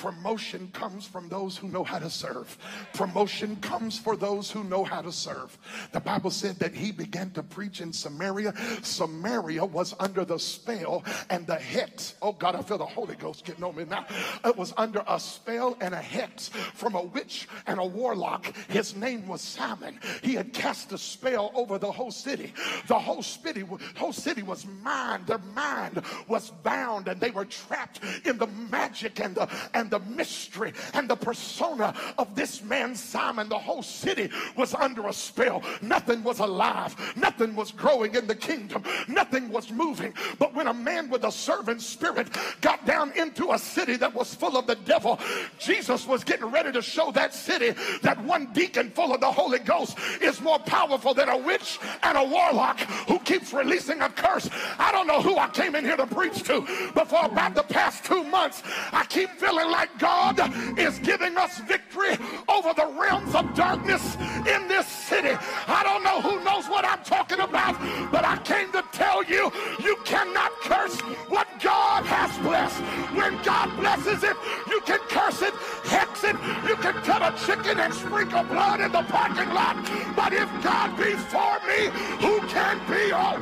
Promotion 0.00 0.70
comes 0.72 1.06
from 1.06 1.28
those 1.28 1.58
who 1.58 1.68
know 1.68 1.84
how 1.84 1.98
to 1.98 2.08
serve. 2.08 2.56
Promotion 2.94 3.54
comes 3.56 3.98
for 3.98 4.16
those 4.16 4.50
who 4.50 4.64
know 4.64 4.82
how 4.82 5.02
to 5.02 5.12
serve. 5.12 5.58
The 5.92 6.00
Bible 6.00 6.30
said 6.30 6.58
that 6.60 6.72
he 6.72 6.90
began 6.90 7.30
to 7.32 7.42
preach 7.42 7.82
in 7.82 7.92
Samaria. 7.92 8.54
Samaria 8.80 9.62
was 9.62 9.94
under 10.00 10.24
the 10.24 10.38
spell 10.38 11.04
and 11.28 11.46
the 11.46 11.56
hex. 11.56 12.14
Oh 12.22 12.32
God, 12.32 12.54
I 12.54 12.62
feel 12.62 12.78
the 12.78 12.86
Holy 12.86 13.14
Ghost 13.14 13.44
getting 13.44 13.62
on 13.62 13.76
me 13.76 13.84
now. 13.84 14.06
It 14.42 14.56
was 14.56 14.72
under 14.78 15.04
a 15.06 15.20
spell 15.20 15.76
and 15.82 15.92
a 15.92 16.00
hex 16.00 16.48
from 16.48 16.94
a 16.94 17.02
witch 17.02 17.46
and 17.66 17.78
a 17.78 17.84
warlock. 17.84 18.56
His 18.68 18.96
name 18.96 19.28
was 19.28 19.42
Simon. 19.42 20.00
He 20.22 20.32
had 20.32 20.54
cast 20.54 20.92
a 20.92 20.98
spell 20.98 21.52
over 21.54 21.76
the 21.76 21.92
whole 21.92 22.10
city. 22.10 22.54
The 22.88 22.98
whole 22.98 23.22
city, 23.22 23.66
whole 23.96 24.14
city 24.14 24.42
was 24.42 24.64
mind. 24.82 25.26
Their 25.26 25.42
mind 25.54 26.00
was 26.26 26.48
bound 26.48 27.08
and 27.08 27.20
they 27.20 27.32
were 27.32 27.44
trapped 27.44 28.00
in 28.24 28.38
the 28.38 28.46
magic 28.46 29.20
and 29.20 29.34
the 29.34 29.46
and 29.74 29.89
the 29.90 30.00
mystery 30.00 30.72
and 30.94 31.08
the 31.08 31.16
persona 31.16 31.94
of 32.18 32.34
this 32.34 32.62
man 32.62 32.94
Simon. 32.94 33.48
The 33.48 33.58
whole 33.58 33.82
city 33.82 34.30
was 34.56 34.74
under 34.74 35.08
a 35.08 35.12
spell. 35.12 35.62
Nothing 35.82 36.22
was 36.22 36.38
alive. 36.38 36.94
Nothing 37.16 37.56
was 37.56 37.72
growing 37.72 38.14
in 38.14 38.26
the 38.26 38.34
kingdom. 38.34 38.84
Nothing 39.08 39.50
was 39.50 39.70
moving. 39.70 40.14
But 40.38 40.54
when 40.54 40.66
a 40.66 40.74
man 40.74 41.08
with 41.10 41.24
a 41.24 41.32
servant 41.32 41.82
spirit 41.82 42.28
got 42.60 42.84
down 42.86 43.12
into 43.16 43.52
a 43.52 43.58
city 43.58 43.96
that 43.96 44.14
was 44.14 44.34
full 44.34 44.56
of 44.56 44.66
the 44.66 44.76
devil, 44.76 45.18
Jesus 45.58 46.06
was 46.06 46.22
getting 46.22 46.46
ready 46.46 46.70
to 46.72 46.82
show 46.82 47.10
that 47.12 47.34
city 47.34 47.74
that 48.02 48.22
one 48.24 48.52
deacon 48.52 48.90
full 48.90 49.14
of 49.14 49.20
the 49.20 49.30
Holy 49.30 49.58
Ghost 49.58 49.98
is 50.20 50.40
more 50.40 50.58
powerful 50.58 51.14
than 51.14 51.28
a 51.28 51.36
witch 51.36 51.78
and 52.02 52.16
a 52.16 52.24
warlock 52.24 52.78
who 53.08 53.18
keeps 53.20 53.52
releasing 53.52 54.00
a 54.02 54.08
curse. 54.08 54.48
I 54.78 54.92
don't 54.92 55.06
know 55.06 55.22
who 55.22 55.36
I 55.36 55.48
came 55.48 55.74
in 55.74 55.84
here 55.84 55.96
to 55.96 56.06
preach 56.06 56.42
to, 56.44 56.60
but 56.94 57.08
for 57.08 57.24
about 57.24 57.54
the 57.54 57.62
past 57.62 58.04
two 58.04 58.22
months, 58.24 58.62
I 58.92 59.04
keep 59.04 59.30
feeling 59.30 59.70
like 59.70 59.79
God 59.98 60.38
is 60.78 60.98
giving 61.00 61.36
us 61.36 61.60
victory 61.60 62.16
over 62.48 62.72
the 62.74 62.86
realms 62.98 63.34
of 63.34 63.54
darkness 63.54 64.16
in 64.46 64.68
this 64.68 64.86
city. 64.86 65.36
I 65.66 65.82
don't 65.82 66.02
know 66.02 66.20
who 66.20 66.42
knows 66.44 66.68
what 66.68 66.84
I'm 66.84 67.02
talking 67.02 67.40
about, 67.40 67.78
but 68.10 68.24
I 68.24 68.38
came 68.38 68.72
to 68.72 68.84
tell 68.92 69.22
you, 69.24 69.52
you 69.82 69.96
cannot 70.04 70.52
curse 70.62 70.98
what 71.28 71.46
God 71.62 72.04
has 72.06 72.36
blessed. 72.38 72.80
When 73.14 73.40
God 73.42 73.74
blesses 73.76 74.22
it, 74.22 74.36
you 74.68 74.80
can 74.82 75.00
curse 75.08 75.42
it, 75.42 75.54
hex 75.84 76.24
it, 76.24 76.36
you 76.68 76.76
can 76.76 76.94
cut 77.02 77.22
a 77.22 77.36
chicken 77.46 77.78
and 77.80 77.92
sprinkle 77.92 78.44
blood 78.44 78.80
in 78.80 78.92
the 78.92 79.02
parking 79.02 79.50
lot. 79.50 79.76
But 80.16 80.32
if 80.32 80.48
God 80.62 80.96
be 80.96 81.12
for 81.32 81.58
me, 81.66 81.90
who 82.20 82.40
can 82.48 82.78
be? 82.88 83.12
Oh. 83.12 83.40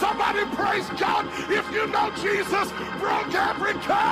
Somebody 0.00 0.44
praise 0.56 0.88
God 0.98 1.26
if 1.50 1.70
you 1.72 1.86
know 1.86 2.10
Jesus 2.20 2.70
broke 2.98 3.34
every 3.34 3.74
curse. 3.74 4.11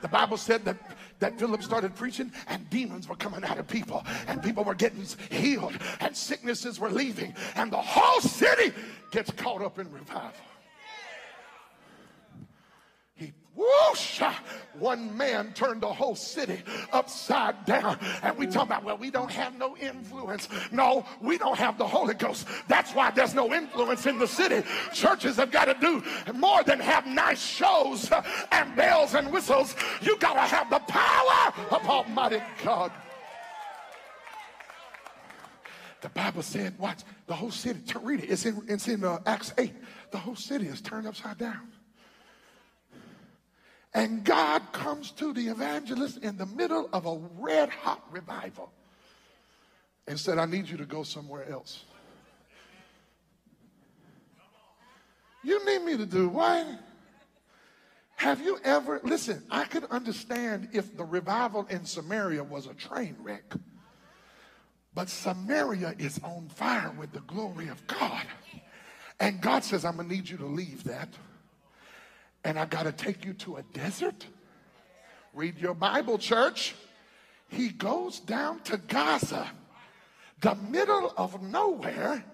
The 0.00 0.08
Bible 0.08 0.36
said 0.36 0.64
that 0.64 0.76
that 1.20 1.38
Philip 1.38 1.62
started 1.62 1.94
preaching 1.94 2.30
and 2.48 2.68
demons 2.70 3.08
were 3.08 3.16
coming 3.16 3.44
out 3.44 3.58
of 3.58 3.66
people 3.66 4.04
and 4.26 4.42
people 4.42 4.64
were 4.64 4.74
getting 4.74 5.04
healed 5.30 5.72
and 6.00 6.14
sicknesses 6.14 6.78
were 6.78 6.90
leaving 6.90 7.34
and 7.54 7.72
the 7.72 7.80
whole 7.80 8.20
city 8.20 8.72
gets 9.10 9.30
caught 9.30 9.62
up 9.62 9.78
in 9.78 9.90
revival. 9.90 10.32
He 13.14 13.32
whoosh! 13.54 14.20
One 14.78 15.16
man 15.16 15.52
turned 15.54 15.82
the 15.82 15.92
whole 15.92 16.16
city 16.16 16.62
upside 16.92 17.64
down. 17.64 17.98
And 18.22 18.36
we 18.36 18.46
talk 18.46 18.66
about, 18.66 18.84
well, 18.84 18.96
we 18.96 19.10
don't 19.10 19.30
have 19.30 19.56
no 19.58 19.76
influence. 19.76 20.48
No, 20.72 21.04
we 21.20 21.38
don't 21.38 21.58
have 21.58 21.78
the 21.78 21.86
Holy 21.86 22.14
Ghost. 22.14 22.46
That's 22.68 22.92
why 22.92 23.10
there's 23.10 23.34
no 23.34 23.52
influence 23.54 24.06
in 24.06 24.18
the 24.18 24.26
city. 24.26 24.66
Churches 24.92 25.36
have 25.36 25.50
got 25.50 25.66
to 25.66 25.74
do 25.80 26.02
more 26.34 26.62
than 26.64 26.80
have 26.80 27.06
nice 27.06 27.44
shows 27.44 28.10
and 28.52 28.76
bells 28.76 29.14
and 29.14 29.32
whistles. 29.32 29.76
You 30.02 30.18
got 30.18 30.34
to 30.34 30.40
have 30.40 30.70
the 30.70 30.80
power 30.80 31.52
of 31.70 31.88
Almighty 31.88 32.42
God. 32.64 32.92
The 36.00 36.10
Bible 36.10 36.42
said, 36.42 36.78
watch, 36.78 36.98
the 37.26 37.34
whole 37.34 37.50
city, 37.50 37.80
read 38.02 38.24
it, 38.24 38.30
it's 38.30 38.44
in, 38.44 38.62
it's 38.68 38.88
in 38.88 39.04
uh, 39.04 39.20
Acts 39.24 39.54
8. 39.56 39.72
The 40.10 40.18
whole 40.18 40.36
city 40.36 40.66
is 40.66 40.82
turned 40.82 41.06
upside 41.06 41.38
down. 41.38 41.72
And 43.94 44.24
God 44.24 44.72
comes 44.72 45.12
to 45.12 45.32
the 45.32 45.48
evangelist 45.48 46.18
in 46.18 46.36
the 46.36 46.46
middle 46.46 46.88
of 46.92 47.06
a 47.06 47.20
red 47.38 47.68
hot 47.68 48.02
revival 48.10 48.72
and 50.08 50.18
said, 50.18 50.38
I 50.38 50.46
need 50.46 50.68
you 50.68 50.76
to 50.78 50.84
go 50.84 51.04
somewhere 51.04 51.48
else. 51.48 51.84
You 55.44 55.64
need 55.64 55.84
me 55.84 55.96
to 55.96 56.06
do 56.06 56.28
what? 56.28 56.66
Have 58.16 58.40
you 58.40 58.58
ever, 58.64 59.00
listen, 59.04 59.44
I 59.50 59.64
could 59.64 59.84
understand 59.84 60.70
if 60.72 60.96
the 60.96 61.04
revival 61.04 61.66
in 61.68 61.84
Samaria 61.84 62.42
was 62.42 62.66
a 62.66 62.74
train 62.74 63.16
wreck. 63.20 63.54
But 64.94 65.08
Samaria 65.08 65.94
is 65.98 66.20
on 66.24 66.48
fire 66.48 66.92
with 66.98 67.12
the 67.12 67.20
glory 67.20 67.68
of 67.68 67.86
God. 67.86 68.24
And 69.20 69.40
God 69.40 69.62
says, 69.64 69.84
I'm 69.84 69.96
going 69.96 70.08
to 70.08 70.14
need 70.14 70.28
you 70.28 70.36
to 70.38 70.46
leave 70.46 70.84
that 70.84 71.08
and 72.44 72.58
I 72.58 72.66
got 72.66 72.84
to 72.84 72.92
take 72.92 73.24
you 73.24 73.32
to 73.34 73.56
a 73.56 73.62
desert? 73.62 74.26
Read 75.32 75.58
your 75.58 75.74
Bible, 75.74 76.18
church. 76.18 76.74
He 77.48 77.68
goes 77.68 78.20
down 78.20 78.60
to 78.64 78.76
Gaza, 78.76 79.50
the 80.40 80.54
middle 80.54 81.12
of 81.16 81.42
nowhere. 81.42 82.24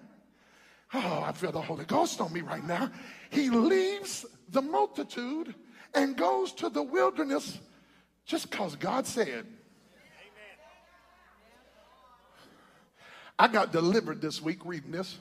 Oh, 0.93 1.23
I 1.25 1.31
feel 1.31 1.51
the 1.51 1.61
Holy 1.61 1.85
Ghost 1.85 2.19
on 2.19 2.33
me 2.33 2.41
right 2.41 2.65
now. 2.65 2.91
He 3.29 3.49
leaves 3.49 4.25
the 4.49 4.61
multitude 4.61 5.55
and 5.93 6.17
goes 6.17 6.51
to 6.53 6.69
the 6.69 6.83
wilderness 6.83 7.57
just 8.25 8.51
because 8.51 8.75
God 8.75 9.07
said. 9.07 9.45
I 13.39 13.47
got 13.47 13.71
delivered 13.71 14.21
this 14.21 14.41
week 14.41 14.65
reading 14.65 14.91
this. 14.91 15.17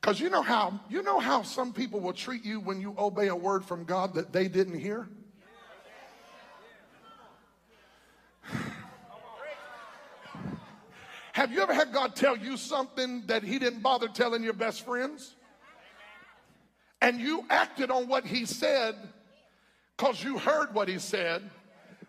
Because 0.00 0.20
you 0.20 0.30
know 0.30 0.42
how 0.42 0.78
you 0.88 1.02
know 1.02 1.18
how 1.18 1.42
some 1.42 1.72
people 1.72 2.00
will 2.00 2.12
treat 2.12 2.44
you 2.44 2.60
when 2.60 2.80
you 2.80 2.94
obey 2.96 3.26
a 3.28 3.36
word 3.36 3.64
from 3.64 3.84
God 3.84 4.14
that 4.14 4.32
they 4.32 4.48
didn't 4.48 4.78
hear? 4.78 5.08
Have 11.32 11.52
you 11.52 11.60
ever 11.60 11.74
had 11.74 11.92
God 11.92 12.16
tell 12.16 12.36
you 12.36 12.56
something 12.56 13.24
that 13.26 13.42
he 13.42 13.58
didn't 13.58 13.80
bother 13.80 14.08
telling 14.08 14.42
your 14.42 14.54
best 14.54 14.84
friends? 14.84 15.34
And 17.00 17.20
you 17.20 17.44
acted 17.48 17.90
on 17.90 18.08
what 18.08 18.24
he 18.24 18.44
said 18.44 18.96
because 19.96 20.22
you 20.22 20.38
heard 20.38 20.74
what 20.74 20.88
he 20.88 20.98
said, 20.98 21.48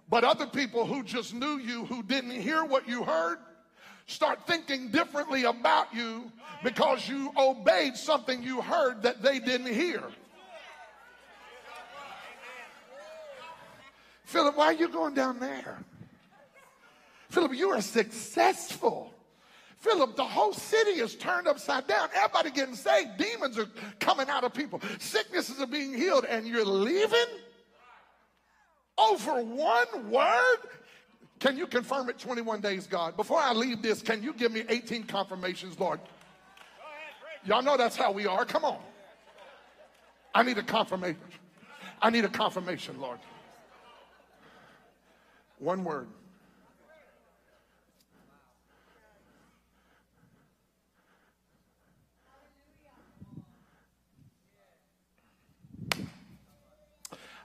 but 0.10 0.24
other 0.24 0.48
people 0.48 0.86
who 0.86 1.04
just 1.04 1.34
knew 1.34 1.58
you, 1.58 1.86
who 1.86 2.02
didn't 2.02 2.32
hear 2.32 2.64
what 2.64 2.88
you 2.88 3.04
heard, 3.04 3.38
start 4.10 4.48
thinking 4.48 4.90
differently 4.90 5.44
about 5.44 5.94
you 5.94 6.32
because 6.64 7.08
you 7.08 7.32
obeyed 7.38 7.96
something 7.96 8.42
you 8.42 8.60
heard 8.60 9.04
that 9.04 9.22
they 9.22 9.40
didn't 9.40 9.72
hear. 9.72 10.02
Philip, 14.26 14.58
why 14.58 14.66
are 14.66 14.74
you 14.74 14.90
going 14.90 15.14
down 15.14 15.40
there? 15.40 15.78
Philip, 17.30 17.54
you 17.54 17.70
are 17.70 17.82
successful. 17.82 19.14
Philip, 19.78 20.16
the 20.16 20.24
whole 20.24 20.54
city 20.54 21.00
is 21.00 21.16
turned 21.16 21.48
upside 21.48 21.88
down. 21.88 22.10
Everybody 22.16 22.50
getting 22.52 22.76
saved. 22.76 23.18
Demons 23.18 23.58
are 23.60 23.68
coming 24.00 24.28
out 24.28 24.44
of 24.44 24.54
people. 24.54 24.82
Sicknesses 24.98 25.62
are 25.62 25.68
being 25.68 25.94
healed, 25.94 26.26
and 26.26 26.48
you're 26.48 26.66
leaving 26.66 27.28
over 28.98 29.42
one 29.42 30.12
word? 30.12 30.58
Can 31.40 31.58
you 31.58 31.68
confirm 31.68 32.10
it 32.10 32.20
21 32.20 32.60
days, 32.60 32.86
God? 32.86 33.16
Before 33.16 33.40
I 33.40 33.54
leave 33.54 33.82
this, 33.82 34.02
can 34.02 34.22
you 34.22 34.34
give 34.34 34.52
me 34.52 34.64
18 34.68 35.04
confirmations, 35.04 35.80
Lord? 35.80 36.02
Y'all 37.46 37.62
know 37.62 37.78
that's 37.78 37.96
how 37.96 38.12
we 38.12 38.28
are. 38.28 38.44
Come 38.44 38.66
on. 38.66 38.78
I 40.36 40.44
need 40.44 40.58
a 40.58 40.64
confirmation. 40.64 41.18
I 42.02 42.10
need 42.10 42.26
a 42.26 42.30
confirmation, 42.30 43.00
Lord. 43.00 43.20
One 45.60 45.84
word. 45.84 46.08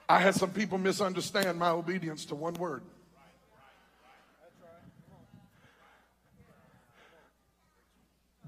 I 0.09 0.21
had 0.21 0.35
some 0.35 0.51
people 0.51 0.79
misunderstand 0.79 1.59
my 1.59 1.71
obedience 1.71 2.25
to 2.27 2.35
one 2.35 2.55
word. 2.55 2.83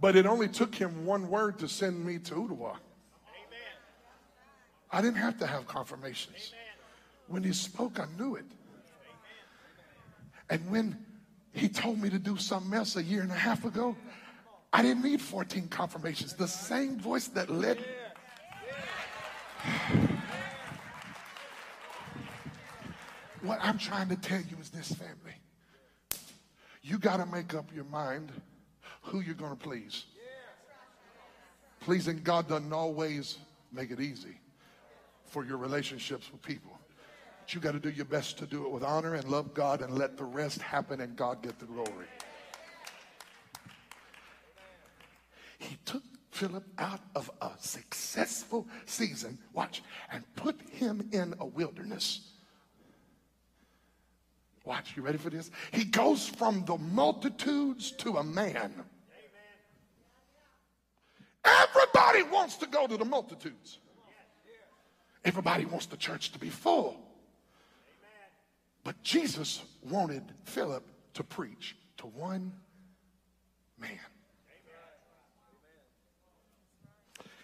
But 0.01 0.17
it 0.17 0.27
only 0.27 0.49
took 0.49 0.75
him 0.75 1.07
one 1.07 1.29
word 1.29 1.59
to 1.61 1.69
send 1.69 2.05
me 2.05 2.19
to 2.19 2.35
Ooltewah. 2.35 2.77
I 4.91 5.01
didn't 5.01 5.17
have 5.17 5.39
to 5.39 5.47
have 5.47 5.67
confirmations. 5.67 6.53
When 7.29 7.43
he 7.43 7.53
spoke, 7.53 7.99
I 7.99 8.07
knew 8.19 8.37
it. 8.37 8.45
And 10.49 10.71
when 10.71 11.05
he 11.53 11.69
told 11.69 12.01
me 12.01 12.09
to 12.11 12.19
do 12.19 12.37
something 12.37 12.73
else 12.73 12.97
a 12.97 13.03
year 13.03 13.23
and 13.23 13.33
a 13.33 13.37
half 13.37 13.65
ago, 13.65 13.97
I 14.73 14.83
didn't 14.83 15.03
need 15.03 15.21
14 15.21 15.69
confirmations. 15.69 16.35
The 16.35 16.47
same 16.47 16.99
voice 16.99 17.29
that 17.29 17.51
led. 17.51 17.79
what 23.43 23.59
I'm 23.63 23.79
trying 23.79 24.09
to 24.11 24.17
tell 24.17 24.41
you 24.41 24.57
is 24.61 24.71
this, 24.71 24.93
family. 24.93 25.35
You 26.83 26.99
got 26.99 27.17
to 27.17 27.27
make 27.27 27.55
up 27.55 27.75
your 27.75 27.85
mind 27.85 28.31
who 29.07 29.21
you're 29.21 29.35
going 29.35 29.57
to 29.57 29.57
please. 29.57 30.05
Pleasing 31.81 32.21
God 32.23 32.49
doesn't 32.49 32.73
always 32.73 33.39
make 33.73 33.91
it 33.91 34.01
easy 34.01 34.41
for 35.27 35.45
your 35.45 35.57
relationships 35.57 36.31
with 36.33 36.43
people. 36.43 36.79
But 37.41 37.55
you 37.55 37.61
got 37.61 37.73
to 37.73 37.81
do 37.81 37.91
your 37.91 38.05
best 38.05 38.39
to 38.39 38.47
do 38.47 38.65
it 38.65 38.71
with 38.71 38.83
honor 38.83 39.15
and 39.15 39.29
love 39.29 39.55
God 39.55 39.83
and 39.83 39.97
let 39.97 40.17
the 40.17 40.25
rest 40.25 40.61
happen 40.61 41.01
and 41.01 41.15
God 41.17 41.43
get 41.43 41.59
the 41.59 41.67
glory. 41.67 42.07
He 45.59 45.79
took 45.85 46.03
Philip 46.31 46.65
out 46.79 47.01
of 47.15 47.31
a 47.41 47.51
successful 47.59 48.67
season, 48.85 49.39
watch, 49.53 49.83
and 50.11 50.25
put 50.35 50.61
him 50.71 51.09
in 51.13 51.35
a 51.41 51.47
wilderness. 51.47 52.33
Watch, 54.65 54.97
you 54.97 55.03
ready 55.03 55.19
for 55.19 55.31
this? 55.31 55.51
He 55.73 55.85
goes 55.85 56.29
from 56.29 56.65
the 56.65 56.77
multitudes 56.77 57.93
to 57.93 58.17
a 58.17 58.25
man. 58.25 58.73
Everybody 61.97 62.23
wants 62.25 62.57
to 62.57 62.67
go 62.67 62.87
to 62.87 62.97
the 62.97 63.05
multitudes. 63.05 63.79
Everybody 65.25 65.65
wants 65.65 65.87
the 65.87 65.97
church 65.97 66.31
to 66.33 66.39
be 66.39 66.51
full. 66.51 67.01
But 68.85 69.03
Jesus 69.03 69.63
wanted 69.83 70.23
Philip 70.45 70.85
to 71.15 71.25
preach 71.25 71.77
to 71.99 72.07
one 72.07 72.53
man. 73.79 73.99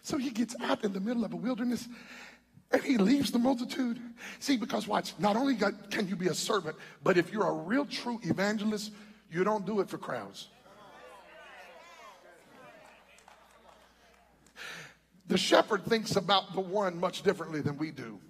So 0.02 0.18
he 0.18 0.30
gets 0.30 0.54
out 0.60 0.84
in 0.84 0.92
the 0.92 1.00
middle 1.00 1.24
of 1.24 1.32
a 1.32 1.36
wilderness 1.36 1.88
and 2.70 2.82
he 2.82 2.98
leaves 2.98 3.30
the 3.30 3.38
multitude. 3.38 4.00
See, 4.38 4.56
because 4.56 4.86
watch, 4.86 5.14
not 5.18 5.36
only 5.36 5.56
can 5.90 6.08
you 6.08 6.16
be 6.16 6.28
a 6.28 6.34
servant, 6.34 6.76
but 7.02 7.16
if 7.16 7.32
you're 7.32 7.46
a 7.46 7.52
real 7.52 7.86
true 7.86 8.20
evangelist, 8.22 8.92
you 9.30 9.44
don't 9.44 9.64
do 9.64 9.80
it 9.80 9.88
for 9.88 9.98
crowds. 9.98 10.48
The 15.32 15.38
shepherd 15.38 15.86
thinks 15.86 16.16
about 16.16 16.52
the 16.52 16.60
one 16.60 17.00
much 17.00 17.22
differently 17.22 17.62
than 17.62 17.78
we 17.78 17.90
do. 17.90 18.20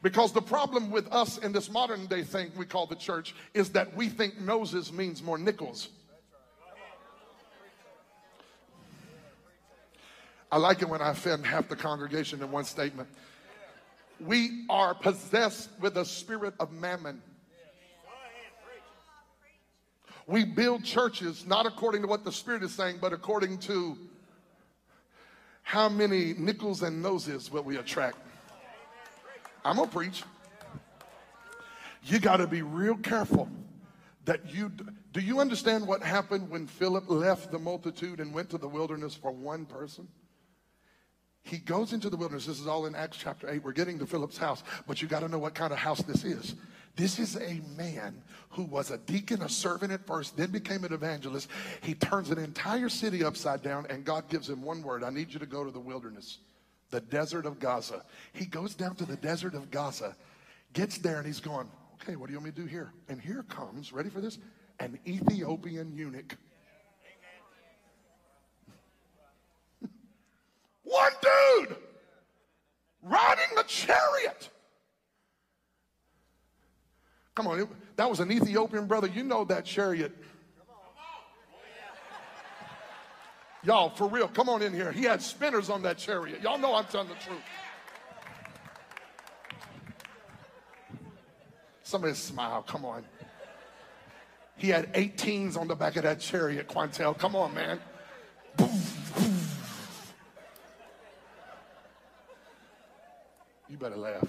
Because 0.00 0.32
the 0.32 0.40
problem 0.40 0.90
with 0.90 1.12
us 1.12 1.36
in 1.36 1.52
this 1.52 1.70
modern 1.70 2.06
day 2.06 2.22
thing 2.22 2.50
we 2.56 2.64
call 2.64 2.86
the 2.86 2.96
church 2.96 3.34
is 3.52 3.68
that 3.72 3.94
we 3.94 4.08
think 4.08 4.40
noses 4.40 4.94
means 4.94 5.22
more 5.22 5.36
nickels. 5.36 5.90
I 10.50 10.56
like 10.56 10.80
it 10.80 10.88
when 10.88 11.02
I 11.02 11.10
offend 11.10 11.44
half 11.44 11.68
the 11.68 11.76
congregation 11.76 12.42
in 12.42 12.50
one 12.50 12.64
statement. 12.64 13.10
We 14.18 14.64
are 14.70 14.94
possessed 14.94 15.68
with 15.78 15.98
a 15.98 16.06
spirit 16.06 16.54
of 16.58 16.72
mammon. 16.72 17.20
We 20.26 20.44
build 20.44 20.84
churches 20.84 21.44
not 21.46 21.66
according 21.66 22.00
to 22.00 22.08
what 22.08 22.24
the 22.24 22.32
Spirit 22.32 22.62
is 22.62 22.72
saying, 22.72 22.96
but 23.00 23.12
according 23.12 23.58
to 23.58 23.96
how 25.66 25.88
many 25.88 26.32
nickels 26.38 26.82
and 26.82 27.02
noses 27.02 27.50
will 27.50 27.64
we 27.64 27.76
attract. 27.76 28.18
I'm 29.64 29.74
gonna 29.74 29.88
preach. 29.88 30.22
You 32.04 32.20
got 32.20 32.36
to 32.36 32.46
be 32.46 32.62
real 32.62 32.94
careful 32.94 33.48
that 34.26 34.54
you 34.54 34.70
do 35.10 35.20
you 35.20 35.40
understand 35.40 35.84
what 35.84 36.04
happened 36.04 36.50
when 36.50 36.68
Philip 36.68 37.10
left 37.10 37.50
the 37.50 37.58
multitude 37.58 38.20
and 38.20 38.32
went 38.32 38.48
to 38.50 38.58
the 38.58 38.68
wilderness 38.68 39.16
for 39.16 39.32
one 39.32 39.66
person? 39.66 40.06
He 41.42 41.58
goes 41.58 41.92
into 41.92 42.10
the 42.10 42.16
wilderness. 42.16 42.46
This 42.46 42.60
is 42.60 42.68
all 42.68 42.86
in 42.86 42.94
Acts 42.94 43.16
chapter 43.16 43.50
8. 43.50 43.64
We're 43.64 43.72
getting 43.72 43.98
to 43.98 44.06
Philip's 44.06 44.38
house, 44.38 44.62
but 44.86 45.02
you 45.02 45.08
got 45.08 45.20
to 45.20 45.28
know 45.28 45.38
what 45.38 45.54
kind 45.54 45.72
of 45.72 45.80
house 45.80 46.00
this 46.02 46.22
is. 46.22 46.54
This 46.96 47.18
is 47.18 47.36
a 47.36 47.60
man 47.76 48.22
who 48.48 48.64
was 48.64 48.90
a 48.90 48.98
deacon, 48.98 49.42
a 49.42 49.48
servant 49.48 49.92
at 49.92 50.06
first, 50.06 50.36
then 50.36 50.50
became 50.50 50.84
an 50.84 50.92
evangelist. 50.92 51.48
He 51.82 51.94
turns 51.94 52.30
an 52.30 52.38
entire 52.38 52.88
city 52.88 53.22
upside 53.22 53.62
down, 53.62 53.86
and 53.90 54.04
God 54.04 54.28
gives 54.30 54.48
him 54.48 54.62
one 54.62 54.82
word 54.82 55.04
I 55.04 55.10
need 55.10 55.32
you 55.32 55.38
to 55.38 55.46
go 55.46 55.62
to 55.64 55.70
the 55.70 55.80
wilderness 55.80 56.38
the 56.90 57.00
desert 57.00 57.46
of 57.46 57.58
Gaza. 57.58 58.04
He 58.32 58.46
goes 58.46 58.74
down 58.74 58.94
to 58.96 59.04
the 59.04 59.16
desert 59.16 59.54
of 59.54 59.70
Gaza, 59.70 60.14
gets 60.72 60.98
there, 60.98 61.18
and 61.18 61.26
he's 61.26 61.40
going, 61.40 61.68
Okay, 62.02 62.16
what 62.16 62.26
do 62.26 62.32
you 62.32 62.38
want 62.38 62.46
me 62.46 62.52
to 62.52 62.60
do 62.62 62.66
here? 62.66 62.92
And 63.08 63.20
here 63.20 63.42
comes, 63.48 63.92
ready 63.92 64.10
for 64.10 64.20
this? 64.20 64.38
An 64.80 64.98
Ethiopian 65.06 65.96
eunuch. 65.96 66.36
One 70.84 71.12
dude 71.22 71.76
riding 73.02 73.58
a 73.58 73.64
chariot. 73.64 74.50
Come 77.36 77.46
on, 77.46 77.68
that 77.94 78.10
was 78.10 78.18
an 78.18 78.32
Ethiopian 78.32 78.86
brother. 78.86 79.06
You 79.06 79.22
know 79.22 79.44
that 79.44 79.64
chariot 79.64 80.12
Y'all, 83.66 83.90
for 83.90 84.06
real, 84.06 84.28
come 84.28 84.48
on 84.48 84.62
in 84.62 84.72
here. 84.72 84.92
He 84.92 85.02
had 85.02 85.20
spinners 85.20 85.70
on 85.70 85.82
that 85.82 85.98
chariot. 85.98 86.40
Y'all 86.40 86.56
know 86.56 86.76
I'm 86.76 86.84
telling 86.84 87.08
the 87.08 87.14
truth. 87.14 87.40
Somebody 91.82 92.14
smile, 92.14 92.62
come 92.62 92.84
on. 92.84 93.04
He 94.56 94.68
had 94.68 94.92
18s 94.94 95.56
on 95.56 95.66
the 95.66 95.74
back 95.74 95.96
of 95.96 96.04
that 96.04 96.20
chariot, 96.20 96.68
Quantel. 96.68 97.18
Come 97.18 97.34
on, 97.34 97.54
man. 97.54 97.80
You 103.68 103.76
better 103.76 103.96
laugh. 103.96 104.28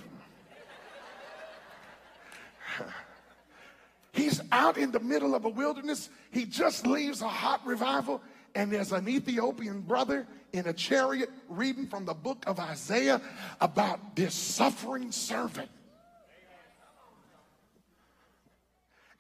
He's 4.18 4.41
out 4.51 4.78
in 4.78 4.91
the 4.91 4.99
middle 4.99 5.36
of 5.36 5.45
a 5.45 5.49
wilderness. 5.49 6.09
He 6.32 6.45
just 6.45 6.88
leaves 6.88 7.22
a 7.22 7.28
hot 7.28 7.65
revival 7.68 8.20
and 8.55 8.72
there's 8.72 8.91
an 8.91 9.07
Ethiopian 9.07 9.82
brother 9.82 10.26
in 10.51 10.65
a 10.65 10.74
chariot 10.74 11.30
reading 11.47 11.86
from 11.86 12.05
the 12.05 12.15
book 12.15 12.43
of 12.47 12.59
Isaiah 12.59 13.22
about 13.61 14.15
this 14.15 14.34
suffering 14.34 15.11
servant. 15.11 15.70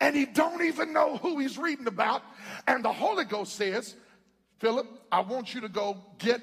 And 0.01 0.15
he 0.15 0.25
don't 0.25 0.63
even 0.63 0.93
know 0.93 1.17
who 1.17 1.37
he's 1.37 1.59
reading 1.59 1.85
about. 1.85 2.23
And 2.65 2.83
the 2.83 2.91
Holy 2.91 3.25
Ghost 3.25 3.53
says, 3.53 3.95
Philip, 4.57 4.87
I 5.11 5.19
want 5.19 5.53
you 5.53 5.61
to 5.61 5.69
go 5.69 5.97
get 6.17 6.41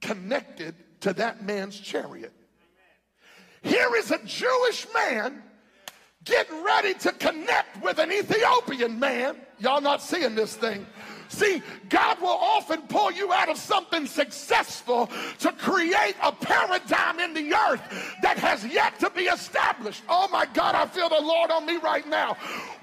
connected 0.00 0.74
to 1.00 1.12
that 1.12 1.44
man's 1.44 1.78
chariot. 1.78 2.32
Here 3.62 3.94
is 3.96 4.10
a 4.10 4.24
Jewish 4.24 4.86
man 4.94 5.42
getting 6.24 6.62
ready 6.62 6.94
to 6.94 7.12
connect 7.12 7.82
with 7.82 7.98
an 7.98 8.12
Ethiopian 8.12 8.98
man. 8.98 9.36
Y'all 9.58 9.80
not 9.80 10.02
seeing 10.02 10.34
this 10.34 10.56
thing. 10.56 10.86
See, 11.32 11.62
God 11.88 12.20
will 12.20 12.28
often 12.28 12.82
pull 12.82 13.10
you 13.10 13.32
out 13.32 13.48
of 13.48 13.56
something 13.56 14.06
successful 14.06 15.08
to 15.38 15.50
create 15.52 16.14
a 16.22 16.30
paradigm 16.30 17.20
in 17.20 17.32
the 17.32 17.54
earth 17.54 17.80
that 18.20 18.36
has 18.36 18.66
yet 18.66 18.98
to 19.00 19.08
be 19.10 19.22
established. 19.22 20.02
Oh 20.10 20.28
my 20.28 20.44
God, 20.52 20.74
I 20.74 20.86
feel 20.86 21.08
the 21.08 21.20
Lord 21.20 21.50
on 21.50 21.64
me 21.64 21.78
right 21.78 22.06
now. 22.06 22.34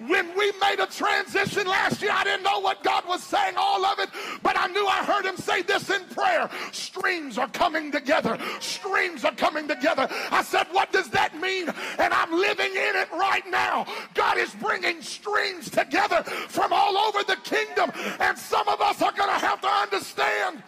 When 0.08 0.36
we 0.36 0.52
made 0.60 0.80
a 0.80 0.88
transition 0.88 1.68
last 1.68 2.02
year, 2.02 2.12
I 2.12 2.24
didn't 2.24 2.43
know 2.43 2.60
what 2.60 2.84
God 2.84 3.08
was 3.08 3.22
saying, 3.22 3.54
all 3.56 3.86
of 3.86 4.00
it, 4.00 4.10
but 4.41 4.58
I 4.58 4.66
knew 4.68 4.86
I 4.88 5.04
heard 5.04 5.26
Him 5.26 5.38
say 5.38 5.62
this 5.62 5.91
in 5.91 6.04
prayer 6.06 6.50
streams 6.72 7.38
are 7.38 7.50
coming 7.50 7.91
together. 7.91 8.38
Streams 8.60 9.26
are 9.26 9.36
coming 9.36 9.68
together. 9.68 10.08
I 10.32 10.41
said, 10.41 10.66
What 10.72 10.91
does 10.91 11.10
that 11.12 11.39
mean? 11.39 11.70
And 12.00 12.14
I'm 12.14 12.32
living 12.32 12.72
in 12.72 12.95
it 12.95 13.12
right 13.12 13.43
now. 13.50 13.86
God 14.16 14.39
is 14.39 14.56
bringing 14.56 15.04
streams 15.04 15.70
together 15.70 16.24
from 16.24 16.74
all 16.74 16.97
over 16.97 17.24
the 17.24 17.38
kingdom. 17.43 17.91
And 18.20 18.39
some 18.40 18.68
of 18.68 18.82
us 18.82 19.02
are 19.02 19.12
going 19.12 19.30
to 19.30 19.46
have 19.46 19.62
to 19.62 19.68
understand. 19.68 20.64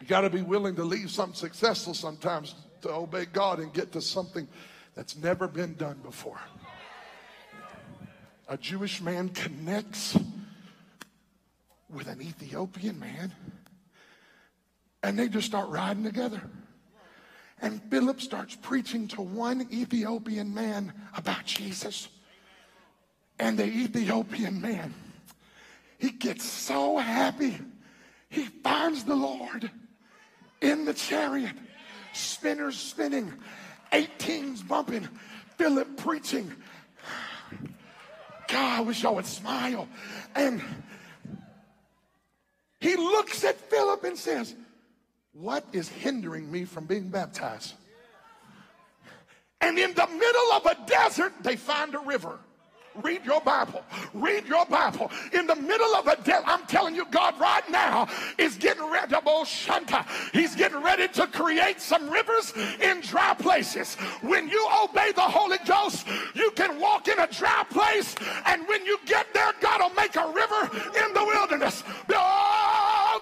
You 0.00 0.06
got 0.06 0.22
to 0.22 0.30
be 0.30 0.42
willing 0.42 0.74
to 0.76 0.84
leave 0.84 1.10
something 1.10 1.34
successful 1.34 1.94
sometimes 1.94 2.54
to 2.82 2.90
obey 2.90 3.24
God 3.24 3.60
and 3.60 3.72
get 3.72 3.92
to 3.92 4.00
something 4.00 4.48
that's 4.94 5.16
never 5.16 5.46
been 5.48 5.74
done 5.74 5.98
before. 6.02 6.40
A 8.48 8.56
Jewish 8.56 9.00
man 9.00 9.28
connects 9.28 10.18
with 11.88 12.08
an 12.08 12.20
Ethiopian 12.20 12.98
man, 12.98 13.32
and 15.02 15.18
they 15.18 15.28
just 15.28 15.46
start 15.46 15.68
riding 15.68 16.04
together. 16.04 16.42
And 17.60 17.80
Philip 17.90 18.20
starts 18.20 18.56
preaching 18.60 19.06
to 19.08 19.22
one 19.22 19.68
Ethiopian 19.72 20.52
man 20.52 20.92
about 21.16 21.44
Jesus. 21.44 22.08
And 23.38 23.58
the 23.58 23.66
Ethiopian 23.66 24.60
man, 24.60 24.94
he 25.98 26.10
gets 26.10 26.44
so 26.44 26.98
happy. 26.98 27.58
He 28.28 28.44
finds 28.44 29.04
the 29.04 29.14
Lord 29.14 29.70
in 30.60 30.84
the 30.84 30.94
chariot, 30.94 31.54
spinners 32.12 32.78
spinning, 32.78 33.32
18s 33.92 34.66
bumping, 34.66 35.08
Philip 35.58 35.96
preaching. 35.96 36.50
God, 38.48 38.78
I 38.78 38.80
wish 38.80 39.04
I 39.04 39.10
would 39.10 39.26
smile. 39.26 39.88
And 40.34 40.62
he 42.80 42.96
looks 42.96 43.44
at 43.44 43.56
Philip 43.56 44.04
and 44.04 44.18
says, 44.18 44.54
What 45.32 45.64
is 45.72 45.88
hindering 45.88 46.50
me 46.50 46.64
from 46.64 46.84
being 46.84 47.08
baptized? 47.08 47.74
And 49.60 49.78
in 49.78 49.94
the 49.94 50.06
middle 50.06 50.52
of 50.54 50.66
a 50.66 50.76
desert, 50.86 51.32
they 51.42 51.56
find 51.56 51.94
a 51.94 52.00
river. 52.00 52.38
Read 53.02 53.24
your 53.24 53.40
Bible. 53.40 53.82
Read 54.12 54.46
your 54.46 54.66
Bible. 54.66 55.10
In 55.32 55.46
the 55.46 55.56
middle 55.56 55.94
of 55.94 56.06
a 56.06 56.16
death, 56.22 56.42
I'm 56.46 56.66
telling 56.66 56.94
you, 56.94 57.06
God 57.10 57.38
right 57.40 57.68
now 57.70 58.08
is 58.38 58.56
getting 58.56 58.90
ready 58.90 59.12
to 59.14 59.44
Shanta. 59.44 60.04
He's 60.32 60.54
getting 60.54 60.82
ready 60.82 61.08
to 61.08 61.26
create 61.26 61.80
some 61.80 62.08
rivers 62.10 62.52
in 62.80 63.00
dry 63.00 63.34
places. 63.34 63.94
When 64.20 64.48
you 64.48 64.68
obey 64.84 65.12
the 65.12 65.22
Holy 65.22 65.58
Ghost, 65.66 66.06
you 66.34 66.50
can 66.52 66.78
walk 66.78 67.08
in 67.08 67.18
a 67.18 67.26
dry 67.26 67.64
place, 67.70 68.14
and 68.46 68.66
when 68.68 68.84
you 68.84 68.98
get 69.06 69.26
there, 69.32 69.52
God 69.60 69.80
will 69.80 69.94
make 69.94 70.16
a 70.16 70.26
river 70.26 70.70
in 71.04 71.14
the 71.14 71.24
wilderness. 71.24 71.82
Oh 72.10 72.61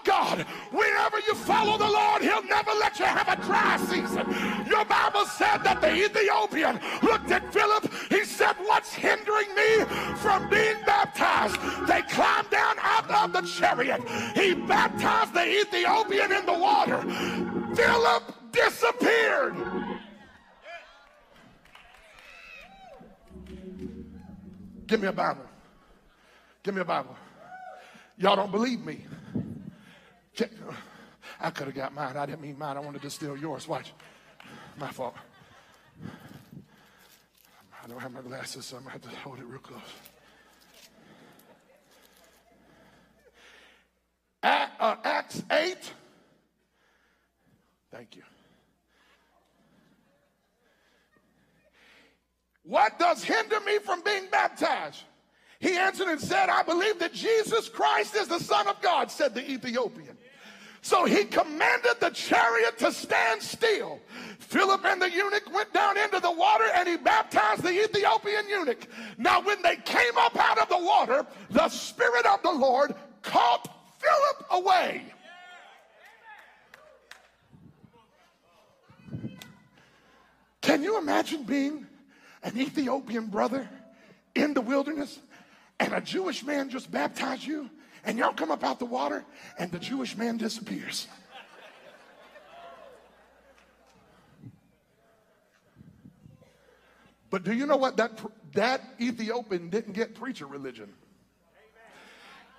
God, 0.05 0.41
whenever 0.71 1.19
you 1.21 1.35
follow 1.35 1.79
the 1.79 1.89
Lord, 1.89 2.23
He'll 2.23 2.43
never 2.45 2.73
let 2.73 2.99
you 2.99 3.05
have 3.05 3.29
a 3.29 3.37
dry 3.45 3.77
season. 3.77 4.27
Your 4.67 4.85
Bible 4.85 5.27
said 5.27 5.59
that 5.59 5.81
the 5.81 5.93
Ethiopian 5.95 6.81
looked 7.03 7.31
at 7.31 7.53
Philip. 7.53 7.91
He 8.09 8.25
said, 8.25 8.55
What's 8.67 8.93
hindering 8.93 9.55
me? 9.55 10.11
from 10.21 10.49
being 10.51 10.77
baptized. 10.87 11.57
They 11.87 12.03
climbed 12.03 12.51
down 12.51 12.77
out 12.81 13.11
of 13.11 13.33
the 13.33 13.43
chariot. 13.43 14.03
He 14.35 14.55
baptized 14.55 15.35
the 15.35 15.61
Ethiopian 15.61 16.33
in 16.33 16.47
the 16.47 16.53
water. 16.53 17.01
Philip 17.75 18.53
disappeared. 18.53 19.57
Give 24.87 25.01
me 25.01 25.09
a 25.09 25.13
Bible. 25.13 25.47
Give 26.63 26.75
me 26.75 26.81
a 26.81 26.85
Bible. 26.85 27.17
Y'all 28.19 28.37
don't 28.37 28.51
believe 28.51 28.85
me. 28.85 29.05
I 31.41 31.51
could 31.51 31.67
have 31.67 31.77
got 31.77 31.95
mine. 31.95 32.17
I 32.17 32.27
didn't 32.27 32.43
mean 32.43 32.59
mine. 32.59 32.77
I 32.77 32.81
wanted 32.81 33.03
to 33.03 33.11
steal 33.11 33.37
yours. 33.37 33.67
Watch. 33.69 33.93
My 34.79 34.91
fault. 34.91 35.15
I 37.83 37.89
don't 37.89 38.01
have 38.01 38.13
my 38.13 38.21
glasses, 38.21 38.67
so 38.67 38.77
I'm 38.77 38.83
going 38.85 39.01
to 39.01 39.07
have 39.07 39.15
to 39.15 39.21
hold 39.21 39.39
it 39.39 39.47
real 39.47 39.59
close. 39.59 39.81
At, 44.43 44.73
uh, 44.79 44.97
Acts 45.05 45.43
8. 45.51 45.77
Thank 47.91 48.17
you. 48.17 48.23
What 52.63 52.99
does 52.99 53.25
hinder 53.25 53.61
me 53.61 53.79
from 53.79 54.03
being 54.03 54.27
baptized? 54.31 55.03
He 55.59 55.77
answered 55.77 56.09
and 56.09 56.21
said, 56.21 56.49
I 56.49 56.63
believe 56.63 56.99
that 57.01 57.13
Jesus 57.13 57.69
Christ 57.69 58.15
is 58.15 58.29
the 58.29 58.39
Son 58.39 58.67
of 58.69 58.81
God, 58.81 59.11
said 59.11 59.35
the 59.35 59.51
Ethiopian. 59.51 60.17
So 60.83 61.05
he 61.05 61.25
commanded 61.25 61.97
the 62.01 62.11
chariot 62.11 62.79
to 62.79 62.93
stand 62.93 63.43
still. 63.43 64.01
Philip 64.39 64.85
and 64.85 65.01
the 65.01 65.11
eunuch 65.11 65.53
went 65.53 65.73
down 65.73 65.99
into 65.99 66.21
the 66.21 66.31
water 66.31 66.65
and 66.75 66.89
he 66.89 66.97
baptized 66.97 67.63
the 67.63 67.85
Ethiopian 67.85 68.49
eunuch. 68.49 68.87
Now, 69.19 69.41
when 69.41 69.61
they 69.63 69.77
came 69.77 70.17
up 70.17 70.37
out 70.37 70.59
of 70.59 70.69
the 70.69 70.79
water, 70.79 71.27
the 71.51 71.69
Spirit 71.69 72.27
of 72.27 72.43
the 72.43 72.51
Lord 72.51 72.95
caught 73.23 73.69
Philip 73.99 74.47
away. 74.51 75.05
Can 80.63 80.83
you 80.83 80.99
imagine 80.99 81.43
being 81.43 81.87
an 82.43 82.59
Ethiopian 82.59 83.27
brother 83.27 83.69
in 84.35 84.55
the 84.55 84.61
wilderness 84.61 85.19
and 85.79 85.93
a 85.93 86.01
Jewish 86.01 86.43
man 86.43 86.71
just 86.71 86.91
baptized 86.91 87.45
you 87.45 87.69
and 88.05 88.19
y'all 88.19 88.33
come 88.33 88.51
up 88.51 88.65
out 88.65 88.79
the 88.79 88.85
water 88.85 89.25
and 89.59 89.71
the 89.71 89.79
Jewish 89.79 90.17
man 90.17 90.37
disappears? 90.37 91.09
But 97.31 97.45
do 97.45 97.53
you 97.53 97.65
know 97.65 97.77
what? 97.77 97.97
That, 97.97 98.21
that 98.55 98.83
Ethiopian 99.01 99.71
didn't 99.71 99.93
get 99.93 100.15
preacher 100.15 100.47
religion. 100.47 100.93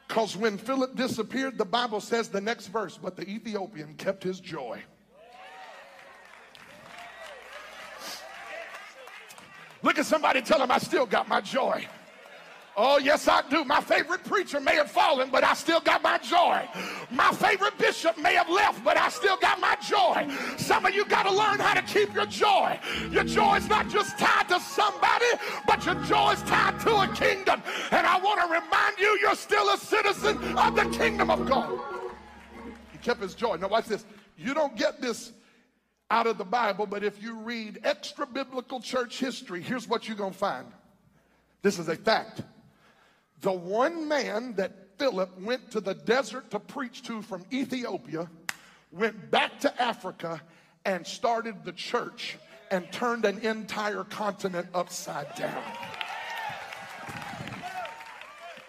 Because 0.08 0.36
when 0.36 0.58
Philip 0.58 0.96
disappeared, 0.96 1.58
the 1.58 1.66
Bible 1.66 2.02
says 2.02 2.30
the 2.30 2.42
next 2.42 2.68
verse, 2.68 2.98
but 2.98 3.16
the 3.16 3.30
Ethiopian 3.30 3.94
kept 3.96 4.24
his 4.24 4.39
joy. 4.39 4.82
Look 9.84 9.98
at 9.98 10.06
somebody 10.06 10.42
tell 10.42 10.62
him, 10.62 10.70
I 10.70 10.78
still 10.78 11.06
got 11.06 11.28
my 11.28 11.42
joy. 11.42 11.88
Oh, 12.78 12.97
yes, 12.99 13.28
I 13.28 13.41
do. 13.49 13.65
My 13.65 13.82
favorite 13.82 14.24
preacher 14.24 14.61
may 14.61 14.76
have 14.76 14.89
fallen, 14.89 15.30
but 15.30 15.43
I 15.43 15.53
still 15.53 15.82
got 15.82 16.01
my 16.01 16.17
joy. 16.19 16.65
My 17.11 17.32
favorite 17.32 17.78
bishop 17.78 18.17
may 18.17 18.34
have 18.36 18.49
left, 18.49 18.84
but 18.84 18.95
I 18.95 19.09
still 19.09 19.36
got 19.38 19.59
my 19.59 19.76
joy. 19.88 20.34
Some 20.57 20.86
of 20.86 20.95
you 20.95 21.03
got 21.05 21.24
to 21.24 21.34
learn 21.34 21.59
how 21.59 21.74
to 21.74 21.82
keep 21.82 22.13
your 22.13 22.26
joy. 22.26 22.80
Your 23.11 23.26
joy 23.26 23.57
is 23.57 23.67
not 23.67 23.89
just 23.89 24.17
tied 24.17 24.47
to 24.49 24.59
somebody, 24.61 25.26
but 25.67 25.86
your 25.86 25.95
joy 26.05 26.32
is 26.32 26.41
tied 26.43 26.80
to 26.82 26.95
a 26.95 27.07
kingdom. 27.13 27.61
And 27.91 28.07
I 28.07 28.17
want 28.19 28.39
to 28.39 28.47
remind 28.47 28.97
you, 28.97 29.17
you're 29.22 29.36
still 29.36 29.69
a 29.69 29.78
citizen 29.78 30.38
of 30.57 30.76
the 30.76 30.86
kingdom 30.97 31.30
of 31.30 31.45
God. 31.47 31.78
He 32.93 32.97
kept 32.99 33.22
his 33.22 33.36
joy. 33.36 33.57
Now, 33.57 33.67
watch 33.67 33.86
this. 33.86 34.05
You 34.38 34.53
don't 34.53 34.78
get 34.78 35.01
this 35.01 35.34
out 36.09 36.26
of 36.26 36.38
the 36.38 36.45
Bible, 36.45 36.86
but 36.86 37.03
if 37.03 37.22
you 37.22 37.36
read 37.36 37.80
extra 37.84 38.26
biblical 38.26 38.80
church 38.80 39.19
history, 39.19 39.61
here's 39.61 39.89
what 39.89 40.07
you're 40.07 40.17
going 40.17 40.34
to 40.34 40.38
find. 40.38 40.67
This 41.61 41.78
is 41.78 41.89
a 41.89 41.95
fact. 41.95 42.41
The 43.42 43.52
one 43.52 44.08
man 44.08 44.54
that 44.56 44.72
Philip 44.98 45.39
went 45.42 45.72
to 45.72 45.82
the 45.82 45.96
desert 45.96 46.52
to 46.52 46.60
preach 46.60 47.02
to 47.04 47.22
from 47.24 47.44
Ethiopia 47.52 48.30
went 48.92 49.32
back 49.32 49.60
to 49.62 49.82
Africa 49.82 50.42
and 50.86 51.06
started 51.06 51.64
the 51.64 51.72
church 51.72 52.38
and 52.70 52.89
turned 52.92 53.26
an 53.26 53.39
entire 53.39 54.04
continent 54.04 54.68
upside 54.74 55.34
down. 55.36 55.64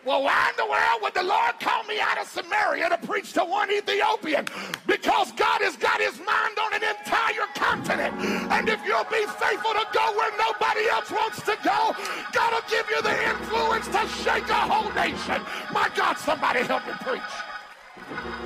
Well, 0.04 0.24
why 0.24 0.50
in 0.50 0.56
the 0.56 0.66
world 0.66 1.00
would 1.02 1.14
the 1.14 1.22
Lord 1.22 1.60
call 1.60 1.84
me 1.84 2.00
out 2.00 2.18
of 2.18 2.26
Samaria 2.26 2.88
to 2.88 2.98
preach 3.06 3.32
to 3.34 3.44
one 3.44 3.70
Ethiopian? 3.70 4.46
Because 4.84 5.30
God 5.32 5.62
has 5.62 5.76
got 5.76 6.00
his 6.00 6.18
mind 6.18 6.58
on 6.58 6.74
an 6.74 6.82
entire 6.82 7.46
continent. 7.54 8.12
And 8.50 8.68
if 8.68 8.84
you'll 8.84 9.04
be 9.04 9.24
faithful 9.38 9.70
to 9.70 9.86
go 9.94 10.12
where 10.18 10.36
nobody 10.36 10.88
else 10.88 11.10
wants 11.12 11.40
to 11.42 11.56
go, 11.62 11.94
God 12.32 12.52
will 12.52 12.68
give 12.68 12.90
you 12.90 13.00
the 13.00 13.14
influence 13.30 13.86
to 13.94 14.02
shake 14.24 14.48
a 14.50 14.66
whole 14.66 14.90
nation. 14.94 15.40
My 15.72 15.88
God, 15.94 16.18
somebody 16.18 16.64
help 16.64 16.84
me 16.84 16.94
preach. 16.98 18.41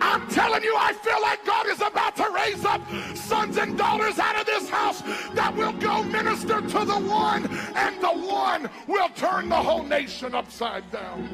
I'm 0.00 0.28
telling 0.28 0.62
you, 0.62 0.74
I 0.76 0.92
feel 0.92 1.20
like 1.22 1.44
God 1.44 1.66
is 1.68 1.80
about 1.80 2.16
to 2.16 2.30
raise 2.30 2.64
up 2.64 2.80
sons 3.16 3.56
and 3.56 3.76
daughters 3.78 4.18
out 4.18 4.38
of 4.38 4.46
this 4.46 4.68
house 4.68 5.02
that 5.34 5.54
will 5.56 5.72
go 5.72 6.02
minister 6.02 6.60
to 6.60 6.84
the 6.84 6.98
one, 6.98 7.46
and 7.74 8.00
the 8.02 8.08
one 8.08 8.68
will 8.86 9.08
turn 9.10 9.48
the 9.48 9.56
whole 9.56 9.82
nation 9.82 10.34
upside 10.34 10.90
down. 10.90 11.28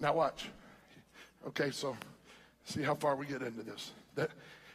Now, 0.00 0.14
watch. 0.14 0.48
Okay, 1.48 1.70
so 1.70 1.96
see 2.64 2.82
how 2.82 2.94
far 2.94 3.16
we 3.16 3.26
get 3.26 3.42
into 3.42 3.62
this. 3.62 3.92
That 4.14 4.30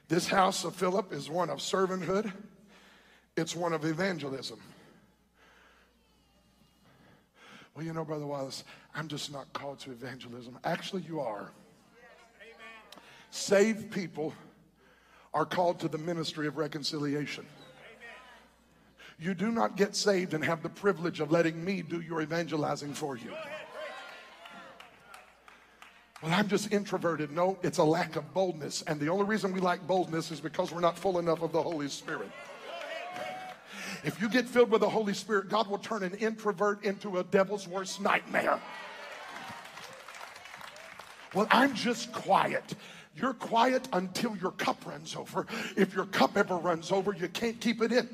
this 0.07 0.27
house 0.27 0.63
of 0.63 0.75
Philip 0.75 1.13
is 1.13 1.29
one 1.29 1.49
of 1.49 1.59
servanthood, 1.59 2.31
it's 3.35 3.55
one 3.55 3.73
of 3.73 3.85
evangelism. 3.85 4.59
Well, 7.75 7.85
you 7.85 7.93
know, 7.93 8.05
Brother 8.05 8.27
Wallace, 8.27 8.63
I'm 8.95 9.07
just 9.07 9.31
not 9.31 9.51
called 9.53 9.79
to 9.79 9.91
evangelism. 9.91 10.57
Actually, 10.63 11.03
you 11.07 11.19
are. 11.19 11.51
Saved 13.31 13.91
people 13.91 14.33
are 15.33 15.45
called 15.45 15.79
to 15.79 15.87
the 15.87 15.97
ministry 15.97 16.47
of 16.47 16.57
reconciliation. 16.57 17.45
You 19.19 19.33
do 19.33 19.51
not 19.51 19.77
get 19.77 19.95
saved 19.95 20.33
and 20.33 20.43
have 20.43 20.61
the 20.61 20.69
privilege 20.69 21.19
of 21.19 21.31
letting 21.31 21.63
me 21.63 21.81
do 21.81 22.01
your 22.01 22.21
evangelizing 22.21 22.93
for 22.93 23.17
you. 23.17 23.31
Well, 26.21 26.33
I'm 26.33 26.47
just 26.47 26.71
introverted. 26.71 27.31
No, 27.31 27.57
it's 27.63 27.79
a 27.79 27.83
lack 27.83 28.15
of 28.15 28.33
boldness. 28.33 28.81
And 28.83 28.99
the 28.99 29.09
only 29.09 29.25
reason 29.25 29.51
we 29.51 29.59
lack 29.59 29.85
boldness 29.85 30.31
is 30.31 30.39
because 30.39 30.71
we're 30.71 30.79
not 30.79 30.97
full 30.97 31.19
enough 31.19 31.41
of 31.41 31.51
the 31.51 31.61
Holy 31.61 31.89
Spirit. 31.89 32.29
If 34.03 34.21
you 34.21 34.29
get 34.29 34.45
filled 34.45 34.69
with 34.69 34.81
the 34.81 34.89
Holy 34.89 35.13
Spirit, 35.13 35.49
God 35.49 35.67
will 35.67 35.77
turn 35.77 36.03
an 36.03 36.13
introvert 36.15 36.83
into 36.83 37.19
a 37.19 37.23
devil's 37.23 37.67
worst 37.67 38.01
nightmare. 38.01 38.59
Well, 41.33 41.47
I'm 41.49 41.73
just 41.73 42.11
quiet. 42.11 42.75
You're 43.15 43.33
quiet 43.33 43.87
until 43.93 44.35
your 44.37 44.51
cup 44.51 44.85
runs 44.85 45.15
over. 45.15 45.45
If 45.75 45.93
your 45.93 46.05
cup 46.05 46.37
ever 46.37 46.57
runs 46.57 46.91
over, 46.91 47.13
you 47.13 47.27
can't 47.27 47.59
keep 47.59 47.81
it 47.81 47.91
in. 47.91 48.09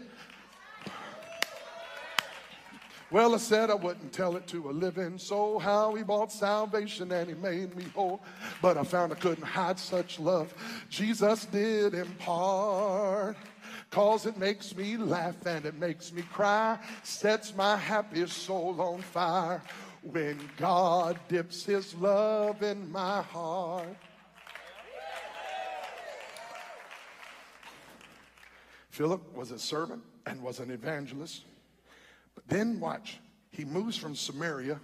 Well, 3.11 3.33
I 3.33 3.37
said 3.37 3.71
I 3.71 3.75
wouldn't 3.75 4.13
tell 4.13 4.35
it 4.35 4.45
to 4.47 4.69
a 4.69 4.71
living 4.71 5.17
soul 5.17 5.57
how 5.57 5.95
he 5.95 6.03
bought 6.03 6.31
salvation 6.31 7.11
and 7.11 7.27
he 7.27 7.33
made 7.33 7.75
me 7.75 7.85
whole. 7.95 8.21
But 8.61 8.77
I 8.77 8.83
found 8.83 9.11
I 9.11 9.15
couldn't 9.15 9.43
hide 9.43 9.79
such 9.79 10.19
love. 10.19 10.53
Jesus 10.89 11.45
did 11.45 11.95
impart. 11.95 13.35
Cause 13.89 14.27
it 14.27 14.37
makes 14.37 14.75
me 14.75 14.97
laugh 14.97 15.43
and 15.47 15.65
it 15.65 15.73
makes 15.79 16.13
me 16.13 16.21
cry, 16.21 16.77
sets 17.01 17.55
my 17.55 17.75
happiest 17.75 18.37
soul 18.43 18.79
on 18.79 19.01
fire 19.01 19.63
when 20.03 20.39
God 20.57 21.19
dips 21.27 21.65
his 21.65 21.93
love 21.95 22.63
in 22.63 22.91
my 22.91 23.21
heart. 23.21 23.95
Philip 28.89 29.33
was 29.33 29.51
a 29.51 29.59
servant 29.59 30.03
and 30.25 30.41
was 30.41 30.59
an 30.59 30.71
evangelist. 30.71 31.43
But 32.35 32.47
then 32.47 32.79
watch, 32.79 33.19
he 33.51 33.65
moves 33.65 33.97
from 33.97 34.15
Samaria, 34.15 34.79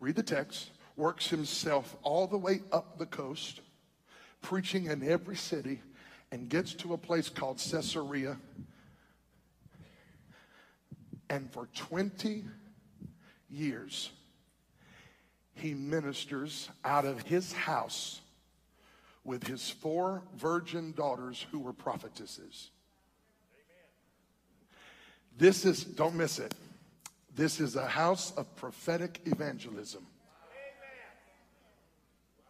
read 0.00 0.16
the 0.16 0.22
text, 0.22 0.70
works 0.96 1.28
himself 1.28 1.96
all 2.02 2.26
the 2.26 2.38
way 2.38 2.62
up 2.72 2.98
the 2.98 3.06
coast, 3.06 3.60
preaching 4.42 4.86
in 4.86 5.06
every 5.06 5.36
city 5.36 5.80
and 6.32 6.48
gets 6.48 6.74
to 6.74 6.94
a 6.94 6.98
place 6.98 7.28
called 7.28 7.58
Caesarea. 7.58 8.36
And 11.28 11.50
for 11.52 11.68
20 11.74 12.44
years, 13.50 14.10
he 15.54 15.74
ministers 15.74 16.68
out 16.84 17.04
of 17.04 17.22
his 17.22 17.52
house 17.52 18.20
with 19.24 19.46
his 19.46 19.68
four 19.68 20.22
virgin 20.36 20.92
daughters 20.92 21.44
who 21.50 21.58
were 21.58 21.72
prophetesses. 21.72 22.70
This 25.36 25.64
is, 25.64 25.84
don't 25.84 26.16
miss 26.16 26.38
it. 26.38 26.54
This 27.34 27.60
is 27.60 27.76
a 27.76 27.86
house 27.86 28.32
of 28.36 28.54
prophetic 28.56 29.20
evangelism. 29.26 30.06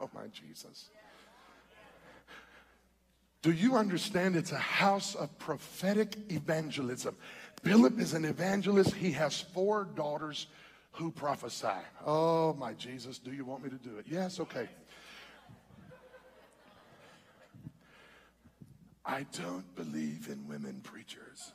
Oh, 0.01 0.09
my 0.14 0.26
Jesus. 0.28 0.88
Do 3.42 3.53
you 3.53 3.76
understand 3.76 4.36
it's 4.36 4.53
a 4.53 4.59
house 4.59 5.14
of 5.14 5.38
prophetic 5.38 6.16
evangelism? 6.30 7.16
Philip 7.62 7.98
is 7.98 8.14
an 8.14 8.24
evangelist. 8.24 8.94
He 8.94 9.12
has 9.12 9.40
four 9.40 9.84
daughters 9.94 10.46
who 10.93 11.11
prophesy. 11.11 11.68
Oh, 12.05 12.55
my 12.55 12.74
Jesus, 12.74 13.18
do 13.18 13.32
you 13.32 13.45
want 13.45 13.62
me 13.62 13.70
to 13.70 13.76
do 13.76 13.99
it? 13.99 14.07
Yes, 14.09 14.41
okay. 14.41 14.68
I 19.05 19.26
don't 19.32 19.74
believe 19.74 20.28
in 20.28 20.47
women 20.47 20.80
preachers. 20.82 21.53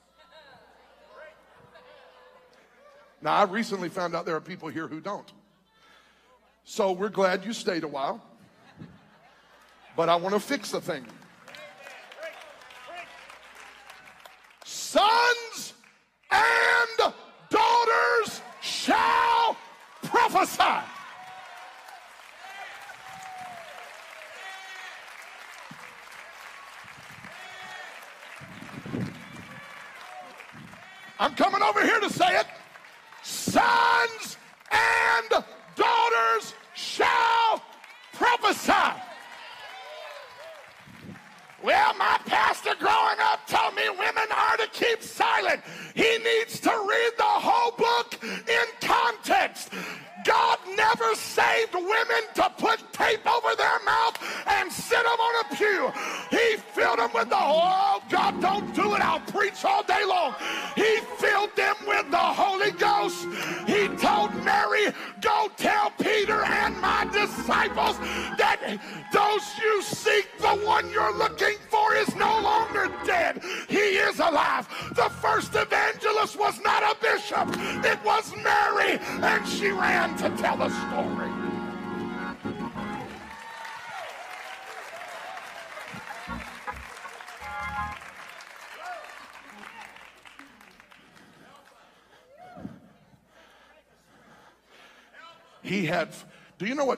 Now, 3.22 3.34
I 3.34 3.44
recently 3.44 3.90
found 3.90 4.16
out 4.16 4.26
there 4.26 4.36
are 4.36 4.42
people 4.42 4.70
here 4.70 4.88
who 4.88 5.00
don't. 5.00 5.32
So 6.64 6.92
we're 6.92 7.10
glad 7.10 7.46
you 7.46 7.54
stayed 7.54 7.84
a 7.84 7.88
while. 7.88 8.24
But 9.96 10.10
I 10.10 10.16
want 10.16 10.36
to 10.36 10.40
fix 10.40 10.72
the 10.72 10.82
thing. 10.82 11.06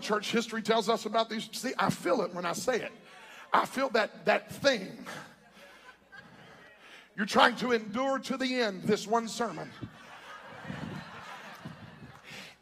Church 0.08 0.32
history 0.32 0.62
tells 0.62 0.88
us 0.88 1.06
about 1.06 1.30
these? 1.30 1.50
See, 1.52 1.74
I 1.78 1.90
feel 1.90 2.22
it 2.22 2.34
when 2.34 2.46
I 2.46 2.54
say 2.54 2.80
it. 2.80 2.94
I 3.52 3.66
feel 3.66 3.90
that, 3.90 4.26
that 4.26 4.50
thing. 4.52 5.06
You're 7.18 7.26
trying 7.26 7.58
to 7.58 7.74
endure 7.74 8.20
to 8.20 8.38
the 8.38 8.62
end 8.62 8.84
this 8.84 9.06
one 9.06 9.28
sermon. 9.28 9.70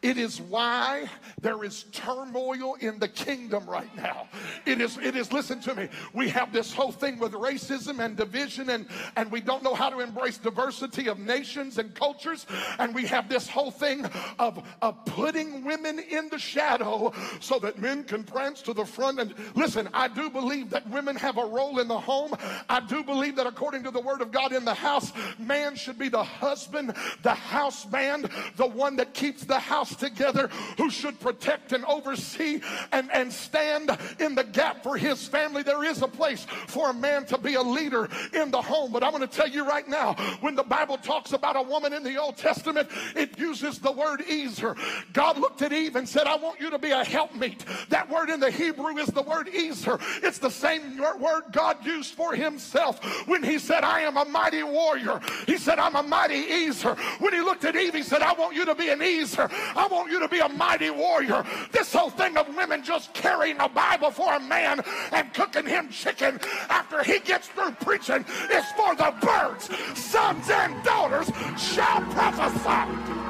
It 0.06 0.20
is 0.20 0.40
why 0.40 1.10
there 1.42 1.64
is 1.64 1.86
turmoil 1.92 2.76
in 2.80 3.00
the 3.00 3.08
kingdom 3.08 3.68
right 3.68 3.90
now. 3.96 4.28
It 4.64 4.80
is, 4.80 5.00
it 5.00 5.16
is, 5.16 5.34
listen 5.34 5.60
to 5.62 5.74
me. 5.74 5.90
We 6.14 6.30
have 6.30 6.54
this 6.54 6.72
whole 6.72 6.92
thing 6.92 7.18
with 7.18 7.32
racism 7.32 7.98
and 7.98 8.16
division, 8.16 8.70
and, 8.70 8.86
and 9.16 9.32
we 9.32 9.42
don't 9.42 9.64
know 9.64 9.74
how 9.74 9.90
to 9.90 10.02
embrace 10.02 10.38
diversity 10.38 11.08
of 11.08 11.18
nations 11.18 11.80
and 11.80 11.92
cultures. 11.96 12.46
And 12.78 12.94
we 12.94 13.08
have 13.08 13.28
this 13.30 13.50
whole 13.50 13.72
thing 13.72 14.06
of, 14.38 14.64
of 14.84 15.04
putting 15.06 15.64
women 15.64 15.98
in 15.98 16.30
the 16.30 16.38
shadow 16.38 17.12
so 17.40 17.58
that 17.58 17.80
men 17.80 18.04
can 18.04 18.24
prance 18.24 18.62
to 18.62 18.74
the 18.74 18.86
front. 18.86 19.20
And 19.20 19.34
listen, 19.56 19.90
I 19.92 20.08
do 20.08 20.30
believe 20.30 20.70
that 20.70 20.88
women 20.92 21.16
have 21.16 21.40
a 21.40 21.46
role 21.46 21.80
in 21.80 21.88
the 21.88 22.00
home. 22.00 22.36
I 22.70 22.80
do 22.80 23.04
believe 23.04 23.38
that 23.38 23.48
according 23.48 23.82
to 23.86 23.90
the 23.90 24.02
word 24.02 24.22
of 24.22 24.32
God 24.32 24.54
in 24.54 24.66
the 24.66 24.76
house, 24.76 25.12
man 25.40 25.76
should 25.76 25.98
be 25.98 26.10
the 26.10 26.24
husband, 26.24 26.94
the 27.24 27.34
house 27.34 27.86
band, 27.86 28.30
the 28.56 28.68
one 28.68 28.98
that 28.98 29.16
keeps 29.16 29.46
the 29.46 29.58
house 29.58 29.95
together 29.96 30.50
who 30.78 30.90
should 30.90 31.20
protect 31.20 31.72
and 31.72 31.86
oversee 31.86 32.62
and, 32.92 33.12
and 33.12 33.32
stand 33.32 33.98
in 34.20 34.36
the 34.36 34.44
gap 34.44 34.84
for 34.84 34.98
his 34.98 35.28
family. 35.28 35.64
There 35.64 35.84
is 35.84 36.02
a 36.02 36.08
place 36.08 36.46
for 36.68 36.90
a 36.90 36.94
man 36.94 37.26
to 37.28 37.38
be 37.38 37.56
a 37.56 37.62
leader 37.62 38.10
in 38.34 38.52
the 38.52 38.62
home. 38.62 38.92
But 38.92 39.04
I'm 39.04 39.12
going 39.12 39.28
to 39.28 39.36
tell 39.36 39.48
you 39.48 39.68
right 39.68 39.88
now, 39.88 40.14
when 40.42 40.56
the 40.56 40.64
Bible 40.64 40.98
talks 40.98 41.34
about 41.34 41.56
a 41.56 41.62
woman 41.62 41.94
in 41.94 42.04
the 42.04 42.18
Old 42.18 42.38
Testament, 42.38 42.90
it 43.16 43.38
uses 43.38 43.80
the 43.80 43.92
word 43.92 44.24
Ezer. 44.30 44.76
God 45.14 45.38
looked 45.38 45.62
at 45.62 45.74
Eve 45.74 45.96
and 45.96 46.08
said, 46.08 46.28
I 46.28 46.36
want 46.36 46.60
you 46.60 46.70
to 46.70 46.80
be 46.80 46.92
a 46.92 47.04
helpmeet. 47.04 47.66
That 47.90 48.10
word 48.10 48.30
in 48.30 48.40
the 48.40 48.52
Hebrew 48.52 48.98
is 48.98 49.08
the 49.08 49.22
word 49.22 49.50
Ezer. 49.54 50.00
It's 50.24 50.38
the 50.38 50.50
same 50.50 50.98
word 51.20 51.44
God 51.52 51.86
used 51.86 52.14
for 52.14 52.34
himself 52.34 53.04
when 53.28 53.44
he 53.44 53.60
said, 53.60 53.84
I 53.84 54.02
am 54.02 54.18
a 54.18 54.26
mighty 54.26 54.64
warrior. 54.64 55.20
He 55.46 55.58
said, 55.58 55.80
I'm 55.80 55.96
a 55.96 56.04
mighty 56.04 56.68
Ezer. 56.68 56.96
When 57.20 57.34
he 57.34 57.42
looked 57.42 57.66
at 57.66 57.76
Eve, 57.76 57.94
he 57.94 58.04
said, 58.04 58.22
I 58.22 58.34
want 58.34 58.56
you 58.56 58.66
to 58.66 58.76
be 58.76 58.90
an 58.90 59.02
Ezer. 59.02 59.50
I 59.76 59.88
want 59.88 60.12
you 60.12 60.20
to 60.20 60.28
be 60.28 60.40
a 60.40 60.50
mighty 60.50 60.90
warrior. 60.90 61.46
This 61.72 61.92
whole 61.94 62.10
thing 62.10 62.38
of 62.38 62.56
women 62.56 62.84
just 62.84 63.14
carrying 63.14 63.60
a 63.60 63.70
Bible 63.70 64.12
for 64.12 64.34
a 64.34 64.40
man 64.40 64.82
and 65.12 65.34
cooking 65.34 65.66
him 65.66 65.90
chicken 65.90 66.40
after 66.70 67.04
he 67.04 67.20
gets 67.20 67.48
through 67.48 67.72
preaching 67.72 68.26
is 68.52 68.66
for 68.78 68.96
the 68.96 69.14
birds. 69.22 69.70
Sons 70.00 70.50
and 70.50 70.84
daughters 70.84 71.28
shall 71.58 72.02
prophesy. 72.12 73.26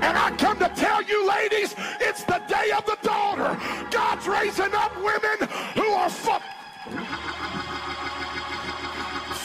And 0.00 0.16
I 0.16 0.34
come 0.38 0.58
to 0.60 0.68
tell 0.76 1.02
you, 1.02 1.28
ladies, 1.28 1.74
it's 2.00 2.22
the 2.24 2.40
day 2.48 2.70
of 2.76 2.86
the 2.86 2.96
daughter. 3.02 3.58
God's 3.90 4.28
raising 4.28 4.72
up 4.72 4.96
women 4.96 5.48
who 5.74 5.88
are 5.88 6.08
full 6.08 6.40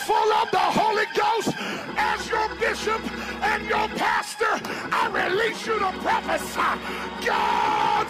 full 0.06 0.34
of 0.34 0.52
the 0.52 0.58
Holy 0.58 1.06
Ghost 1.16 1.56
as 1.98 2.28
your 2.28 2.50
bishop 2.56 3.02
and 3.42 3.64
your 3.66 3.88
pastor, 3.90 4.60
I 4.92 5.10
release 5.12 5.66
you 5.66 5.80
to 5.80 5.92
prophesy. 6.00 7.26
God. 7.26 8.08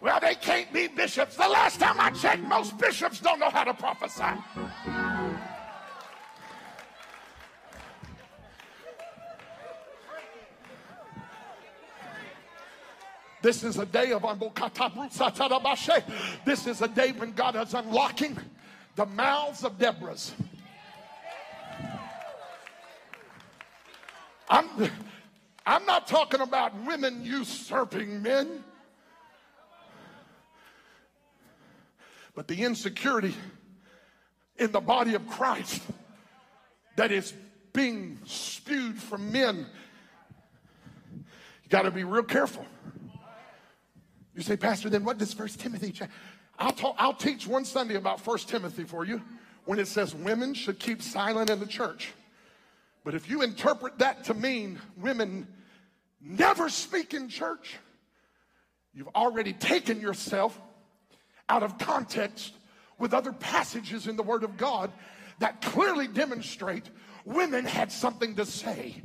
Well, 0.00 0.20
they 0.20 0.36
can't 0.36 0.72
be 0.72 0.86
bishops. 0.86 1.36
The 1.36 1.48
last 1.48 1.80
time 1.80 1.98
I 1.98 2.10
checked, 2.10 2.42
most 2.42 2.78
bishops 2.78 3.20
don't 3.20 3.40
know 3.40 3.50
how 3.50 3.64
to 3.64 3.74
prophesy. 3.74 5.17
This 13.40 13.62
is 13.62 13.78
a 13.78 13.86
day 13.86 14.12
of 14.12 14.24
This 16.44 16.66
is 16.66 16.82
a 16.82 16.88
day 16.88 17.12
when 17.12 17.32
God 17.32 17.56
is 17.56 17.74
unlocking 17.74 18.36
the 18.96 19.06
mouths 19.06 19.64
of 19.64 19.78
Deborahs. 19.78 20.32
I'm, 24.50 24.66
I'm 25.66 25.84
not 25.86 26.08
talking 26.08 26.40
about 26.40 26.74
women 26.84 27.24
usurping 27.24 28.22
men, 28.22 28.64
but 32.34 32.48
the 32.48 32.62
insecurity 32.64 33.34
in 34.56 34.72
the 34.72 34.80
body 34.80 35.14
of 35.14 35.28
Christ 35.28 35.82
that 36.96 37.12
is 37.12 37.32
being 37.72 38.18
spewed 38.24 39.00
from 39.00 39.30
men. 39.30 39.66
You 41.14 41.68
got 41.68 41.82
to 41.82 41.92
be 41.92 42.02
real 42.02 42.24
careful. 42.24 42.64
You 44.38 44.44
say, 44.44 44.56
Pastor, 44.56 44.88
then 44.88 45.02
what 45.02 45.18
does 45.18 45.34
First 45.34 45.58
Timothy? 45.58 45.92
I'll, 46.60 46.70
talk, 46.70 46.94
I'll 46.96 47.12
teach 47.12 47.48
one 47.48 47.64
Sunday 47.64 47.96
about 47.96 48.20
First 48.20 48.48
Timothy 48.48 48.84
for 48.84 49.04
you 49.04 49.20
when 49.64 49.80
it 49.80 49.88
says 49.88 50.14
women 50.14 50.54
should 50.54 50.78
keep 50.78 51.02
silent 51.02 51.50
in 51.50 51.58
the 51.58 51.66
church. 51.66 52.12
But 53.02 53.16
if 53.16 53.28
you 53.28 53.42
interpret 53.42 53.98
that 53.98 54.22
to 54.26 54.34
mean 54.34 54.78
women 54.96 55.48
never 56.20 56.68
speak 56.68 57.14
in 57.14 57.28
church, 57.28 57.78
you've 58.94 59.08
already 59.08 59.54
taken 59.54 60.00
yourself 60.00 60.56
out 61.48 61.64
of 61.64 61.76
context 61.76 62.54
with 62.96 63.14
other 63.14 63.32
passages 63.32 64.06
in 64.06 64.14
the 64.14 64.22
Word 64.22 64.44
of 64.44 64.56
God 64.56 64.92
that 65.40 65.62
clearly 65.62 66.06
demonstrate 66.06 66.88
women 67.24 67.64
had 67.64 67.90
something 67.90 68.36
to 68.36 68.46
say. 68.46 69.02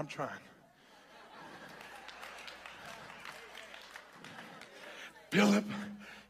I'm 0.00 0.06
trying. 0.06 0.30
Philip 5.30 5.66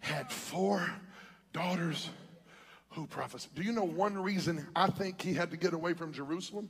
had 0.01 0.33
four 0.33 0.85
daughters 1.53 2.11
who 2.89 3.07
prophesied. 3.07 3.55
Do 3.55 3.63
you 3.63 3.71
know 3.71 3.85
one 3.85 4.21
reason 4.21 4.67
I 4.75 4.89
think 4.89 5.23
he 5.23 5.35
had 5.35 5.53
to 5.53 5.57
get 5.57 5.73
away 5.73 5.95
from 5.95 6.13
Jerusalem? 6.13 6.69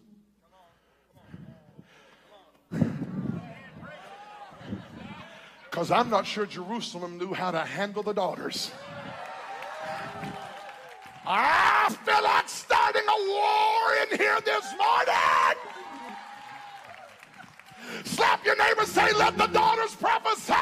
Because 5.70 5.90
I'm 5.90 6.10
not 6.10 6.26
sure 6.26 6.44
Jerusalem 6.44 7.16
knew 7.16 7.32
how 7.32 7.50
to 7.50 7.60
handle 7.60 8.02
the 8.02 8.12
daughters. 8.12 8.72
I 11.26 11.96
feel 12.04 12.22
like 12.22 12.46
starting 12.46 13.08
a 13.08 13.18
war 13.26 13.94
in 14.02 14.18
here 14.18 14.38
this 14.44 14.66
morning. 14.76 15.49
Slap 18.04 18.44
your 18.44 18.56
neighbor, 18.56 18.84
say, 18.84 19.12
let 19.12 19.36
the 19.36 19.46
daughters 19.46 19.94
prophesy. 19.94 20.54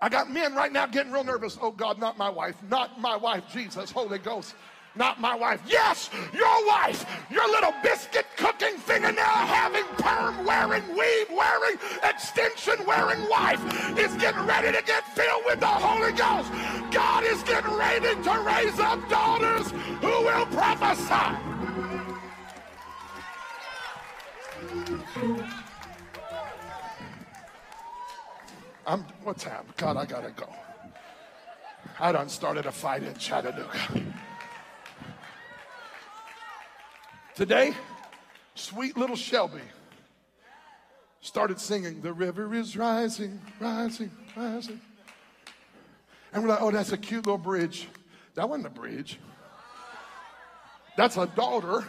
I 0.00 0.08
got 0.08 0.30
men 0.30 0.54
right 0.54 0.72
now 0.72 0.86
getting 0.86 1.12
real 1.12 1.22
nervous. 1.22 1.56
Oh 1.62 1.70
God, 1.70 1.98
not 1.98 2.18
my 2.18 2.28
wife, 2.28 2.56
not 2.68 3.00
my 3.00 3.16
wife, 3.16 3.44
Jesus, 3.52 3.92
Holy 3.92 4.18
Ghost 4.18 4.54
not 4.94 5.20
my 5.20 5.34
wife. 5.34 5.60
Yes, 5.66 6.10
your 6.32 6.66
wife, 6.66 7.06
your 7.30 7.46
little 7.48 7.72
biscuit 7.82 8.26
cooking 8.36 8.76
fingernail 8.76 9.22
having 9.22 9.84
perm 9.98 10.44
wearing, 10.44 10.86
weave 10.96 11.30
wearing, 11.30 11.78
extension 12.02 12.84
wearing 12.86 13.28
wife 13.28 13.60
is 13.98 14.14
getting 14.16 14.46
ready 14.46 14.76
to 14.76 14.84
get 14.84 15.04
filled 15.14 15.44
with 15.46 15.60
the 15.60 15.66
Holy 15.66 16.12
Ghost. 16.12 16.50
God 16.92 17.24
is 17.24 17.42
getting 17.44 17.74
ready 17.74 18.22
to 18.22 18.40
raise 18.40 18.78
up 18.78 19.08
daughters 19.08 19.70
who 20.00 20.06
will 20.06 20.46
prophesy. 20.46 21.38
I'm, 28.86 29.04
what's 29.22 29.44
happening? 29.44 29.74
God, 29.76 29.96
I 29.96 30.04
gotta 30.04 30.30
go. 30.30 30.48
I 32.00 32.12
done 32.12 32.28
started 32.28 32.66
a 32.66 32.72
fight 32.72 33.04
in 33.04 33.14
Chattanooga. 33.14 33.68
Today, 37.34 37.72
sweet 38.54 38.94
little 38.98 39.16
Shelby 39.16 39.62
started 41.22 41.58
singing, 41.58 42.02
The 42.02 42.12
river 42.12 42.54
is 42.54 42.76
rising, 42.76 43.40
rising, 43.58 44.10
rising. 44.36 44.80
And 46.34 46.42
we're 46.42 46.50
like, 46.50 46.60
oh, 46.60 46.70
that's 46.70 46.92
a 46.92 46.98
cute 46.98 47.24
little 47.24 47.38
bridge. 47.38 47.88
That 48.34 48.48
wasn't 48.48 48.66
a 48.66 48.70
bridge. 48.70 49.18
That's 50.96 51.16
a 51.16 51.26
daughter 51.26 51.86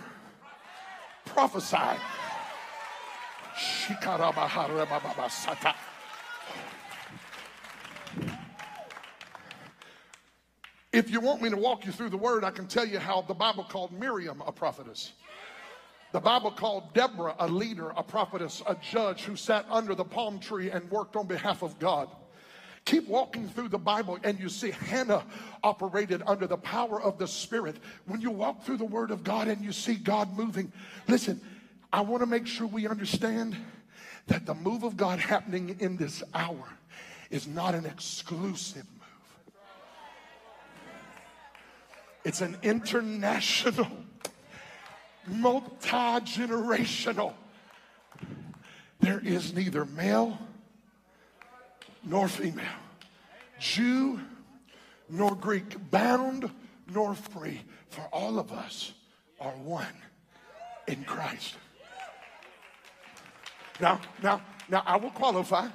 prophesying. 1.25 1.99
If 10.93 11.09
you 11.09 11.19
want 11.19 11.41
me 11.41 11.49
to 11.49 11.57
walk 11.57 11.85
you 11.85 11.91
through 11.91 12.09
the 12.09 12.17
word, 12.17 12.45
I 12.45 12.51
can 12.51 12.67
tell 12.67 12.85
you 12.85 12.99
how 12.99 13.23
the 13.23 13.33
Bible 13.33 13.65
called 13.65 13.91
Miriam 13.91 14.41
a 14.45 14.51
prophetess. 14.51 15.11
The 16.13 16.19
Bible 16.19 16.51
called 16.51 16.93
Deborah 16.93 17.35
a 17.39 17.47
leader, 17.47 17.89
a 17.89 18.03
prophetess, 18.03 18.61
a 18.67 18.75
judge 18.75 19.23
who 19.23 19.35
sat 19.35 19.65
under 19.67 19.95
the 19.95 20.05
palm 20.05 20.39
tree 20.39 20.69
and 20.69 20.89
worked 20.91 21.15
on 21.15 21.25
behalf 21.25 21.63
of 21.63 21.79
God. 21.79 22.07
Keep 22.85 23.07
walking 23.07 23.49
through 23.49 23.69
the 23.69 23.79
Bible 23.79 24.19
and 24.23 24.39
you 24.39 24.47
see 24.47 24.69
Hannah 24.69 25.23
operated 25.63 26.21
under 26.27 26.45
the 26.45 26.57
power 26.57 27.01
of 27.01 27.17
the 27.17 27.27
Spirit. 27.27 27.77
When 28.05 28.21
you 28.21 28.29
walk 28.29 28.63
through 28.63 28.77
the 28.77 28.85
Word 28.85 29.09
of 29.09 29.23
God 29.23 29.47
and 29.47 29.63
you 29.63 29.71
see 29.71 29.95
God 29.95 30.37
moving, 30.37 30.71
listen, 31.07 31.41
I 31.91 32.01
want 32.01 32.21
to 32.21 32.27
make 32.27 32.45
sure 32.45 32.67
we 32.67 32.87
understand 32.87 33.57
that 34.27 34.45
the 34.45 34.53
move 34.53 34.83
of 34.83 34.95
God 34.95 35.17
happening 35.17 35.77
in 35.79 35.97
this 35.97 36.21
hour 36.35 36.69
is 37.31 37.47
not 37.47 37.73
an 37.73 37.87
exclusive 37.87 38.85
move, 38.85 39.59
it's 42.23 42.41
an 42.41 42.55
international 42.61 43.87
multi 45.27 45.89
generational. 45.89 47.33
There 48.99 49.19
is 49.19 49.53
neither 49.53 49.85
male 49.85 50.37
nor 52.03 52.27
female, 52.27 52.65
Jew 53.59 54.19
nor 55.09 55.35
Greek, 55.35 55.91
bound 55.91 56.49
nor 56.93 57.13
free, 57.13 57.61
for 57.89 58.01
all 58.11 58.39
of 58.39 58.51
us 58.51 58.93
are 59.39 59.51
one 59.51 59.85
in 60.87 61.03
Christ. 61.03 61.55
Now, 63.79 63.99
now, 64.21 64.41
now, 64.69 64.83
I 64.85 64.97
will 64.97 65.09
qualify. 65.09 65.67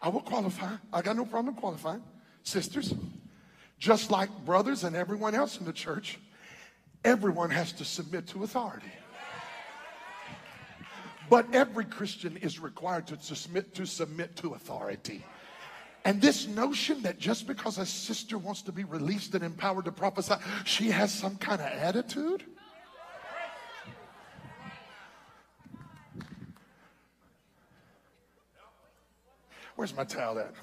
I 0.00 0.08
will 0.08 0.20
qualify. 0.20 0.74
I 0.92 1.02
got 1.02 1.16
no 1.16 1.24
problem 1.24 1.54
qualifying. 1.54 2.02
Sisters, 2.42 2.94
just 3.78 4.10
like 4.10 4.30
brothers 4.44 4.84
and 4.84 4.96
everyone 4.96 5.34
else 5.34 5.58
in 5.58 5.64
the 5.64 5.72
church, 5.72 6.18
everyone 7.04 7.50
has 7.50 7.72
to 7.72 7.84
submit 7.84 8.26
to 8.28 8.44
authority. 8.44 8.90
But 11.30 11.54
every 11.54 11.84
Christian 11.84 12.36
is 12.38 12.58
required 12.58 13.06
to 13.08 13.34
submit 13.34 13.74
to 13.74 13.86
submit 13.86 14.36
to 14.36 14.54
authority. 14.54 15.24
And 16.04 16.20
this 16.20 16.46
notion 16.46 17.00
that 17.02 17.18
just 17.18 17.46
because 17.46 17.78
a 17.78 17.86
sister 17.86 18.36
wants 18.36 18.60
to 18.62 18.72
be 18.72 18.84
released 18.84 19.34
and 19.34 19.42
empowered 19.42 19.86
to 19.86 19.92
prophesy, 19.92 20.34
she 20.64 20.90
has 20.90 21.12
some 21.12 21.36
kind 21.36 21.62
of 21.62 21.66
attitude. 21.66 22.44
Where's 29.76 29.96
my 29.96 30.04
towel 30.04 30.38
at? 30.38 30.54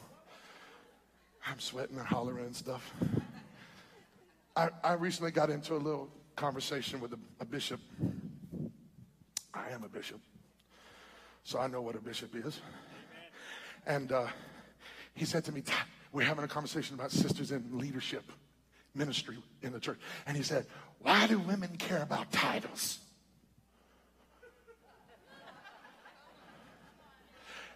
I'm 1.45 1.59
sweating 1.59 1.97
and 1.97 2.05
hollering 2.05 2.45
and 2.45 2.55
stuff. 2.55 2.93
I, 4.55 4.69
I 4.83 4.93
recently 4.93 5.31
got 5.31 5.49
into 5.49 5.75
a 5.75 5.77
little 5.77 6.09
conversation 6.41 6.99
with 6.99 7.13
a, 7.13 7.19
a 7.39 7.45
bishop. 7.45 7.79
I 9.53 9.69
am 9.69 9.83
a 9.83 9.87
bishop, 9.87 10.19
so 11.43 11.59
I 11.59 11.67
know 11.67 11.83
what 11.83 11.95
a 11.95 11.99
bishop 11.99 12.35
is. 12.35 12.59
And 13.85 14.11
uh, 14.11 14.25
he 15.13 15.23
said 15.23 15.45
to 15.45 15.51
me, 15.51 15.61
We're 16.11 16.25
having 16.25 16.43
a 16.43 16.47
conversation 16.47 16.95
about 16.95 17.11
sisters 17.11 17.51
in 17.51 17.63
leadership, 17.77 18.23
ministry 18.95 19.37
in 19.61 19.71
the 19.71 19.79
church. 19.79 19.99
And 20.25 20.35
he 20.35 20.41
said, 20.41 20.65
Why 21.03 21.27
do 21.27 21.37
women 21.37 21.75
care 21.77 22.01
about 22.01 22.31
titles? 22.31 22.97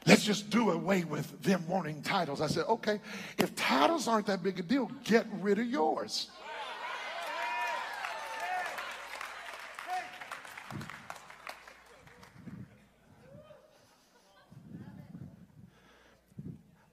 Let's 0.08 0.24
just 0.24 0.50
do 0.50 0.72
away 0.72 1.04
with 1.04 1.44
them 1.44 1.68
wanting 1.68 2.02
titles. 2.02 2.42
I 2.42 2.48
said, 2.48 2.66
okay, 2.66 3.00
if 3.40 3.56
titles 3.56 4.08
aren't 4.08 4.28
that 4.28 4.44
big 4.44 4.60
a 4.60 4.64
deal, 4.64 4.90
get 5.04 5.26
rid 5.42 5.58
of 5.58 5.66
yours. 5.66 6.30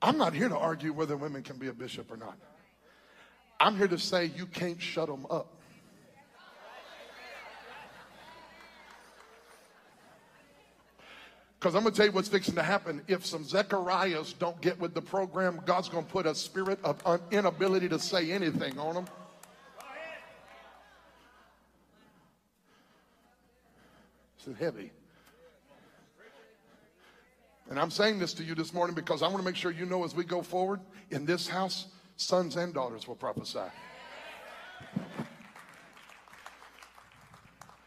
I'm 0.02 0.18
not 0.18 0.34
here 0.34 0.48
to 0.48 0.56
argue 0.56 0.92
whether 0.92 1.16
women 1.16 1.42
can 1.42 1.56
be 1.58 1.68
a 1.68 1.72
bishop 1.72 2.10
or 2.10 2.16
not. 2.16 2.36
I'm 3.60 3.76
here 3.76 3.86
to 3.86 3.98
say 3.98 4.32
you 4.36 4.46
can't 4.46 4.82
shut 4.82 5.06
them 5.06 5.24
up. 5.30 5.46
Because 11.60 11.76
I'm 11.76 11.82
going 11.82 11.92
to 11.92 11.96
tell 11.96 12.06
you 12.06 12.12
what's 12.12 12.28
fixing 12.28 12.56
to 12.56 12.62
happen. 12.64 13.02
If 13.06 13.24
some 13.24 13.44
Zechariahs 13.44 14.32
don't 14.32 14.60
get 14.60 14.80
with 14.80 14.94
the 14.94 15.00
program, 15.00 15.60
God's 15.64 15.88
going 15.88 16.04
to 16.04 16.10
put 16.10 16.26
a 16.26 16.34
spirit 16.34 16.80
of 16.82 17.20
inability 17.30 17.88
to 17.90 18.00
say 18.00 18.32
anything 18.32 18.76
on 18.80 18.94
them. 18.94 19.04
It's 24.44 24.58
heavy. 24.58 24.90
And 27.72 27.80
I'm 27.80 27.90
saying 27.90 28.18
this 28.18 28.34
to 28.34 28.44
you 28.44 28.54
this 28.54 28.74
morning 28.74 28.94
because 28.94 29.22
I 29.22 29.28
want 29.28 29.38
to 29.38 29.44
make 29.44 29.56
sure 29.56 29.70
you 29.70 29.86
know 29.86 30.04
as 30.04 30.14
we 30.14 30.24
go 30.24 30.42
forward 30.42 30.80
in 31.10 31.24
this 31.24 31.48
house, 31.48 31.86
sons 32.16 32.56
and 32.56 32.74
daughters 32.74 33.08
will 33.08 33.14
prophesy. 33.14 33.60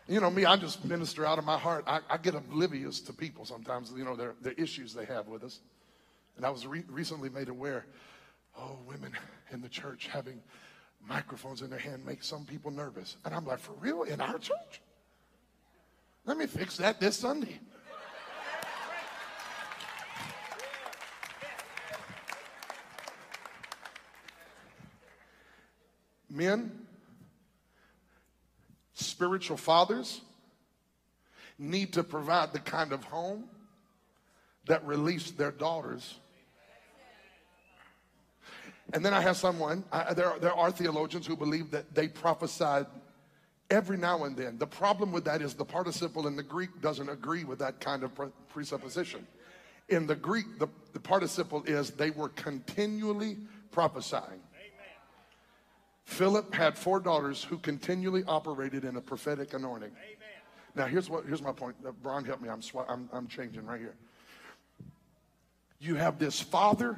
You 0.07 0.21
know, 0.21 0.31
me, 0.31 0.43
I 0.43 0.55
just 0.55 0.83
minister 0.85 1.23
out 1.23 1.37
of 1.37 1.45
my 1.45 1.59
heart. 1.59 1.83
I, 1.85 1.99
I 2.09 2.17
get 2.17 2.33
oblivious 2.33 2.99
to 3.01 3.13
people 3.13 3.45
sometimes, 3.45 3.93
you 3.95 4.03
know, 4.03 4.15
their, 4.15 4.33
their 4.41 4.53
issues 4.53 4.91
they 4.91 5.05
have 5.05 5.27
with 5.27 5.43
us. 5.43 5.59
And 6.35 6.47
I 6.47 6.49
was 6.49 6.65
re- 6.65 6.83
recently 6.89 7.29
made 7.29 7.49
aware, 7.49 7.85
oh, 8.57 8.79
women 8.87 9.11
in 9.51 9.61
the 9.61 9.69
church 9.69 10.09
having 10.11 10.41
microphones 11.07 11.61
in 11.61 11.69
their 11.69 11.77
hand 11.77 12.03
make 12.03 12.23
some 12.23 12.43
people 12.43 12.71
nervous. 12.71 13.17
And 13.23 13.35
I'm 13.35 13.45
like, 13.45 13.59
for 13.59 13.73
real? 13.73 14.01
In 14.01 14.19
our 14.19 14.39
church? 14.39 14.81
Let 16.25 16.39
me 16.39 16.47
fix 16.47 16.77
that 16.77 16.99
this 16.99 17.17
Sunday. 17.17 17.59
Men, 26.35 26.85
spiritual 28.93 29.57
fathers 29.57 30.21
need 31.57 31.93
to 31.93 32.03
provide 32.03 32.53
the 32.53 32.59
kind 32.59 32.91
of 32.91 33.03
home 33.05 33.45
that 34.67 34.85
release 34.85 35.31
their 35.31 35.51
daughters. 35.51 36.19
And 38.93 39.03
then 39.03 39.13
I 39.13 39.21
have 39.21 39.37
someone, 39.37 39.83
I, 39.91 40.13
there, 40.13 40.33
there 40.39 40.53
are 40.53 40.71
theologians 40.71 41.25
who 41.25 41.35
believe 41.35 41.71
that 41.71 41.95
they 41.95 42.07
prophesied 42.07 42.85
every 43.69 43.97
now 43.97 44.25
and 44.25 44.37
then. 44.37 44.57
The 44.57 44.67
problem 44.67 45.11
with 45.11 45.25
that 45.25 45.41
is 45.41 45.53
the 45.53 45.65
participle 45.65 46.27
in 46.27 46.35
the 46.35 46.43
Greek 46.43 46.81
doesn't 46.81 47.09
agree 47.09 47.43
with 47.43 47.59
that 47.59 47.79
kind 47.79 48.03
of 48.03 48.11
presupposition. 48.49 49.25
In 49.89 50.07
the 50.07 50.15
Greek, 50.15 50.59
the, 50.59 50.67
the 50.93 50.99
participle 50.99 51.63
is 51.63 51.91
they 51.91 52.11
were 52.11 52.29
continually 52.29 53.37
prophesying. 53.71 54.41
Philip 56.05 56.53
had 56.53 56.77
four 56.77 56.99
daughters 56.99 57.43
who 57.43 57.57
continually 57.57 58.23
operated 58.27 58.85
in 58.85 58.95
a 58.95 59.01
prophetic 59.01 59.53
anointing. 59.53 59.89
Amen. 59.89 60.15
Now, 60.75 60.85
here's 60.85 61.09
what 61.09 61.25
here's 61.25 61.41
my 61.41 61.51
point. 61.51 61.75
Uh, 61.85 61.91
Brian, 62.03 62.23
help 62.23 62.41
me. 62.41 62.49
I'm, 62.49 62.61
sw- 62.61 62.87
I'm 62.87 63.09
I'm 63.11 63.27
changing 63.27 63.65
right 63.65 63.79
here. 63.79 63.95
You 65.79 65.95
have 65.95 66.19
this 66.19 66.39
father 66.39 66.97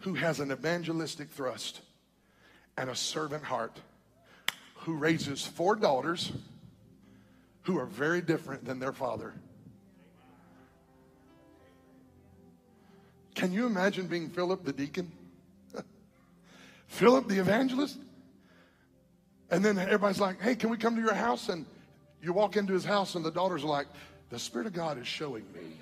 who 0.00 0.14
has 0.14 0.40
an 0.40 0.50
evangelistic 0.50 1.28
thrust 1.30 1.82
and 2.76 2.88
a 2.88 2.94
servant 2.94 3.44
heart, 3.44 3.78
who 4.74 4.94
raises 4.94 5.46
four 5.46 5.76
daughters 5.76 6.32
who 7.62 7.78
are 7.78 7.86
very 7.86 8.22
different 8.22 8.64
than 8.64 8.78
their 8.78 8.92
father. 8.92 9.34
Can 13.34 13.52
you 13.52 13.66
imagine 13.66 14.06
being 14.06 14.30
Philip 14.30 14.64
the 14.64 14.72
deacon? 14.72 15.12
Philip 16.88 17.28
the 17.28 17.38
evangelist? 17.38 17.98
And 19.50 19.64
then 19.64 19.78
everybody's 19.78 20.20
like, 20.20 20.40
hey, 20.40 20.54
can 20.54 20.70
we 20.70 20.76
come 20.76 20.94
to 20.94 21.02
your 21.02 21.14
house? 21.14 21.48
And 21.48 21.66
you 22.22 22.32
walk 22.32 22.56
into 22.56 22.72
his 22.72 22.84
house, 22.84 23.14
and 23.14 23.24
the 23.24 23.30
daughters 23.30 23.64
are 23.64 23.68
like, 23.68 23.86
the 24.30 24.38
Spirit 24.38 24.66
of 24.66 24.72
God 24.72 24.98
is 24.98 25.06
showing 25.06 25.44
me. 25.52 25.76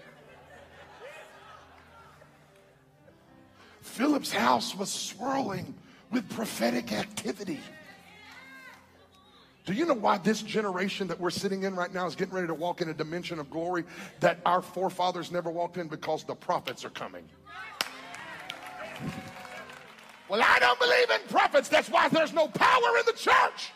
Philip's 3.82 4.32
house 4.32 4.74
was 4.74 4.90
swirling 4.90 5.74
with 6.10 6.28
prophetic 6.30 6.92
activity. 6.92 7.60
Do 9.66 9.74
you 9.74 9.84
know 9.84 9.94
why 9.94 10.16
this 10.16 10.40
generation 10.40 11.08
that 11.08 11.20
we're 11.20 11.28
sitting 11.28 11.64
in 11.64 11.74
right 11.74 11.92
now 11.92 12.06
is 12.06 12.14
getting 12.14 12.32
ready 12.32 12.46
to 12.46 12.54
walk 12.54 12.80
in 12.80 12.88
a 12.88 12.94
dimension 12.94 13.38
of 13.38 13.50
glory 13.50 13.84
that 14.20 14.38
our 14.46 14.62
forefathers 14.62 15.30
never 15.30 15.50
walked 15.50 15.76
in? 15.76 15.88
Because 15.88 16.24
the 16.24 16.34
prophets 16.34 16.86
are 16.86 16.90
coming. 16.90 17.24
Well, 20.28 20.42
I 20.42 20.58
don't 20.58 20.78
believe 20.78 21.10
in 21.10 21.28
prophets. 21.28 21.68
That's 21.68 21.88
why 21.88 22.08
there's 22.08 22.32
no 22.32 22.48
power 22.48 22.98
in 22.98 23.06
the 23.06 23.12
church. 23.12 23.72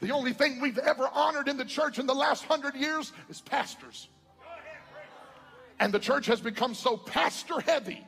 The 0.00 0.12
only 0.12 0.32
thing 0.32 0.60
we've 0.60 0.78
ever 0.78 1.08
honored 1.12 1.48
in 1.48 1.56
the 1.56 1.64
church 1.64 1.98
in 1.98 2.06
the 2.06 2.14
last 2.14 2.44
hundred 2.44 2.76
years 2.76 3.12
is 3.28 3.40
pastors. 3.40 4.08
And 5.80 5.92
the 5.92 5.98
church 5.98 6.26
has 6.26 6.40
become 6.40 6.74
so 6.74 6.96
pastor 6.96 7.60
heavy 7.60 8.06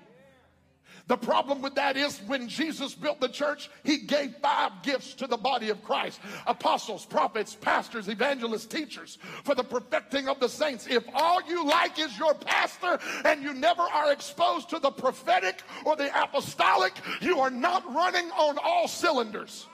the 1.09 1.16
problem 1.16 1.62
with 1.62 1.74
that 1.76 1.96
is 1.96 2.18
when 2.26 2.48
Jesus 2.48 2.94
built 2.94 3.20
the 3.20 3.30
church, 3.30 3.70
he 3.82 3.98
gave 3.98 4.36
five 4.42 4.82
gifts 4.82 5.14
to 5.14 5.26
the 5.26 5.38
body 5.38 5.70
of 5.70 5.82
Christ 5.82 6.20
apostles, 6.46 7.06
prophets, 7.06 7.54
pastors, 7.54 8.09
evangelists, 8.09 8.66
teachers 8.66 9.18
for 9.42 9.54
the 9.54 9.64
perfecting 9.64 10.28
of 10.28 10.38
the 10.38 10.48
saints. 10.48 10.86
If 10.86 11.04
all 11.14 11.40
you 11.48 11.64
like 11.64 11.98
is 11.98 12.16
your 12.18 12.34
pastor 12.34 12.98
and 13.24 13.42
you 13.42 13.54
never 13.54 13.82
are 13.82 14.12
exposed 14.12 14.68
to 14.70 14.78
the 14.78 14.90
prophetic 14.90 15.62
or 15.86 15.96
the 15.96 16.11
apostolic, 16.22 16.92
you 17.22 17.40
are 17.40 17.50
not 17.50 17.90
running 17.92 18.30
on 18.32 18.59
all 18.62 18.86
cylinders. 18.86 19.66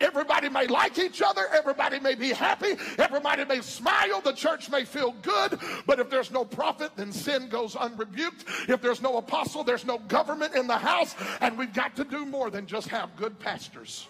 Everybody 0.00 0.48
may 0.48 0.66
like 0.66 0.98
each 0.98 1.22
other. 1.22 1.46
Everybody 1.52 1.98
may 2.00 2.14
be 2.14 2.30
happy. 2.30 2.74
Everybody 2.98 3.44
may 3.44 3.60
smile. 3.60 4.20
The 4.20 4.32
church 4.32 4.70
may 4.70 4.84
feel 4.84 5.12
good. 5.22 5.58
But 5.86 6.00
if 6.00 6.10
there's 6.10 6.30
no 6.30 6.44
prophet, 6.44 6.92
then 6.96 7.12
sin 7.12 7.48
goes 7.48 7.74
unrebuked. 7.74 8.44
If 8.68 8.82
there's 8.82 9.00
no 9.00 9.16
apostle, 9.16 9.64
there's 9.64 9.86
no 9.86 9.98
government 9.98 10.54
in 10.54 10.66
the 10.66 10.76
house. 10.76 11.14
And 11.40 11.56
we've 11.56 11.72
got 11.72 11.96
to 11.96 12.04
do 12.04 12.26
more 12.26 12.50
than 12.50 12.66
just 12.66 12.88
have 12.88 13.16
good 13.16 13.38
pastors. 13.38 14.08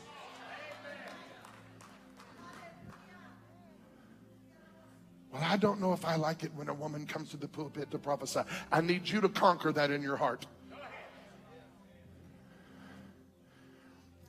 Well, 5.33 5.45
I 5.45 5.57
don't 5.59 5.81
know 5.81 5.93
if 5.93 6.05
I 6.05 6.17
like 6.17 6.45
it 6.45 6.51
when 6.55 6.69
a 6.69 6.75
woman 6.75 7.07
comes 7.07 7.31
to 7.31 7.37
the 7.37 7.47
pulpit 7.47 7.91
to 7.91 7.99
prophesy. 7.99 8.41
I 8.73 8.81
need 8.81 9.07
you 9.07 9.21
to 9.21 9.29
conquer 9.29 9.71
that 9.73 9.91
in 9.91 10.03
your 10.03 10.17
heart. 10.17 10.47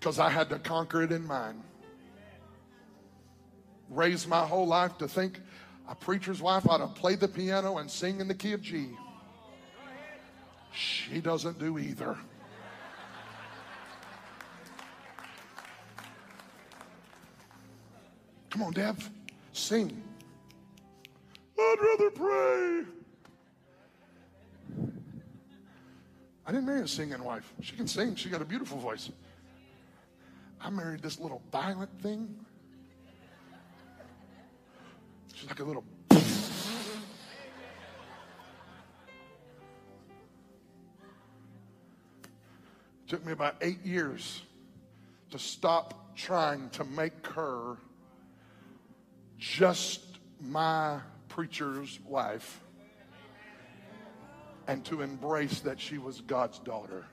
Because 0.08 0.20
I 0.20 0.30
had 0.30 0.48
to 0.52 0.60
conquer 0.60 1.02
it 1.02 1.12
in 1.12 1.28
mine. 1.28 1.62
Raised 3.90 4.26
my 4.30 4.46
whole 4.46 4.66
life 4.66 4.98
to 5.00 5.08
think 5.10 5.42
a 5.90 5.96
preacher's 5.96 6.42
wife 6.42 6.66
ought 6.70 6.78
to 6.78 6.88
play 6.88 7.16
the 7.16 7.28
piano 7.28 7.80
and 7.80 7.92
sing 7.92 8.22
in 8.22 8.28
the 8.30 8.34
key 8.34 8.54
of 8.54 8.62
G. 8.62 8.92
She 10.72 11.20
doesn't 11.20 11.60
do 11.60 11.78
either. 11.78 12.16
Come 18.50 18.64
on, 18.64 18.72
Deb, 18.72 19.04
sing. 19.52 20.02
I'd 21.60 21.76
rather 21.82 22.12
pray. 22.12 22.84
I 26.46 26.52
didn't 26.54 26.66
marry 26.66 26.84
a 26.84 26.88
singing 26.88 27.22
wife. 27.22 27.54
She 27.60 27.76
can 27.76 27.90
sing, 27.90 28.16
she 28.16 28.30
got 28.30 28.42
a 28.42 28.46
beautiful 28.46 28.78
voice. 28.78 29.10
I 30.68 30.70
married 30.70 31.02
this 31.02 31.18
little 31.18 31.42
violent 31.50 31.98
thing. 32.02 32.36
She's 35.34 35.48
like 35.48 35.62
a 35.62 35.64
little. 35.64 35.86
took 43.08 43.26
me 43.26 43.32
about 43.32 43.56
eight 43.62 43.86
years 43.86 44.42
to 45.32 45.40
stop 45.40 46.18
trying 46.18 46.70
to 46.72 46.84
make 46.84 47.26
her 47.28 47.78
just 49.38 50.02
my 50.42 51.00
preacher's 51.30 51.98
wife 52.06 52.60
and 54.68 54.84
to 54.84 55.02
embrace 55.02 55.62
that 55.62 55.80
she 55.80 55.98
was 55.98 56.20
God's 56.20 56.60
daughter. 56.60 57.06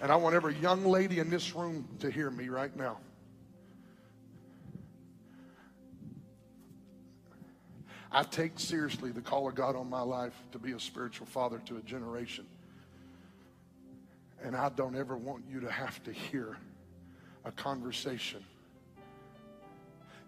And 0.00 0.12
I 0.12 0.16
want 0.16 0.34
every 0.34 0.54
young 0.56 0.84
lady 0.84 1.18
in 1.18 1.30
this 1.30 1.54
room 1.54 1.88
to 2.00 2.10
hear 2.10 2.30
me 2.30 2.48
right 2.48 2.74
now. 2.76 2.98
I 8.12 8.22
take 8.22 8.60
seriously 8.60 9.10
the 9.10 9.22
call 9.22 9.48
of 9.48 9.54
God 9.54 9.74
on 9.74 9.88
my 9.88 10.02
life 10.02 10.34
to 10.52 10.58
be 10.58 10.72
a 10.72 10.78
spiritual 10.78 11.26
father 11.26 11.60
to 11.66 11.78
a 11.78 11.80
generation. 11.80 12.46
And 14.42 14.54
I 14.54 14.68
don't 14.68 14.94
ever 14.94 15.16
want 15.16 15.44
you 15.50 15.60
to 15.60 15.70
have 15.70 16.02
to 16.04 16.12
hear 16.12 16.56
a 17.44 17.50
conversation 17.50 18.44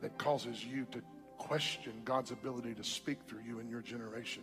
that 0.00 0.16
causes 0.18 0.64
you 0.64 0.86
to 0.90 1.02
question 1.38 1.92
God's 2.04 2.30
ability 2.30 2.74
to 2.74 2.84
speak 2.84 3.18
through 3.28 3.42
you 3.46 3.60
in 3.60 3.68
your 3.68 3.82
generation. 3.82 4.42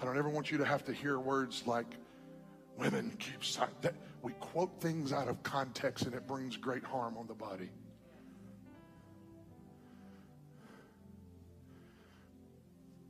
I 0.00 0.04
don't 0.04 0.16
ever 0.16 0.30
want 0.30 0.50
you 0.50 0.56
to 0.58 0.64
have 0.64 0.84
to 0.86 0.94
hear 0.94 1.18
words 1.18 1.64
like 1.66 1.86
women 2.78 3.12
keep 3.18 3.44
silent. 3.44 3.82
That 3.82 3.94
we 4.22 4.32
quote 4.40 4.80
things 4.80 5.12
out 5.12 5.28
of 5.28 5.42
context 5.42 6.06
and 6.06 6.14
it 6.14 6.26
brings 6.26 6.56
great 6.56 6.84
harm 6.84 7.18
on 7.18 7.26
the 7.26 7.34
body. 7.34 7.68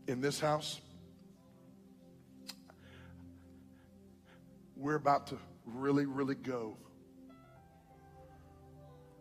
In 0.09 0.21
this 0.21 0.41
house, 0.41 0.81
we're 4.77 4.97
about 4.97 5.29
to 5.29 5.39
really, 5.67 6.07
really 6.07 6.35
go. 6.35 6.77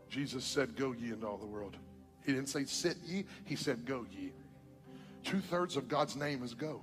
Jesus 0.09 0.43
said, 0.43 0.75
Go 0.75 0.93
ye 0.93 1.11
into 1.11 1.27
all 1.27 1.37
the 1.37 1.45
world. 1.45 1.77
He 2.25 2.31
didn't 2.31 2.49
say 2.49 2.63
sit 2.65 2.97
ye, 3.05 3.25
he 3.45 3.55
said, 3.55 3.85
Go 3.85 4.07
ye. 4.09 4.31
Two 5.23 5.39
thirds 5.39 5.77
of 5.77 5.87
God's 5.87 6.15
name 6.15 6.41
is 6.43 6.55
go. 6.55 6.81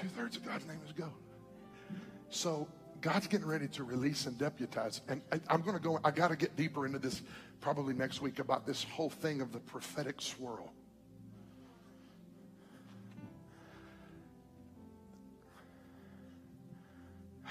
Two 0.00 0.08
thirds 0.08 0.36
of 0.36 0.44
God's 0.46 0.66
name 0.66 0.80
is 0.86 0.92
go. 0.92 1.10
So 2.30 2.66
God's 3.02 3.26
getting 3.26 3.46
ready 3.46 3.68
to 3.68 3.84
release 3.84 4.24
and 4.26 4.38
deputize. 4.38 5.02
And 5.08 5.20
I, 5.30 5.40
am 5.52 5.60
going 5.60 5.76
to 5.76 5.82
go, 5.82 6.00
I 6.04 6.10
got 6.10 6.28
to 6.28 6.36
get 6.36 6.56
deeper 6.56 6.86
into 6.86 6.98
this 6.98 7.20
probably 7.60 7.92
next 7.92 8.22
week 8.22 8.38
about 8.38 8.66
this 8.66 8.84
whole 8.84 9.10
thing 9.10 9.42
of 9.42 9.52
the 9.52 9.58
prophetic 9.58 10.22
swirl. 10.22 10.72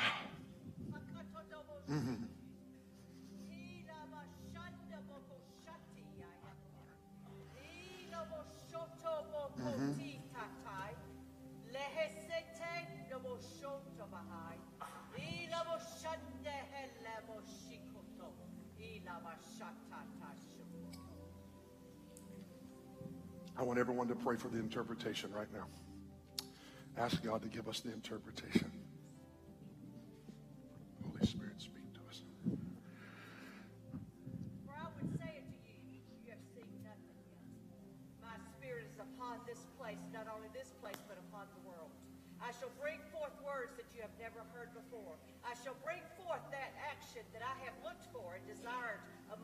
mm-hmm. 1.89 2.13
I 23.57 23.63
want 23.63 23.77
everyone 23.77 24.07
to 24.07 24.15
pray 24.15 24.37
for 24.37 24.47
the 24.47 24.57
interpretation 24.57 25.33
right 25.33 25.51
now. 25.53 25.65
Ask 26.97 27.21
God 27.23 27.41
to 27.41 27.49
give 27.49 27.67
us 27.67 27.81
the 27.81 27.91
interpretation. 27.91 28.71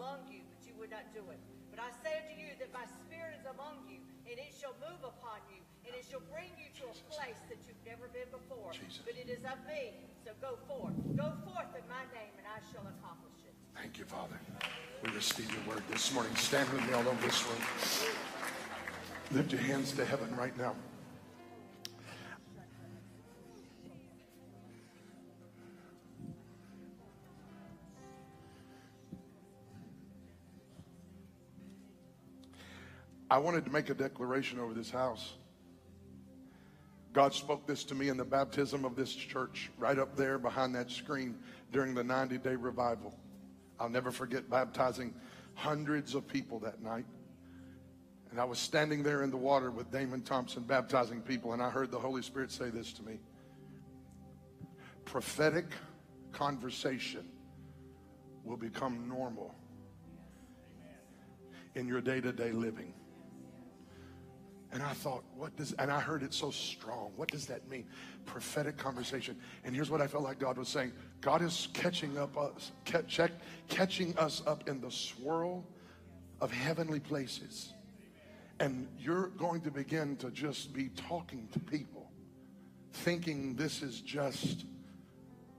Among 0.05 0.21
you, 0.29 0.45
but 0.45 0.61
you 0.61 0.77
would 0.77 0.93
not 0.93 1.09
do 1.17 1.25
it. 1.33 1.41
But 1.73 1.81
I 1.81 1.89
say 2.05 2.13
unto 2.21 2.37
you 2.37 2.53
that 2.61 2.69
my 2.69 2.85
spirit 3.01 3.33
is 3.41 3.45
among 3.49 3.89
you, 3.89 3.97
and 4.29 4.37
it 4.37 4.53
shall 4.53 4.77
move 4.77 5.01
upon 5.01 5.41
you, 5.49 5.57
and 5.81 5.97
it 5.97 6.05
shall 6.05 6.21
bring 6.29 6.53
you 6.61 6.69
to 6.77 6.93
a 6.93 6.95
place 7.09 7.41
that 7.49 7.57
you've 7.65 7.81
never 7.81 8.05
been 8.13 8.29
before. 8.29 8.69
Jesus. 8.69 9.01
But 9.01 9.17
it 9.17 9.33
is 9.33 9.41
of 9.49 9.57
me. 9.65 9.97
So 10.21 10.37
go 10.37 10.61
forth. 10.69 10.93
Go 11.17 11.33
forth 11.41 11.73
in 11.73 11.85
my 11.89 12.05
name, 12.13 12.33
and 12.37 12.45
I 12.45 12.61
shall 12.69 12.85
accomplish 12.85 13.49
it. 13.49 13.57
Thank 13.73 13.97
you, 13.97 14.05
Father. 14.05 14.37
We 15.01 15.09
receive 15.09 15.49
your 15.49 15.65
word 15.65 15.81
this 15.89 16.13
morning. 16.13 16.37
Stand 16.37 16.69
with 16.69 16.85
me 16.85 16.93
all 16.93 17.05
over 17.09 17.21
this 17.25 17.41
room. 17.49 17.61
Lift 19.33 19.51
your 19.57 19.61
hands 19.65 19.91
to 19.97 20.05
heaven 20.05 20.29
right 20.37 20.55
now. 20.57 20.77
I 33.30 33.39
wanted 33.39 33.65
to 33.65 33.71
make 33.71 33.89
a 33.89 33.93
declaration 33.93 34.59
over 34.59 34.73
this 34.73 34.91
house. 34.91 35.34
God 37.13 37.34
spoke 37.34 37.65
this 37.65 37.84
to 37.86 37.95
me 37.95 38.09
in 38.09 38.17
the 38.17 38.26
baptism 38.26 38.86
of 38.86 38.95
this 38.95 39.13
church, 39.13 39.71
right 39.78 39.97
up 39.97 40.15
there 40.15 40.38
behind 40.38 40.76
that 40.76 40.91
screen 40.91 41.38
during 41.71 41.93
the 41.93 42.03
90 42.03 42.38
day 42.39 42.55
revival. 42.55 43.17
I'll 43.80 43.89
never 43.89 44.11
forget 44.11 44.49
baptizing 44.49 45.13
hundreds 45.53 46.13
of 46.13 46.28
people 46.28 46.59
that 46.59 46.82
night. 46.82 47.05
And 48.32 48.39
I 48.39 48.43
was 48.43 48.59
standing 48.59 49.01
there 49.01 49.23
in 49.23 49.32
the 49.32 49.38
water 49.38 49.71
with 49.71 49.91
Damon 49.91 50.21
Thompson 50.21 50.63
baptizing 50.63 51.21
people, 51.21 51.53
and 51.53 51.61
I 51.61 51.69
heard 51.69 51.89
the 51.89 51.99
Holy 51.99 52.21
Spirit 52.21 52.51
say 52.51 52.69
this 52.69 52.91
to 52.93 53.03
me 53.03 53.19
prophetic 55.05 55.67
conversation 56.32 57.26
will 58.43 58.57
become 58.57 59.07
normal 59.07 59.55
in 61.76 61.88
your 61.88 62.01
day 62.01 62.19
to 62.19 62.32
day 62.32 62.51
living. 62.51 62.93
And 64.76 64.84
I 64.84 64.91
thought, 64.91 65.23
what 65.38 65.55
does, 65.55 65.71
and 65.80 65.89
I 65.89 66.01
heard 66.01 66.21
it 66.21 66.34
so 66.34 66.51
strong. 66.51 67.13
What 67.15 67.32
does 67.32 67.45
that 67.45 67.65
mean? 67.69 67.86
Prophetic 68.26 68.76
conversation. 68.76 69.38
And 69.63 69.73
here's 69.73 69.89
what 69.89 70.01
I 70.01 70.07
felt 70.07 70.26
like 70.26 70.38
God 70.38 70.57
was 70.57 70.67
saying 70.67 70.91
God 71.21 71.41
is 71.41 71.69
catching 71.71 72.17
up 72.17 72.38
us, 72.38 72.73
catch, 72.84 73.21
catching 73.69 74.17
us 74.17 74.43
up 74.45 74.67
in 74.67 74.82
the 74.82 74.91
swirl 74.91 75.65
of 76.41 76.51
heavenly 76.51 76.99
places. 76.99 77.71
And 78.59 78.89
you're 78.99 79.28
going 79.28 79.61
to 79.61 79.71
begin 79.71 80.17
to 80.17 80.30
just 80.30 80.73
be 80.73 80.89
talking 80.89 81.47
to 81.53 81.59
people, 81.59 82.11
thinking 82.91 83.55
this 83.55 83.82
is 83.82 84.01
just 84.01 84.65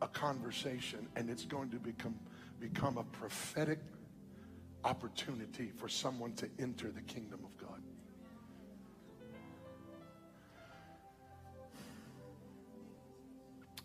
a 0.02 0.08
conversation, 0.08 1.08
and 1.16 1.30
it's 1.30 1.46
going 1.46 1.70
to 1.70 1.78
become, 1.78 2.16
become 2.60 2.98
a 2.98 3.04
prophetic 3.04 3.78
opportunity 4.84 5.72
for 5.74 5.88
someone 5.88 6.34
to 6.34 6.50
enter 6.58 6.90
the 6.90 7.00
kingdom 7.00 7.40
of 7.42 7.55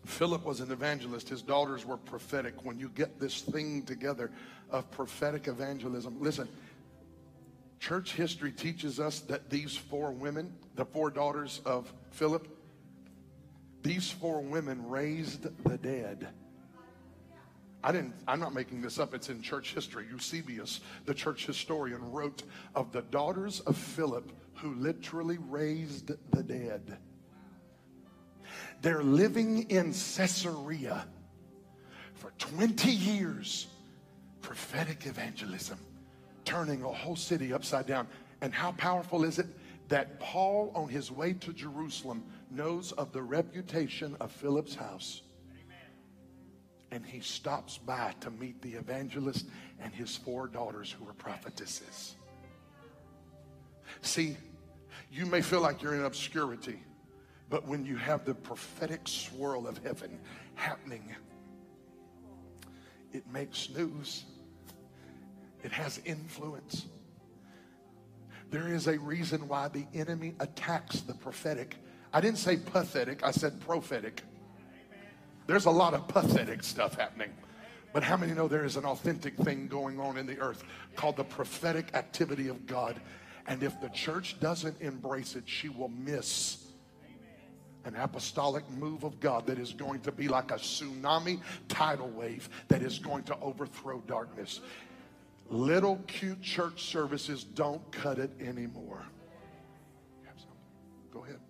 Philip 0.04 0.44
was 0.44 0.60
an 0.60 0.72
evangelist. 0.72 1.28
His 1.28 1.42
daughters 1.42 1.86
were 1.86 1.96
prophetic. 1.96 2.64
When 2.64 2.78
you 2.78 2.88
get 2.88 3.20
this 3.20 3.40
thing 3.40 3.82
together 3.84 4.30
of 4.70 4.90
prophetic 4.90 5.48
evangelism, 5.48 6.16
listen, 6.20 6.48
church 7.78 8.14
history 8.14 8.52
teaches 8.52 8.98
us 8.98 9.20
that 9.20 9.48
these 9.48 9.76
four 9.76 10.10
women, 10.10 10.52
the 10.74 10.84
four 10.84 11.10
daughters 11.10 11.60
of 11.64 11.92
Philip, 12.10 12.48
these 13.82 14.10
four 14.10 14.40
women 14.40 14.88
raised 14.88 15.46
the 15.64 15.78
dead. 15.78 16.28
I 17.84 17.90
didn't, 17.90 18.14
I'm 18.28 18.38
not 18.38 18.54
making 18.54 18.80
this 18.80 19.00
up. 19.00 19.12
It's 19.12 19.28
in 19.28 19.42
church 19.42 19.74
history. 19.74 20.06
Eusebius, 20.08 20.80
the 21.04 21.14
church 21.14 21.46
historian, 21.46 22.12
wrote 22.12 22.44
of 22.76 22.92
the 22.92 23.02
daughters 23.02 23.60
of 23.60 23.76
Philip 23.76 24.30
who 24.54 24.74
literally 24.74 25.38
raised 25.38 26.12
the 26.30 26.42
dead. 26.42 26.98
They're 28.82 29.04
living 29.04 29.70
in 29.70 29.92
Caesarea 29.92 31.06
for 32.14 32.32
20 32.38 32.90
years. 32.90 33.68
Prophetic 34.40 35.06
evangelism, 35.06 35.78
turning 36.44 36.82
a 36.82 36.88
whole 36.88 37.14
city 37.14 37.52
upside 37.52 37.86
down. 37.86 38.08
And 38.40 38.52
how 38.52 38.72
powerful 38.72 39.22
is 39.22 39.38
it 39.38 39.46
that 39.86 40.18
Paul, 40.18 40.72
on 40.74 40.88
his 40.88 41.12
way 41.12 41.32
to 41.34 41.52
Jerusalem, 41.52 42.24
knows 42.50 42.90
of 42.92 43.12
the 43.12 43.22
reputation 43.22 44.16
of 44.20 44.32
Philip's 44.32 44.74
house? 44.74 45.22
And 46.90 47.06
he 47.06 47.20
stops 47.20 47.78
by 47.78 48.14
to 48.20 48.30
meet 48.32 48.60
the 48.62 48.72
evangelist 48.72 49.46
and 49.80 49.94
his 49.94 50.16
four 50.16 50.48
daughters 50.48 50.90
who 50.90 51.08
are 51.08 51.14
prophetesses. 51.14 52.16
See, 54.00 54.36
you 55.10 55.24
may 55.26 55.40
feel 55.40 55.60
like 55.60 55.82
you're 55.82 55.94
in 55.94 56.04
obscurity. 56.04 56.80
But 57.52 57.68
when 57.68 57.84
you 57.84 57.96
have 57.96 58.24
the 58.24 58.32
prophetic 58.32 59.02
swirl 59.04 59.68
of 59.68 59.76
heaven 59.84 60.18
happening, 60.54 61.04
it 63.12 63.30
makes 63.30 63.68
news. 63.68 64.24
It 65.62 65.70
has 65.70 66.00
influence. 66.06 66.86
There 68.50 68.68
is 68.72 68.86
a 68.86 68.98
reason 68.98 69.48
why 69.48 69.68
the 69.68 69.84
enemy 69.92 70.34
attacks 70.40 71.02
the 71.02 71.12
prophetic. 71.12 71.76
I 72.10 72.22
didn't 72.22 72.38
say 72.38 72.56
pathetic, 72.56 73.22
I 73.22 73.32
said 73.32 73.60
prophetic. 73.60 74.22
There's 75.46 75.66
a 75.66 75.70
lot 75.70 75.92
of 75.92 76.08
pathetic 76.08 76.62
stuff 76.62 76.94
happening. 76.94 77.34
But 77.92 78.02
how 78.02 78.16
many 78.16 78.32
know 78.32 78.48
there 78.48 78.64
is 78.64 78.76
an 78.76 78.86
authentic 78.86 79.36
thing 79.36 79.68
going 79.68 80.00
on 80.00 80.16
in 80.16 80.24
the 80.24 80.38
earth 80.38 80.64
called 80.96 81.18
the 81.18 81.24
prophetic 81.24 81.90
activity 81.92 82.48
of 82.48 82.66
God? 82.66 82.98
And 83.46 83.62
if 83.62 83.78
the 83.82 83.90
church 83.90 84.40
doesn't 84.40 84.80
embrace 84.80 85.36
it, 85.36 85.42
she 85.44 85.68
will 85.68 85.90
miss 85.90 86.61
an 87.84 87.96
apostolic 87.96 88.68
move 88.70 89.04
of 89.04 89.18
God 89.20 89.46
that 89.46 89.58
is 89.58 89.72
going 89.72 90.00
to 90.00 90.12
be 90.12 90.28
like 90.28 90.50
a 90.50 90.56
tsunami 90.56 91.40
tidal 91.68 92.08
wave 92.10 92.48
that 92.68 92.82
is 92.82 92.98
going 92.98 93.24
to 93.24 93.38
overthrow 93.40 94.00
darkness. 94.06 94.60
Little 95.48 95.96
cute 96.06 96.40
church 96.40 96.84
services 96.84 97.44
don't 97.44 97.90
cut 97.92 98.18
it 98.18 98.30
anymore. 98.40 99.02
Go 101.12 101.24
ahead. 101.24 101.40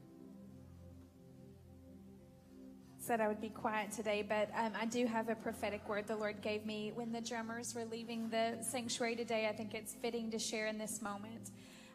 Said 2.99 3.21
I 3.21 3.29
would 3.29 3.41
be 3.41 3.49
quiet 3.49 3.93
today, 3.93 4.25
but 4.29 4.51
um, 4.57 4.73
I 4.81 4.87
do 4.87 5.07
have 5.07 5.29
a 5.29 5.35
prophetic 5.35 5.89
word 5.89 6.07
the 6.07 6.17
Lord 6.17 6.41
gave 6.41 6.67
me 6.67 6.93
when 6.95 7.13
the 7.13 7.21
drummers 7.21 7.75
were 7.75 7.85
leaving 7.85 8.29
the 8.29 8.59
sanctuary 8.61 9.15
today. 9.15 9.49
I 9.49 9.53
think 9.53 9.75
it's 9.75 9.95
fitting 9.95 10.31
to 10.33 10.39
share 10.39 10.67
in 10.67 10.79
this 10.79 11.01
moment. 11.01 11.51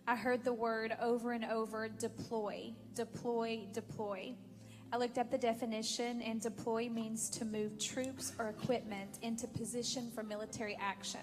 I 0.10 0.16
heard 0.16 0.46
the 0.46 0.54
word 0.54 0.96
over 1.02 1.34
and 1.34 1.44
over 1.44 1.90
deploy, 1.90 2.72
deploy, 2.96 3.64
deploy. 3.74 4.36
I 4.94 4.96
looked 4.96 5.18
up 5.18 5.30
the 5.30 5.38
definition, 5.38 6.22
and 6.22 6.40
deploy 6.40 6.88
means 6.88 7.30
to 7.32 7.44
move 7.44 7.78
troops 7.78 8.32
or 8.40 8.48
equipment 8.48 9.20
into 9.22 9.48
position 9.48 10.10
for 10.16 10.24
military 10.24 10.78
action. 10.80 11.20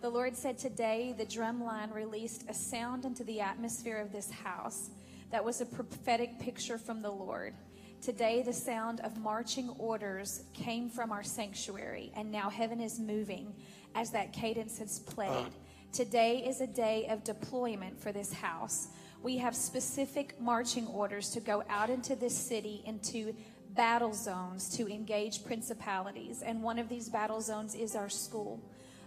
The 0.00 0.10
Lord 0.10 0.36
said 0.36 0.58
today 0.58 1.14
the 1.16 1.24
drum 1.24 1.62
line 1.62 1.90
released 1.92 2.50
a 2.50 2.54
sound 2.54 3.04
into 3.04 3.22
the 3.22 3.40
atmosphere 3.40 3.98
of 3.98 4.10
this 4.10 4.28
house 4.28 4.90
that 5.30 5.44
was 5.44 5.60
a 5.60 5.66
prophetic 5.66 6.40
picture 6.40 6.78
from 6.78 7.02
the 7.02 7.12
Lord. 7.12 7.54
Today, 8.02 8.42
the 8.42 8.52
sound 8.52 9.00
of 9.02 9.18
marching 9.18 9.68
orders 9.78 10.42
came 10.52 10.88
from 10.88 11.12
our 11.12 11.22
sanctuary, 11.22 12.10
and 12.16 12.32
now 12.32 12.50
heaven 12.50 12.80
is 12.80 12.98
moving 12.98 13.54
as 13.94 14.10
that 14.10 14.32
cadence 14.32 14.78
has 14.78 14.98
played. 14.98 15.52
Today 15.92 16.44
is 16.46 16.60
a 16.60 16.68
day 16.68 17.08
of 17.10 17.24
deployment 17.24 18.00
for 18.00 18.12
this 18.12 18.32
house. 18.32 18.88
We 19.24 19.38
have 19.38 19.56
specific 19.56 20.40
marching 20.40 20.86
orders 20.86 21.30
to 21.30 21.40
go 21.40 21.64
out 21.68 21.90
into 21.90 22.14
this 22.14 22.36
city 22.36 22.84
into 22.86 23.34
battle 23.74 24.14
zones 24.14 24.68
to 24.76 24.88
engage 24.88 25.44
principalities. 25.44 26.42
And 26.42 26.62
one 26.62 26.78
of 26.78 26.88
these 26.88 27.08
battle 27.08 27.40
zones 27.40 27.74
is 27.74 27.96
our 27.96 28.08
school, 28.08 28.60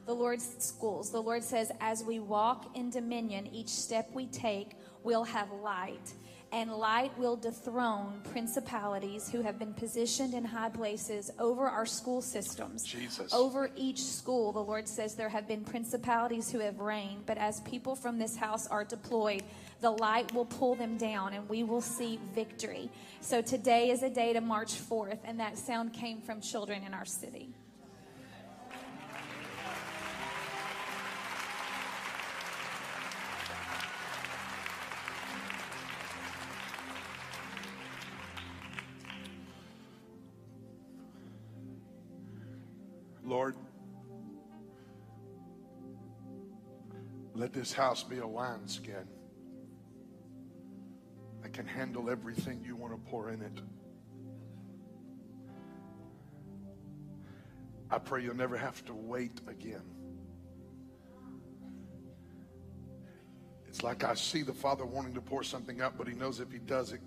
the 0.06 0.14
Lord's 0.14 0.56
schools. 0.60 1.10
The 1.10 1.22
Lord 1.22 1.42
says, 1.42 1.72
as 1.80 2.04
we 2.04 2.20
walk 2.20 2.76
in 2.76 2.90
dominion, 2.90 3.48
each 3.48 3.70
step 3.70 4.10
we 4.14 4.26
take 4.26 4.76
will 5.04 5.24
have 5.24 5.50
light 5.52 6.14
and 6.54 6.72
light 6.72 7.12
will 7.18 7.36
dethrone 7.36 8.22
principalities 8.32 9.28
who 9.28 9.42
have 9.42 9.58
been 9.58 9.74
positioned 9.74 10.36
in 10.36 10.46
high 10.46 10.70
places 10.70 11.32
over 11.40 11.66
our 11.68 11.86
school 11.86 12.22
systems. 12.22 12.84
Jesus. 12.84 13.34
Over 13.34 13.72
each 13.76 14.04
school, 14.04 14.52
the 14.52 14.64
Lord 14.64 14.88
says 14.88 15.16
there 15.16 15.30
have 15.30 15.48
been 15.48 15.66
principalities 15.66 16.52
who 16.52 16.60
have 16.60 16.80
reigned, 16.80 17.26
but 17.26 17.40
as 17.40 17.60
people 17.62 17.96
from 17.96 18.20
this 18.20 18.36
house 18.36 18.68
are 18.68 18.84
deployed, 18.84 19.42
the 19.82 19.90
light 19.90 20.32
will 20.32 20.46
pull 20.46 20.76
them 20.76 20.96
down 20.96 21.34
and 21.34 21.50
we 21.50 21.64
will 21.64 21.82
see 21.82 22.20
victory. 22.36 22.92
So 23.20 23.42
today 23.42 23.90
is 23.90 24.04
a 24.04 24.10
day 24.10 24.34
to 24.34 24.42
march 24.42 24.76
forth, 24.76 25.20
and 25.26 25.40
that 25.40 25.58
sound 25.58 25.92
came 25.92 26.22
from 26.22 26.40
children 26.40 26.84
in 26.84 26.94
our 26.94 27.06
city. 27.06 27.50
Lord, 43.34 43.56
let 47.34 47.52
this 47.52 47.74
house 47.74 48.04
be 48.04 48.20
a 48.20 48.28
wineskin 48.28 49.08
that 51.42 51.52
can 51.52 51.66
handle 51.66 52.12
everything 52.12 52.64
you 52.64 52.76
want 52.76 52.94
to 52.94 53.10
pour 53.10 53.32
in 53.32 53.42
it. 53.42 53.60
I 57.90 57.98
pray 57.98 58.22
you'll 58.22 58.36
never 58.36 58.56
have 58.56 58.86
to 58.86 58.94
wait 58.94 59.42
again. 59.48 59.82
It's 63.68 63.82
like 63.82 64.04
I 64.04 64.14
see 64.14 64.44
the 64.44 64.54
Father 64.54 64.86
wanting 64.86 65.16
to 65.16 65.22
pour 65.22 65.42
something 65.42 65.82
out, 65.82 65.98
but 65.98 66.08
he 66.08 66.14
knows 66.14 66.40
if 66.40 66.52
he 66.52 66.60
does 66.60 66.92
it, 66.92 67.02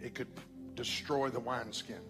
it 0.00 0.14
could 0.14 0.28
destroy 0.74 1.28
the 1.28 1.40
wineskin. 1.40 2.00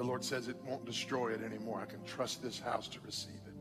The 0.00 0.06
Lord 0.06 0.24
says 0.24 0.48
it 0.48 0.56
won't 0.64 0.86
destroy 0.86 1.32
it 1.32 1.42
anymore. 1.42 1.78
I 1.82 1.84
can 1.84 2.02
trust 2.04 2.42
this 2.42 2.58
house 2.58 2.88
to 2.88 2.98
receive 3.04 3.42
it. 3.46 3.52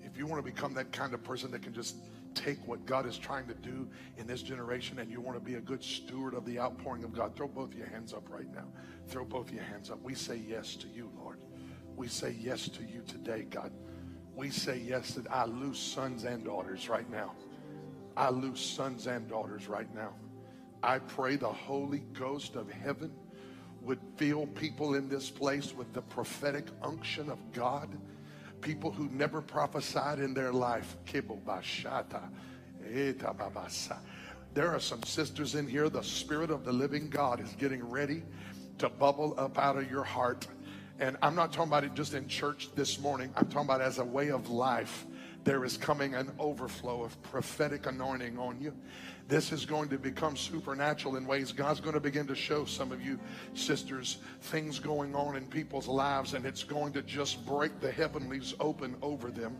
If 0.00 0.16
you 0.16 0.26
want 0.26 0.42
to 0.42 0.50
become 0.50 0.72
that 0.72 0.92
kind 0.92 1.12
of 1.12 1.22
person 1.22 1.50
that 1.50 1.60
can 1.60 1.74
just 1.74 1.96
take 2.32 2.56
what 2.66 2.86
God 2.86 3.04
is 3.04 3.18
trying 3.18 3.46
to 3.48 3.54
do 3.54 3.86
in 4.16 4.26
this 4.26 4.40
generation 4.40 4.98
and 4.98 5.10
you 5.10 5.20
want 5.20 5.36
to 5.36 5.44
be 5.44 5.56
a 5.56 5.60
good 5.60 5.84
steward 5.84 6.32
of 6.32 6.46
the 6.46 6.58
outpouring 6.58 7.04
of 7.04 7.12
God, 7.12 7.36
throw 7.36 7.46
both 7.46 7.74
your 7.74 7.86
hands 7.86 8.14
up 8.14 8.30
right 8.30 8.50
now. 8.50 8.64
Throw 9.08 9.26
both 9.26 9.52
your 9.52 9.62
hands 9.62 9.90
up. 9.90 10.00
We 10.02 10.14
say 10.14 10.36
yes 10.48 10.74
to 10.76 10.88
you, 10.88 11.10
Lord. 11.18 11.36
We 11.94 12.08
say 12.08 12.34
yes 12.40 12.66
to 12.70 12.82
you 12.82 13.02
today, 13.06 13.42
God. 13.50 13.72
We 14.34 14.48
say 14.48 14.78
yes 14.78 15.10
that 15.10 15.30
I 15.30 15.44
lose 15.44 15.78
sons 15.78 16.24
and 16.24 16.46
daughters 16.46 16.88
right 16.88 17.10
now. 17.10 17.34
I 18.16 18.30
lose 18.30 18.60
sons 18.60 19.06
and 19.06 19.28
daughters 19.28 19.68
right 19.68 19.94
now. 19.94 20.14
I 20.82 21.00
pray 21.00 21.36
the 21.36 21.52
Holy 21.52 22.04
Ghost 22.14 22.56
of 22.56 22.70
heaven 22.70 23.12
would 23.84 24.00
fill 24.16 24.46
people 24.46 24.94
in 24.94 25.08
this 25.08 25.30
place 25.30 25.74
with 25.74 25.92
the 25.92 26.02
prophetic 26.02 26.66
unction 26.82 27.30
of 27.30 27.38
God 27.52 27.88
people 28.64 28.90
who 28.90 29.08
never 29.10 29.42
prophesied 29.42 30.18
in 30.18 30.32
their 30.32 30.50
life. 30.50 30.96
There 34.54 34.70
are 34.70 34.80
some 34.80 35.02
sisters 35.02 35.54
in 35.54 35.68
here. 35.68 35.88
The 35.90 36.02
Spirit 36.02 36.50
of 36.50 36.64
the 36.64 36.72
living 36.72 37.10
God 37.10 37.40
is 37.40 37.52
getting 37.58 37.86
ready 37.88 38.22
to 38.78 38.88
bubble 38.88 39.34
up 39.36 39.58
out 39.58 39.76
of 39.76 39.90
your 39.90 40.02
heart. 40.02 40.46
And 40.98 41.18
I'm 41.20 41.34
not 41.34 41.52
talking 41.52 41.70
about 41.70 41.84
it 41.84 41.94
just 41.94 42.14
in 42.14 42.26
church 42.26 42.70
this 42.74 42.98
morning, 42.98 43.30
I'm 43.36 43.46
talking 43.46 43.66
about 43.66 43.82
it 43.82 43.84
as 43.84 43.98
a 43.98 44.04
way 44.04 44.30
of 44.30 44.48
life. 44.48 45.04
There 45.44 45.64
is 45.64 45.76
coming 45.76 46.14
an 46.14 46.32
overflow 46.38 47.04
of 47.04 47.22
prophetic 47.22 47.86
anointing 47.86 48.38
on 48.38 48.60
you. 48.60 48.72
This 49.28 49.52
is 49.52 49.66
going 49.66 49.90
to 49.90 49.98
become 49.98 50.36
supernatural 50.36 51.16
in 51.16 51.26
ways. 51.26 51.52
God's 51.52 51.80
going 51.80 51.94
to 51.94 52.00
begin 52.00 52.26
to 52.26 52.34
show 52.34 52.64
some 52.64 52.92
of 52.92 53.02
you 53.02 53.18
sisters 53.52 54.18
things 54.40 54.78
going 54.78 55.14
on 55.14 55.36
in 55.36 55.46
people's 55.46 55.86
lives, 55.86 56.32
and 56.32 56.46
it's 56.46 56.64
going 56.64 56.94
to 56.94 57.02
just 57.02 57.44
break 57.46 57.78
the 57.80 57.90
heavenlies 57.90 58.54
open 58.58 58.96
over 59.02 59.30
them. 59.30 59.56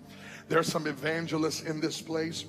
There's 0.49 0.69
some 0.69 0.87
evangelists 0.87 1.63
in 1.63 1.81
this 1.81 2.01
place. 2.01 2.47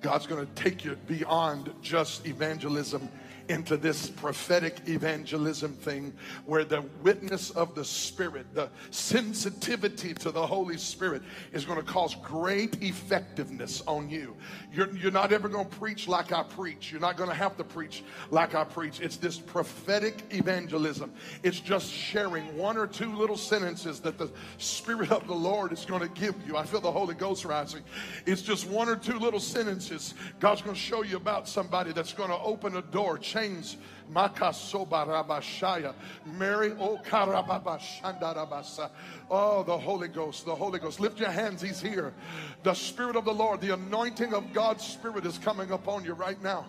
God's 0.00 0.26
going 0.26 0.46
to 0.46 0.52
take 0.62 0.84
you 0.84 0.96
beyond 1.06 1.72
just 1.82 2.26
evangelism 2.26 3.08
into 3.48 3.76
this 3.76 4.10
prophetic 4.10 4.76
evangelism 4.86 5.72
thing 5.72 6.12
where 6.46 6.64
the 6.64 6.82
witness 7.02 7.50
of 7.50 7.74
the 7.74 7.84
Spirit, 7.84 8.46
the 8.54 8.68
sensitivity 8.90 10.14
to 10.14 10.30
the 10.30 10.46
Holy 10.46 10.76
Spirit 10.76 11.22
is 11.52 11.64
going 11.64 11.78
to 11.78 11.84
cause 11.84 12.14
great 12.16 12.82
effectiveness 12.82 13.82
on 13.86 14.08
you. 14.10 14.36
You're, 14.72 14.94
you're 14.96 15.10
not 15.10 15.32
ever 15.32 15.48
going 15.48 15.68
to 15.68 15.76
preach 15.78 16.08
like 16.08 16.32
I 16.32 16.42
preach. 16.42 16.92
You're 16.92 17.00
not 17.00 17.16
going 17.16 17.30
to 17.30 17.34
have 17.34 17.56
to 17.56 17.64
preach 17.64 18.04
like 18.30 18.54
I 18.54 18.64
preach. 18.64 19.00
It's 19.00 19.16
this 19.16 19.38
prophetic 19.38 20.22
evangelism. 20.30 21.12
It's 21.42 21.60
just 21.60 21.90
sharing 21.90 22.56
one 22.56 22.76
or 22.76 22.86
two 22.86 23.14
little 23.14 23.36
sentences 23.36 24.00
that 24.00 24.18
the 24.18 24.30
Spirit 24.58 25.10
of 25.10 25.26
the 25.26 25.34
Lord 25.34 25.72
is 25.72 25.84
going 25.84 26.02
to 26.02 26.20
give 26.20 26.34
you. 26.46 26.56
I 26.56 26.64
feel 26.64 26.80
the 26.80 26.92
Holy 26.92 27.14
Ghost 27.14 27.44
rising. 27.44 27.82
It's 28.26 28.42
just 28.42 28.68
one 28.68 28.88
or 28.88 28.96
two 28.96 29.18
little 29.18 29.40
sentences. 29.40 30.14
God's 30.40 30.62
going 30.62 30.74
to 30.74 30.80
show 30.80 31.02
you 31.02 31.16
about 31.16 31.48
somebody 31.48 31.92
that's 31.92 32.12
going 32.12 32.30
to 32.30 32.38
open 32.38 32.76
a 32.76 32.82
door, 32.82 33.18
chains. 33.38 33.76
Makasobarabashaya. 34.12 35.94
Mary 36.24 36.72
O 36.78 36.98
Karababashandarabasa. 36.98 38.90
Oh, 39.30 39.62
the 39.62 39.76
Holy 39.76 40.08
Ghost, 40.08 40.46
the 40.46 40.54
Holy 40.54 40.78
Ghost. 40.78 40.98
Lift 40.98 41.20
your 41.20 41.30
hands, 41.30 41.60
He's 41.60 41.80
here. 41.80 42.14
The 42.62 42.74
Spirit 42.74 43.16
of 43.16 43.24
the 43.24 43.34
Lord, 43.34 43.60
the 43.60 43.74
anointing 43.74 44.32
of 44.32 44.52
God's 44.52 44.84
Spirit 44.84 45.26
is 45.26 45.38
coming 45.38 45.70
upon 45.70 46.04
you 46.04 46.14
right 46.14 46.40
now 46.42 46.66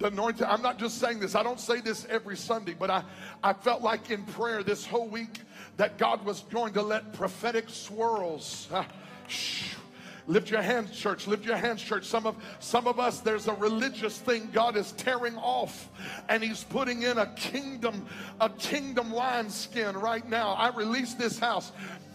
the 0.00 0.08
anointing. 0.08 0.44
I'm 0.44 0.60
not 0.60 0.76
just 0.76 0.98
saying 0.98 1.20
this. 1.20 1.36
I 1.36 1.44
don't 1.44 1.60
say 1.60 1.80
this 1.80 2.04
every 2.10 2.36
Sunday, 2.36 2.74
but 2.76 2.90
I, 2.90 3.04
I 3.44 3.52
felt 3.52 3.80
like 3.80 4.10
in 4.10 4.24
prayer 4.24 4.64
this 4.64 4.84
whole 4.84 5.06
week 5.06 5.40
that 5.76 5.98
God 5.98 6.24
was 6.24 6.40
going 6.50 6.72
to 6.72 6.82
let 6.82 7.12
prophetic 7.12 7.68
swirls. 7.68 8.66
Uh, 8.72 8.82
shh, 9.28 9.76
Lift 10.26 10.50
your 10.50 10.62
hands, 10.62 10.96
church. 10.96 11.26
Lift 11.26 11.44
your 11.44 11.56
hands, 11.56 11.82
church. 11.82 12.04
Some 12.04 12.26
of 12.26 12.36
some 12.58 12.86
of 12.86 12.98
us, 12.98 13.20
there's 13.20 13.46
a 13.46 13.54
religious 13.54 14.18
thing 14.18 14.48
God 14.52 14.76
is 14.76 14.92
tearing 14.92 15.36
off, 15.36 15.90
and 16.28 16.42
He's 16.42 16.64
putting 16.64 17.02
in 17.02 17.18
a 17.18 17.26
kingdom, 17.34 18.06
a 18.40 18.48
kingdom 18.48 19.10
wineskin 19.10 19.96
right 19.96 20.26
now. 20.28 20.52
I 20.52 20.74
release 20.74 21.14
this 21.14 21.38
house. 21.38 21.72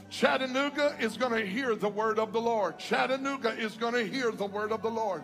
Chattanooga 0.09 0.95
is 0.99 1.17
going 1.17 1.33
to 1.33 1.45
hear 1.45 1.75
the 1.75 1.89
word 1.89 2.17
of 2.17 2.33
the 2.33 2.41
Lord. 2.41 2.79
Chattanooga 2.79 3.51
is 3.51 3.75
going 3.75 3.93
to 3.93 4.03
hear 4.03 4.31
the 4.31 4.45
word 4.45 4.71
of 4.71 4.81
the 4.81 4.89
Lord 4.89 5.21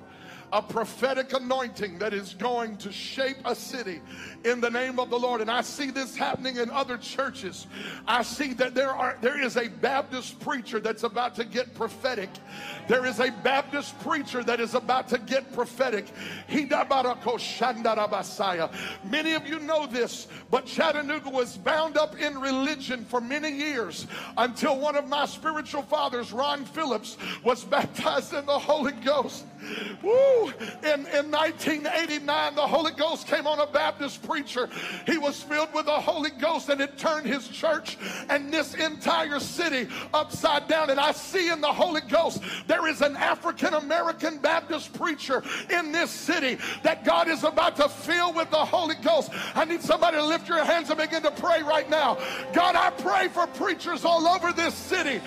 a 0.56 0.62
prophetic 0.62 1.34
anointing 1.34 2.00
that 2.00 2.14
is 2.14 2.34
going 2.34 2.78
to 2.78 2.90
shape 2.90 3.36
a 3.44 3.54
city 3.54 4.00
in 4.46 4.62
the 4.62 4.70
name 4.70 5.00
of 5.02 5.10
the 5.10 5.20
Lord. 5.20 5.42
And 5.42 5.52
I 5.52 5.60
see 5.60 5.92
this 5.92 6.16
happening 6.16 6.56
in 6.56 6.72
other 6.72 6.98
churches. 6.98 7.68
I 8.08 8.24
see 8.24 8.54
that 8.54 8.74
there 8.74 8.90
are 8.90 9.18
there 9.20 9.38
is 9.42 9.58
a 9.58 9.68
Baptist 9.68 10.40
preacher 10.40 10.80
that's 10.80 11.04
about 11.04 11.36
to 11.36 11.44
get 11.44 11.76
prophetic. 11.76 12.30
There 12.88 13.06
is 13.06 13.20
a 13.20 13.32
Baptist 13.44 14.00
preacher 14.00 14.46
that 14.46 14.62
is 14.62 14.76
about 14.76 15.10
to 15.10 15.18
get 15.18 15.52
prophetic. 15.52 16.06
Many 19.04 19.34
of 19.34 19.48
you 19.48 19.60
know 19.60 19.88
this, 19.88 20.28
but 20.50 20.66
Chattanooga 20.66 21.30
was 21.30 21.58
bound 21.58 21.98
up 21.98 22.18
in 22.18 22.40
religion 22.40 23.04
for 23.04 23.20
many 23.20 23.52
years 23.52 24.08
until 24.38 24.80
one 24.80 24.96
of 24.96 25.10
my 25.10 25.26
spiritual 25.26 25.82
fathers, 25.82 26.32
Ron 26.32 26.64
Phillips, 26.64 27.18
was 27.44 27.64
baptized 27.76 28.34
in 28.34 28.46
the 28.46 28.58
Holy 28.58 28.94
Ghost. 28.94 29.44
Woo! 30.02 30.45
In, 30.84 31.06
in 31.08 31.32
1989, 31.32 32.56
the 32.56 32.62
Holy 32.62 32.92
Ghost 32.92 33.28
came 33.28 33.48
on 33.48 33.60
a 33.60 33.68
Baptist 33.68 34.24
preacher. 34.24 34.70
He 35.06 35.18
was 35.18 35.42
filled 35.42 35.74
with 35.74 35.86
the 35.86 36.00
Holy 36.00 36.32
Ghost 36.32 36.70
and 36.70 36.82
it 36.82 36.98
turned 36.98 37.28
his 37.28 37.48
church 37.48 37.98
and 38.30 38.54
this 38.54 38.74
entire 38.76 39.40
city 39.40 39.88
upside 40.14 40.68
down. 40.68 40.90
And 40.90 41.00
I 41.00 41.12
see 41.12 41.50
in 41.50 41.62
the 41.62 41.72
Holy 41.72 42.02
Ghost 42.02 42.42
there 42.68 42.88
is 42.88 43.02
an 43.02 43.16
African 43.16 43.74
American 43.74 44.38
Baptist 44.38 44.94
preacher 44.94 45.44
in 45.70 45.92
this 45.92 46.12
city 46.12 46.58
that 46.84 47.04
God 47.04 47.28
is 47.28 47.44
about 47.44 47.76
to 47.78 47.90
fill 47.90 48.34
with 48.34 48.50
the 48.50 48.58
Holy 48.58 48.96
Ghost. 48.96 49.32
I 49.56 49.66
need 49.66 49.82
somebody 49.82 50.18
to 50.18 50.26
lift 50.26 50.48
your 50.48 50.64
hands 50.64 50.90
and 50.90 51.00
begin 51.00 51.24
to 51.24 51.32
pray 51.32 51.62
right 51.62 51.90
now. 51.90 52.18
God, 52.54 52.76
I 52.76 52.90
pray 52.92 53.28
for 53.28 53.48
preachers 53.48 54.06
all 54.06 54.28
over 54.28 54.52
this 54.52 54.74
city. 54.74 55.22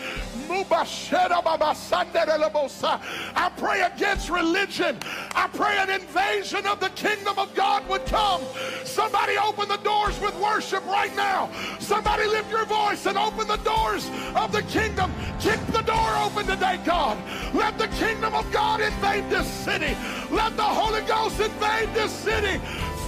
I 3.34 3.52
pray 3.56 3.82
against 3.82 4.30
religion. 4.30 4.97
I 5.34 5.48
pray 5.48 5.78
an 5.78 5.90
invasion 5.90 6.66
of 6.66 6.80
the 6.80 6.90
kingdom 6.90 7.38
of 7.38 7.54
God 7.54 7.88
would 7.88 8.04
come. 8.06 8.42
Somebody 8.84 9.36
open 9.38 9.68
the 9.68 9.78
doors 9.78 10.18
with 10.20 10.34
worship 10.40 10.84
right 10.86 11.14
now. 11.16 11.50
Somebody 11.78 12.26
lift 12.26 12.50
your 12.50 12.64
voice 12.66 13.06
and 13.06 13.16
open 13.16 13.46
the 13.48 13.58
doors 13.58 14.08
of 14.34 14.52
the 14.52 14.62
kingdom. 14.62 15.12
Kick 15.40 15.60
the 15.68 15.82
door 15.82 16.16
open 16.16 16.46
today, 16.46 16.78
God. 16.84 17.18
Let 17.54 17.78
the 17.78 17.88
kingdom 17.88 18.34
of 18.34 18.50
God 18.52 18.80
invade 18.80 19.28
this 19.30 19.46
city. 19.46 19.96
Let 20.30 20.56
the 20.56 20.62
Holy 20.62 21.02
Ghost 21.02 21.40
invade 21.40 21.94
this 21.94 22.12
city. 22.12 22.60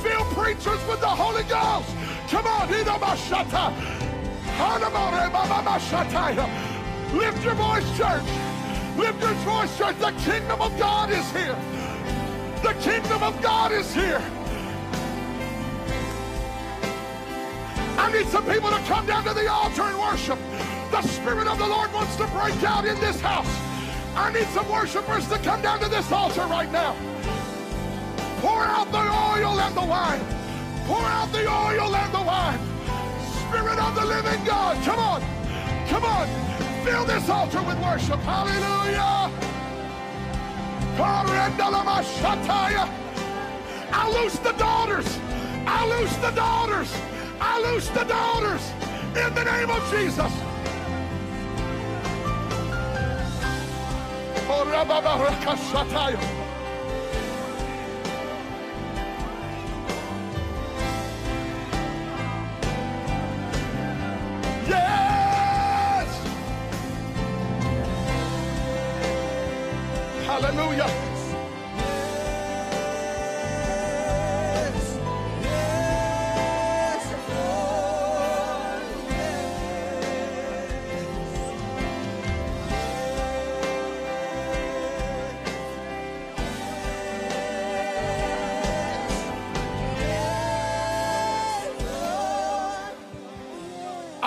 Fill 0.02 0.24
preachers 0.32 0.80
with 0.88 1.00
the 1.00 1.08
Holy 1.08 1.42
Ghost. 1.44 1.88
Come 2.28 2.46
on, 2.46 2.68
Lift 7.12 7.44
your 7.44 7.54
voice, 7.54 7.98
church. 7.98 8.22
Lift 8.96 9.20
your 9.20 9.34
voice, 9.44 9.76
church. 9.78 9.98
The 9.98 10.12
kingdom 10.24 10.60
of 10.60 10.78
God 10.78 11.10
is 11.10 11.28
here. 11.32 11.56
The 12.62 12.74
kingdom 12.80 13.22
of 13.22 13.40
God 13.40 13.72
is 13.72 13.92
here. 13.94 14.22
I 17.96 18.12
need 18.12 18.26
some 18.28 18.44
people 18.44 18.70
to 18.70 18.78
come 18.80 19.06
down 19.06 19.24
to 19.24 19.32
the 19.32 19.50
altar 19.50 19.82
and 19.82 19.98
worship. 19.98 20.38
The 20.90 21.02
Spirit 21.02 21.46
of 21.46 21.58
the 21.58 21.66
Lord 21.66 21.92
wants 21.92 22.16
to 22.16 22.26
break 22.26 22.62
out 22.64 22.84
in 22.84 22.98
this 23.00 23.20
house. 23.20 23.48
I 24.14 24.32
need 24.32 24.46
some 24.48 24.68
worshipers 24.70 25.28
to 25.28 25.38
come 25.38 25.62
down 25.62 25.80
to 25.80 25.88
this 25.88 26.10
altar 26.12 26.42
right 26.42 26.70
now. 26.70 26.96
Pour 28.40 28.62
out 28.62 28.90
the 28.90 28.98
oil 28.98 29.60
and 29.60 29.74
the 29.74 29.86
wine. 29.86 30.20
Pour 30.86 31.00
out 31.00 31.30
the 31.32 31.46
oil 31.46 31.94
and 31.94 32.12
the 32.12 32.22
wine. 32.22 32.60
Spirit 33.48 33.78
of 33.78 33.94
the 33.94 34.04
living 34.04 34.44
God, 34.44 34.82
come 34.84 34.98
on. 34.98 35.22
Come 35.88 36.04
on. 36.04 36.84
Fill 36.84 37.04
this 37.04 37.28
altar 37.28 37.62
with 37.62 37.78
worship. 37.80 38.20
Hallelujah. 38.20 39.30
I 43.92 44.08
loose 44.12 44.38
the 44.38 44.52
daughters. 44.52 45.18
I 45.66 45.86
loose 45.88 46.16
the 46.16 46.30
daughters. 46.30 46.92
I 47.40 47.60
loose 47.60 47.88
the 47.88 48.04
daughters. 48.04 48.62
In 49.16 49.34
the 49.34 49.44
name 49.44 49.70
of 49.70 49.90
Jesus. 49.90 50.32
Oh, 54.52 54.64
Hallelujah. 70.30 71.09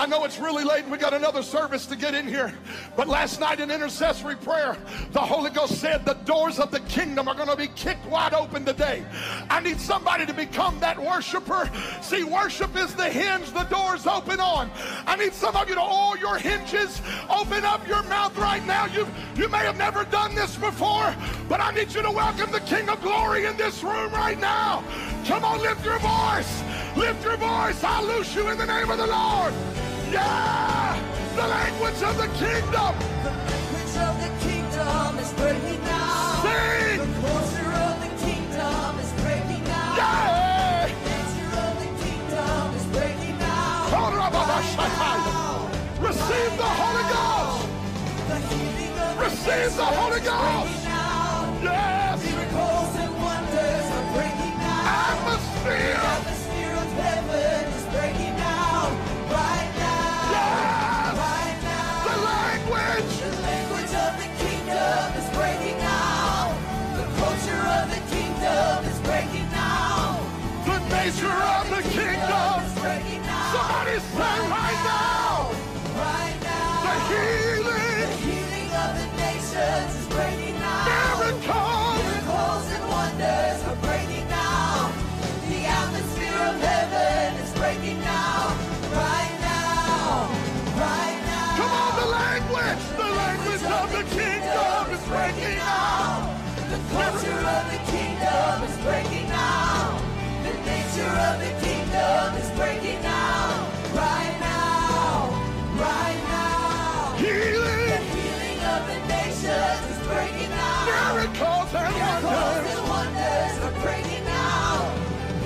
I 0.04 0.06
know 0.06 0.24
it's 0.24 0.38
really 0.38 0.64
late 0.64 0.82
and 0.82 0.92
we 0.92 0.98
got 0.98 1.14
another 1.14 1.42
service 1.42 1.86
to 1.86 1.96
get 1.96 2.14
in 2.14 2.28
here. 2.28 2.52
But 2.94 3.08
last 3.08 3.40
night 3.40 3.58
in 3.58 3.70
intercessory 3.70 4.36
prayer, 4.36 4.76
the 5.12 5.20
Holy 5.20 5.48
Ghost 5.48 5.80
said 5.80 6.04
the 6.04 6.12
doors 6.26 6.58
of 6.58 6.70
the 6.70 6.80
kingdom 6.80 7.26
are 7.26 7.34
going 7.34 7.48
to 7.48 7.56
be 7.56 7.68
kicked 7.68 8.04
wide 8.04 8.34
open 8.34 8.66
today. 8.66 9.02
I 9.48 9.60
need 9.60 9.80
somebody 9.80 10.26
to 10.26 10.34
become 10.34 10.78
that 10.80 11.02
worshiper. 11.02 11.70
See, 12.02 12.22
worship 12.22 12.76
is 12.76 12.94
the 12.94 13.08
hinge 13.08 13.50
the 13.52 13.62
doors 13.64 14.06
open 14.06 14.40
on. 14.40 14.70
I 15.06 15.16
need 15.16 15.32
some 15.32 15.56
of 15.56 15.70
you 15.70 15.74
to 15.74 15.80
all 15.80 16.18
your 16.18 16.36
hinges 16.36 17.00
open 17.30 17.64
up 17.64 17.88
your 17.88 18.02
mouth 18.02 18.36
right 18.36 18.64
now. 18.66 18.84
You 18.84 19.08
you 19.36 19.48
may 19.48 19.64
have 19.64 19.78
never 19.78 20.04
done 20.04 20.34
this 20.34 20.54
before, 20.54 21.16
but 21.48 21.62
I 21.62 21.70
need 21.70 21.94
you 21.94 22.02
to 22.02 22.10
welcome 22.10 22.52
the 22.52 22.60
King 22.60 22.90
of 22.90 23.00
Glory 23.00 23.46
in 23.46 23.56
this 23.56 23.82
room 23.82 24.12
right 24.12 24.38
now. 24.38 24.84
Come 25.24 25.44
on, 25.44 25.62
lift 25.62 25.82
your 25.82 25.98
voice. 25.98 26.62
Lift 26.94 27.24
your 27.24 27.38
voice. 27.38 27.82
I 27.82 28.02
loose 28.02 28.34
you 28.34 28.50
in 28.50 28.58
the 28.58 28.66
name 28.66 28.90
of 28.90 28.98
the 28.98 29.06
Lord. 29.06 29.73
Yeah! 30.14 31.02
The 31.34 31.42
language 31.42 32.00
of 32.08 32.16
the 32.16 32.28
kingdom. 32.38 32.94
language 33.50 33.96
of 34.06 34.14
the 34.22 34.30
kingdom 34.46 35.18
is 35.18 35.32
breaking 35.32 35.82
now. 35.82 36.42
Sing! 36.44 36.98
The 37.02 37.10
culture 37.26 37.72
of 37.82 37.94
the 38.04 38.10
kingdom 38.22 38.90
is 39.02 39.10
breaking 39.22 39.64
now. 39.64 39.96
Yeah! 39.98 40.86
The 40.86 40.94
nature 41.10 41.52
of 41.66 41.74
the 41.82 41.90
kingdom 42.04 42.64
is 42.78 42.86
breaking 42.94 43.38
now. 43.40 43.90
Receive 45.98 46.52
the 46.62 46.70
Holy 46.80 47.04
Ghost. 47.14 47.66
The 48.30 48.38
healing 48.54 48.98
of 49.00 49.20
Receive 49.20 49.76
the 49.76 49.84
Holy 49.84 50.20
Ghost. 50.20 50.83
Breaking 98.84 99.28
now. 99.28 99.98
The 100.44 100.52
nature 100.68 101.14
of 101.28 101.34
the 101.40 101.52
kingdom 101.64 102.26
is 102.40 102.50
breaking 102.58 103.00
now. 103.02 103.66
Right 103.96 104.36
now. 104.40 105.32
Right 105.80 106.20
now. 106.28 107.16
The 107.16 107.22
Healing. 107.24 108.04
healing 108.18 108.60
of 108.74 108.80
the 108.90 108.98
nations 109.08 109.82
is 109.92 110.00
breaking 110.06 110.50
now. 110.50 110.84
Miracles 110.84 111.70
and 111.80 111.94
Miracles 111.96 112.24
wonders. 112.28 112.76
and 112.76 112.82
wonders 112.94 113.54
are 113.66 113.76
breaking 113.84 114.24
now. 114.26 114.72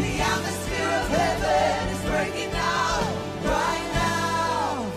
The 0.03 0.13
atmosphere 0.33 0.93
of 1.01 1.07
heaven 1.19 1.89
is 1.95 2.03
breaking 2.11 2.51
now. 2.53 2.91
Right 3.55 3.87
now. 3.95 4.93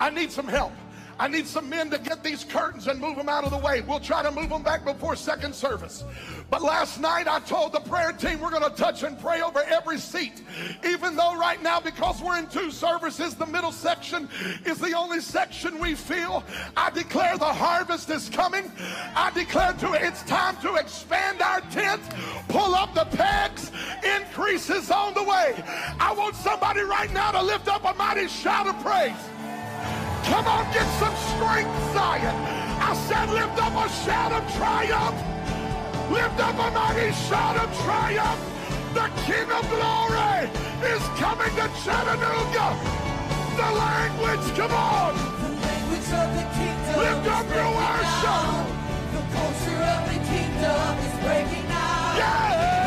I 0.00 0.08
need 0.10 0.32
some 0.32 0.48
help. 0.48 0.72
I 1.20 1.26
need 1.26 1.46
some 1.48 1.68
men 1.68 1.90
to 1.90 1.98
get 1.98 2.22
these 2.22 2.44
curtains 2.44 2.86
and 2.86 3.00
move 3.00 3.16
them 3.16 3.28
out 3.28 3.44
of 3.44 3.50
the 3.50 3.58
way. 3.58 3.80
We'll 3.80 3.98
try 3.98 4.22
to 4.22 4.30
move 4.30 4.50
them 4.50 4.62
back 4.62 4.84
before 4.84 5.16
second 5.16 5.52
service. 5.54 6.04
But 6.48 6.62
last 6.62 7.00
night 7.00 7.26
I 7.26 7.40
told 7.40 7.72
the 7.72 7.80
prayer 7.80 8.12
team 8.12 8.40
we're 8.40 8.50
going 8.50 8.62
to 8.62 8.76
touch 8.76 9.02
and 9.02 9.18
pray 9.18 9.42
over 9.42 9.62
every 9.64 9.98
seat. 9.98 10.42
Even 10.84 11.16
though 11.16 11.36
right 11.36 11.60
now, 11.62 11.80
because 11.80 12.22
we're 12.22 12.38
in 12.38 12.46
two 12.46 12.70
services, 12.70 13.34
the 13.34 13.46
middle 13.46 13.72
section 13.72 14.28
is 14.64 14.78
the 14.78 14.92
only 14.96 15.20
section 15.20 15.80
we 15.80 15.94
feel. 15.94 16.44
I 16.76 16.90
declare 16.90 17.36
the 17.36 17.44
harvest 17.44 18.10
is 18.10 18.28
coming. 18.28 18.70
I 19.14 19.30
declare 19.34 19.72
to 19.72 19.92
it's 19.94 20.22
time 20.22 20.56
to 20.62 20.76
expand 20.76 21.42
our 21.42 21.60
tent, 21.62 22.02
pull 22.48 22.74
up 22.74 22.94
the 22.94 23.04
pegs, 23.16 23.72
increase 24.04 24.70
is 24.70 24.90
on 24.90 25.14
the 25.14 25.24
way. 25.24 25.62
I 25.98 26.14
want 26.16 26.36
somebody 26.36 26.80
right 26.80 27.12
now 27.12 27.32
to 27.32 27.42
lift 27.42 27.66
up 27.66 27.84
a 27.84 27.94
mighty 27.94 28.28
shout 28.28 28.68
of 28.68 28.78
praise. 28.84 29.16
Come 30.30 30.46
on, 30.46 30.64
get 30.72 30.86
some 31.00 31.16
strength, 31.34 31.72
Zion. 31.94 32.36
I 32.80 32.94
said, 33.08 33.30
lift 33.30 33.56
up 33.60 33.74
a 33.74 33.88
shout 34.04 34.32
of 34.32 34.44
triumph. 34.56 35.18
Lift 36.10 36.38
up 36.40 36.54
a 36.56 36.70
mighty 36.70 37.12
shout 37.28 37.56
of 37.56 37.68
triumph. 37.84 38.40
The 38.94 39.06
King 39.26 39.48
of 39.52 39.64
Glory 39.72 40.48
is 40.92 41.02
coming 41.20 41.52
to 41.60 41.66
Chattanooga. 41.84 42.68
The 43.56 43.68
language, 43.84 44.46
come 44.56 44.72
on. 44.72 45.14
The 45.16 45.48
language 45.66 46.10
of 46.20 46.28
the 46.38 46.46
kingdom 46.56 46.94
Lift 47.02 47.26
up 47.36 47.46
your 47.54 47.70
worship. 47.80 48.24
now. 48.24 48.66
The 49.12 49.22
culture 49.34 49.82
of 49.94 50.02
the 50.12 50.18
kingdom 50.32 50.92
is 51.06 51.14
breaking 51.24 51.68
now. 51.68 52.16
Yeah. 52.18 52.77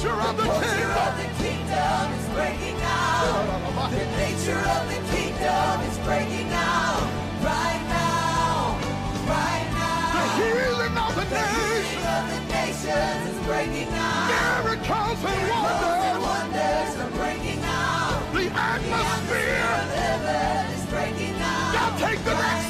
Culture 0.00 0.20
of 0.20 0.36
the 0.36 0.42
culture 0.44 0.64
kingdom. 0.64 0.96
of 0.96 1.16
the 1.20 1.28
kingdom 1.44 2.12
is 2.16 2.28
breaking 2.32 2.76
now. 2.78 3.88
The 3.90 4.06
nature 4.16 4.56
of 4.56 4.82
the 4.88 5.00
kingdom 5.12 5.80
is 5.90 5.98
breaking 6.08 6.48
now. 6.48 7.04
Right 7.44 7.82
now. 7.88 8.80
Right 9.28 9.68
The 9.68 10.24
now. 10.24 10.40
healing 10.40 10.96
of 10.96 11.14
the 11.16 11.24
The 11.28 11.44
healing 11.52 12.04
of 12.16 12.24
the 12.32 12.40
nations 12.48 13.22
is 13.28 13.38
breaking 13.46 13.90
now. 13.92 14.64
Miracles 14.64 15.20
and 15.20 15.42
Miracles 15.44 16.04
and 16.08 16.22
wonders. 16.22 16.56
wonders 16.56 16.92
are 17.04 17.12
breaking 17.20 17.60
now. 17.60 18.22
The 18.32 18.38
The 18.40 18.46
atmosphere 18.56 19.04
atmosphere. 19.04 19.68
of 19.68 19.90
heaven 20.00 20.74
is 20.80 20.84
breaking 20.88 21.38
now. 21.38 21.72
Now 21.76 21.88
take 21.98 22.20
the 22.24 22.34
next 22.34 22.69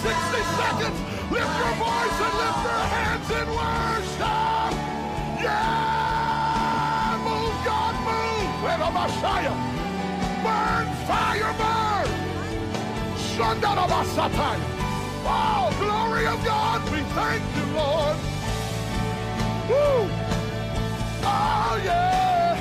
Rabashaya. 8.91 9.55
Burn, 10.43 10.87
fire, 11.07 11.55
burn. 11.61 12.09
Shandarabasataya. 13.31 14.67
Oh, 15.23 15.71
glory 15.79 16.27
of 16.27 16.45
God, 16.45 16.83
we 16.91 17.01
thank 17.15 17.43
you, 17.57 17.65
Lord. 17.77 18.17
Woo. 19.69 20.11
Oh, 21.23 21.81
yeah. 21.85 22.59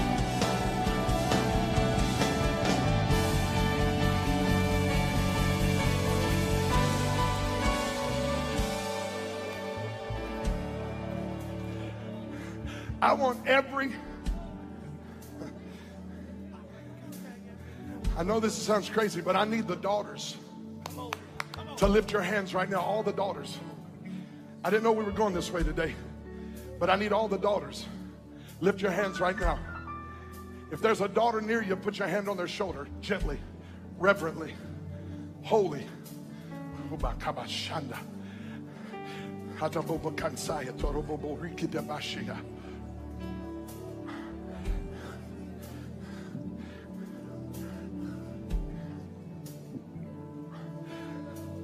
I 13.01 13.14
want 13.14 13.47
every 13.47 13.93
I 18.19 18.23
know 18.23 18.41
this 18.41 18.53
sounds 18.53 18.89
crazy, 18.89 19.21
but 19.21 19.37
I 19.37 19.45
need 19.45 19.65
the 19.65 19.77
daughters 19.77 20.35
to 21.77 21.87
lift 21.87 22.11
your 22.11 22.21
hands 22.21 22.53
right 22.53 22.69
now. 22.69 22.81
All 22.81 23.01
the 23.01 23.13
daughters. 23.13 23.57
I 24.61 24.69
didn't 24.69 24.83
know 24.83 24.91
we 24.91 25.05
were 25.05 25.11
going 25.11 25.33
this 25.33 25.49
way 25.53 25.63
today, 25.63 25.95
but 26.81 26.89
I 26.89 26.97
need 26.97 27.13
all 27.13 27.29
the 27.29 27.37
daughters. 27.37 27.85
Lift 28.59 28.81
your 28.81 28.91
hands 28.91 29.21
right 29.21 29.39
now. 29.39 29.57
If 30.69 30.81
there's 30.81 30.99
a 30.99 31.07
daughter 31.07 31.39
near 31.39 31.63
you, 31.63 31.77
put 31.77 31.97
your 31.97 32.09
hand 32.09 32.27
on 32.27 32.35
their 32.35 32.45
shoulder 32.45 32.89
gently, 32.99 33.39
reverently, 33.97 34.53
holy. 35.41 35.87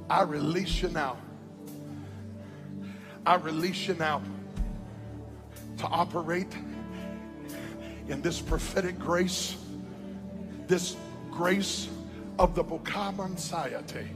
I 0.09 0.21
release 0.21 0.81
you 0.81 0.89
now. 0.89 1.17
I 3.25 3.35
release 3.35 3.87
you 3.87 3.95
now 3.95 4.21
to 5.77 5.85
operate 5.87 6.53
in 8.07 8.21
this 8.21 8.39
prophetic 8.39 8.99
grace, 8.99 9.57
this 10.67 10.95
grace 11.31 11.89
of 12.37 12.53
the 12.53 12.63
Bokaman 12.63 13.35
Sayate. 13.35 14.07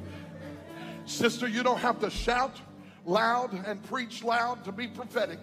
Sister, 1.05 1.47
you 1.47 1.63
don't 1.63 1.79
have 1.79 1.99
to 2.01 2.09
shout 2.09 2.55
loud 3.05 3.53
and 3.65 3.81
preach 3.83 4.23
loud 4.23 4.63
to 4.65 4.71
be 4.71 4.87
prophetic. 4.87 5.39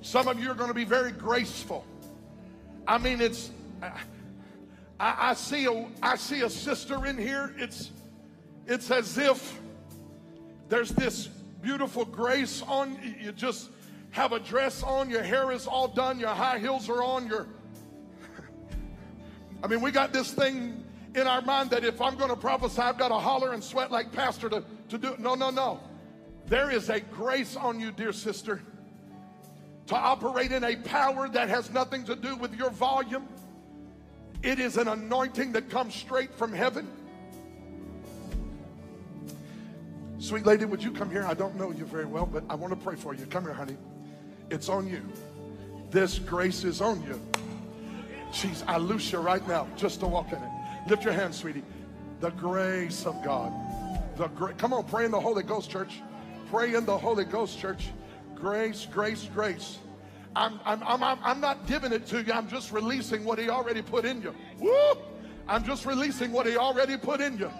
Some 0.00 0.28
of 0.28 0.38
you 0.40 0.48
are 0.50 0.54
going 0.54 0.68
to 0.68 0.74
be 0.74 0.84
very 0.84 1.10
graceful. 1.10 1.84
I 2.86 2.98
mean, 2.98 3.20
it's. 3.20 3.50
I, 3.82 3.90
I 5.00 5.34
see 5.34 5.66
a 5.66 5.88
I 6.02 6.16
see 6.16 6.42
a 6.42 6.50
sister 6.50 7.04
in 7.06 7.18
here. 7.18 7.52
It's 7.58 7.90
it's 8.66 8.90
as 8.90 9.18
if 9.18 9.60
there's 10.68 10.90
this 10.90 11.28
beautiful 11.62 12.04
grace 12.04 12.62
on 12.62 12.98
you 13.20 13.32
just 13.32 13.70
have 14.10 14.32
a 14.32 14.40
dress 14.40 14.82
on 14.82 15.10
your 15.10 15.22
hair 15.22 15.52
is 15.52 15.66
all 15.66 15.88
done 15.88 16.18
your 16.18 16.30
high 16.30 16.58
heels 16.58 16.88
are 16.88 17.02
on 17.02 17.26
your 17.26 17.46
i 19.62 19.66
mean 19.66 19.80
we 19.80 19.90
got 19.90 20.12
this 20.12 20.32
thing 20.32 20.84
in 21.14 21.26
our 21.26 21.42
mind 21.42 21.70
that 21.70 21.84
if 21.84 22.00
i'm 22.00 22.16
going 22.16 22.30
to 22.30 22.36
prophesy 22.36 22.80
i've 22.80 22.98
got 22.98 23.08
to 23.08 23.14
holler 23.14 23.52
and 23.52 23.62
sweat 23.62 23.90
like 23.90 24.12
pastor 24.12 24.48
to, 24.48 24.62
to 24.88 24.98
do 24.98 25.12
it 25.12 25.20
no 25.20 25.34
no 25.34 25.50
no. 25.50 25.80
There 26.46 26.70
is 26.70 26.90
a 26.90 27.00
grace 27.00 27.56
on 27.56 27.80
you 27.80 27.90
dear 27.90 28.12
sister 28.12 28.62
to 29.88 29.96
operate 29.96 30.52
in 30.52 30.62
a 30.62 30.76
power 30.76 31.28
that 31.28 31.48
has 31.48 31.70
nothing 31.72 32.04
to 32.04 32.14
do 32.14 32.36
with 32.36 32.54
your 32.54 32.70
volume. 32.70 33.26
It 34.42 34.60
is 34.60 34.76
an 34.76 34.86
anointing 34.88 35.52
that 35.52 35.70
comes 35.70 35.94
straight 35.94 36.32
from 36.34 36.52
heaven 36.52 36.88
Sweet 40.26 40.44
lady, 40.44 40.64
would 40.64 40.82
you 40.82 40.90
come 40.90 41.08
here? 41.08 41.22
I 41.22 41.34
don't 41.34 41.54
know 41.54 41.70
you 41.70 41.84
very 41.84 42.04
well, 42.04 42.26
but 42.26 42.42
I 42.50 42.56
want 42.56 42.72
to 42.72 42.84
pray 42.84 42.96
for 42.96 43.14
you. 43.14 43.26
Come 43.26 43.44
here, 43.44 43.52
honey. 43.52 43.76
It's 44.50 44.68
on 44.68 44.88
you. 44.88 45.00
This 45.92 46.18
grace 46.18 46.64
is 46.64 46.80
on 46.80 47.00
you. 47.04 47.20
Jeez, 48.32 48.64
I 48.66 48.78
loose 48.78 49.12
you 49.12 49.20
right 49.20 49.46
now 49.46 49.68
just 49.76 50.00
to 50.00 50.08
walk 50.08 50.32
in 50.32 50.38
it. 50.38 50.50
Lift 50.88 51.04
your 51.04 51.12
hand, 51.12 51.32
sweetie. 51.32 51.62
The 52.18 52.30
grace 52.30 53.06
of 53.06 53.22
God. 53.24 53.52
The 54.16 54.26
great. 54.26 54.58
Come 54.58 54.72
on, 54.72 54.82
pray 54.86 55.04
in 55.04 55.12
the 55.12 55.20
Holy 55.20 55.44
Ghost, 55.44 55.70
church. 55.70 56.02
Pray 56.50 56.74
in 56.74 56.84
the 56.84 56.98
Holy 56.98 57.24
Ghost, 57.24 57.60
church. 57.60 57.90
Grace, 58.34 58.84
grace, 58.90 59.28
grace. 59.32 59.78
I'm, 60.34 60.58
I'm, 60.64 60.82
I'm, 60.82 61.04
I'm, 61.04 61.18
I'm 61.22 61.40
not 61.40 61.68
giving 61.68 61.92
it 61.92 62.04
to 62.08 62.24
you. 62.24 62.32
I'm 62.32 62.48
just 62.48 62.72
releasing 62.72 63.22
what 63.22 63.38
He 63.38 63.48
already 63.48 63.80
put 63.80 64.04
in 64.04 64.22
you. 64.22 64.34
Woo! 64.58 64.98
I'm 65.46 65.62
just 65.62 65.86
releasing 65.86 66.32
what 66.32 66.46
He 66.46 66.56
already 66.56 66.96
put 66.96 67.20
in 67.20 67.38
you. 67.38 67.52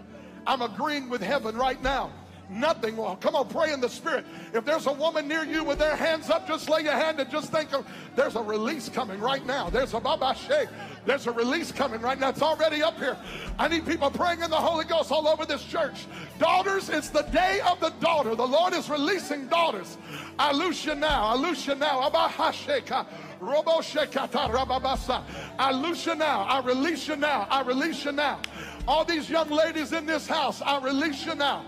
I'm 0.49 0.63
agreeing 0.63 1.09
with 1.09 1.23
heaven 1.23 1.57
right 1.57 1.81
now 1.81 2.11
nothing 2.49 2.97
will. 2.97 3.17
Come 3.17 3.35
on, 3.35 3.49
pray 3.49 3.73
in 3.73 3.81
the 3.81 3.89
spirit. 3.89 4.25
If 4.53 4.65
there's 4.65 4.87
a 4.87 4.93
woman 4.93 5.29
near 5.29 5.45
you 5.45 5.65
with 5.65 5.79
their 5.79 5.97
hands 5.97 6.31
up, 6.31 6.47
just 6.47 6.69
lay 6.69 6.83
your 6.83 6.93
hand 6.93 7.21
and 7.21 7.31
just 7.31 7.51
think 7.51 7.73
of 7.73 7.87
there's 8.15 8.37
a 8.37 8.43
release 8.43 8.89
coming 8.89 9.21
right 9.21 9.45
now. 9.45 9.71
There's 9.71 9.95
a 9.95 10.01
baba 10.01 10.27
babashe. 10.27 10.69
There's 11.05 11.27
a 11.27 11.33
release 11.33 11.71
coming 11.71 12.01
right 12.01 12.19
now. 12.19 12.31
It's 12.31 12.43
already 12.43 12.83
up 12.83 12.99
here. 12.99 13.17
I 13.59 13.69
need 13.69 13.87
people 13.87 14.11
praying 14.11 14.43
in 14.43 14.51
the 14.51 14.57
Holy 14.57 14.85
Ghost 14.85 15.13
all 15.13 15.29
over 15.29 15.47
this 15.47 15.63
church. 15.65 16.07
Daughters, 16.39 16.89
it's 16.89 17.11
the 17.11 17.23
day 17.23 17.61
of 17.67 17.79
the 17.81 17.91
daughter. 18.01 18.35
The 18.35 18.47
Lord 18.47 18.75
is 18.75 18.91
releasing 18.91 19.47
daughters. 19.47 19.97
I 20.39 20.53
loose 20.53 20.85
you 20.85 20.95
now. 20.95 21.27
I 21.27 21.35
loose 21.37 21.67
you 21.67 21.75
now. 21.77 22.09
Abahasheka. 22.09 23.07
Robo 23.41 23.81
shekata 23.81 24.51
rababasa. 24.51 25.23
I 25.59 25.71
loose 25.73 26.07
you 26.07 26.15
now. 26.15 26.43
I 26.43 26.61
release 26.61 27.07
you 27.07 27.17
now. 27.17 27.47
I 27.51 27.63
release 27.63 28.05
you 28.05 28.13
now. 28.13 28.41
All 28.89 29.05
these 29.05 29.29
young 29.29 29.51
ladies 29.51 29.93
in 29.93 30.07
this 30.07 30.27
house, 30.27 30.63
I 30.63 30.79
release 30.81 31.27
you 31.27 31.35
now. 31.35 31.65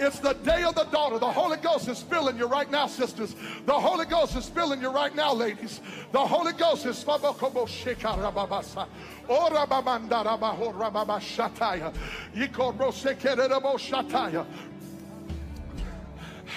It's 0.00 0.18
the 0.18 0.32
day 0.32 0.64
of 0.64 0.74
the 0.74 0.84
daughter. 0.84 1.18
The 1.18 1.30
Holy 1.30 1.56
Ghost 1.58 1.88
is 1.88 2.02
filling 2.02 2.36
you 2.36 2.46
right 2.46 2.70
now, 2.70 2.86
sisters. 2.86 3.36
The 3.64 3.72
Holy 3.72 4.04
Ghost 4.04 4.36
is 4.36 4.48
filling 4.48 4.80
you 4.80 4.90
right 4.90 5.14
now, 5.14 5.32
ladies. 5.32 5.80
The 6.12 6.18
Holy 6.18 6.52
Ghost 6.52 6.84
is 6.86 7.02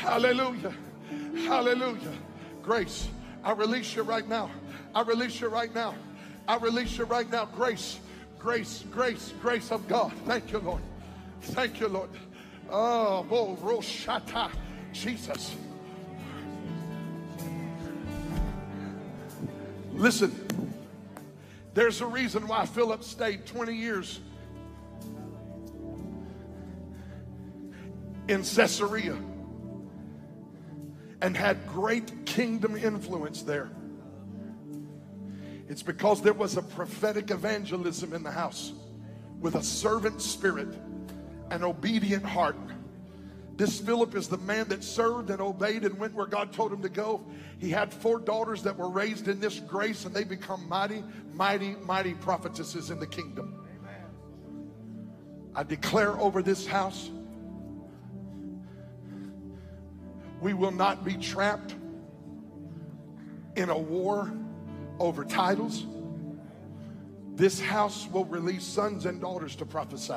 Hallelujah. 0.02 0.74
Hallelujah. 1.46 2.14
Grace, 2.64 3.08
I 3.44 3.52
release 3.54 3.96
you 3.96 4.04
right 4.04 4.28
now. 4.28 4.50
I 4.96 5.02
release 5.02 5.40
you 5.40 5.48
right 5.48 5.74
now. 5.74 5.96
I 6.48 6.58
release 6.58 6.98
you 6.98 7.06
right 7.06 7.30
now. 7.32 7.46
Grace, 7.46 8.00
grace, 8.40 8.84
grace, 8.92 9.34
grace 9.42 9.72
of 9.72 9.88
God. 9.88 10.12
Thank 10.26 10.52
you, 10.52 10.60
Lord. 10.60 10.82
Thank 11.42 11.80
you, 11.80 11.88
Lord. 11.88 12.10
Oh, 12.70 13.24
Bo 13.24 13.56
Roshata. 13.58 14.52
Jesus. 14.94 15.56
Listen, 19.94 20.34
there's 21.74 22.02
a 22.02 22.06
reason 22.06 22.48
why 22.48 22.66
Philip 22.66 23.04
stayed 23.04 23.46
20 23.46 23.76
years 23.76 24.20
in 28.28 28.44
Caesarea 28.44 29.18
and 31.22 31.36
had 31.36 31.66
great 31.68 32.26
kingdom 32.26 32.76
influence 32.76 33.42
there. 33.44 33.72
It's 35.70 35.84
because 35.84 36.22
there 36.22 36.34
was 36.34 36.58
a 36.58 36.62
prophetic 36.62 37.32
evangelism 37.32 38.14
in 38.14 38.24
the 38.24 38.32
house 38.32 38.74
with 39.40 39.56
a 39.56 39.64
servant 39.64 40.22
spirit 40.22 40.70
an 41.52 41.64
obedient 41.64 42.24
heart. 42.24 42.58
This 43.56 43.80
Philip 43.80 44.16
is 44.16 44.28
the 44.28 44.38
man 44.38 44.68
that 44.70 44.84
served 44.84 45.32
and 45.32 45.42
obeyed 45.42 45.84
and 45.84 45.98
went 45.98 46.14
where 46.14 46.28
God 46.28 46.54
told 46.54 46.72
him 46.72 46.82
to 46.84 46.90
go. 46.90 47.26
He 47.58 47.72
had 47.72 47.92
four 47.92 48.20
daughters 48.20 48.62
that 48.64 48.78
were 48.78 48.90
raised 48.90 49.28
in 49.28 49.40
this 49.40 49.60
grace, 49.60 50.06
and 50.06 50.16
they 50.16 50.24
become 50.24 50.70
mighty, 50.70 51.04
mighty, 51.34 51.76
mighty 51.78 52.14
prophetesses 52.14 52.92
in 52.92 53.00
the 53.00 53.08
kingdom. 53.08 53.56
I 55.56 55.64
declare 55.64 56.20
over 56.20 56.44
this 56.44 56.68
house 56.68 57.10
we 60.40 60.54
will 60.54 60.72
not 60.72 61.04
be 61.04 61.16
trapped 61.16 61.74
in 63.56 63.70
a 63.70 63.78
war 63.78 64.32
over 65.00 65.26
titles. 65.26 65.86
This 67.34 67.60
house 67.60 68.08
will 68.12 68.26
release 68.26 68.64
sons 68.64 69.08
and 69.08 69.20
daughters 69.20 69.56
to 69.56 69.66
prophesy. 69.66 70.14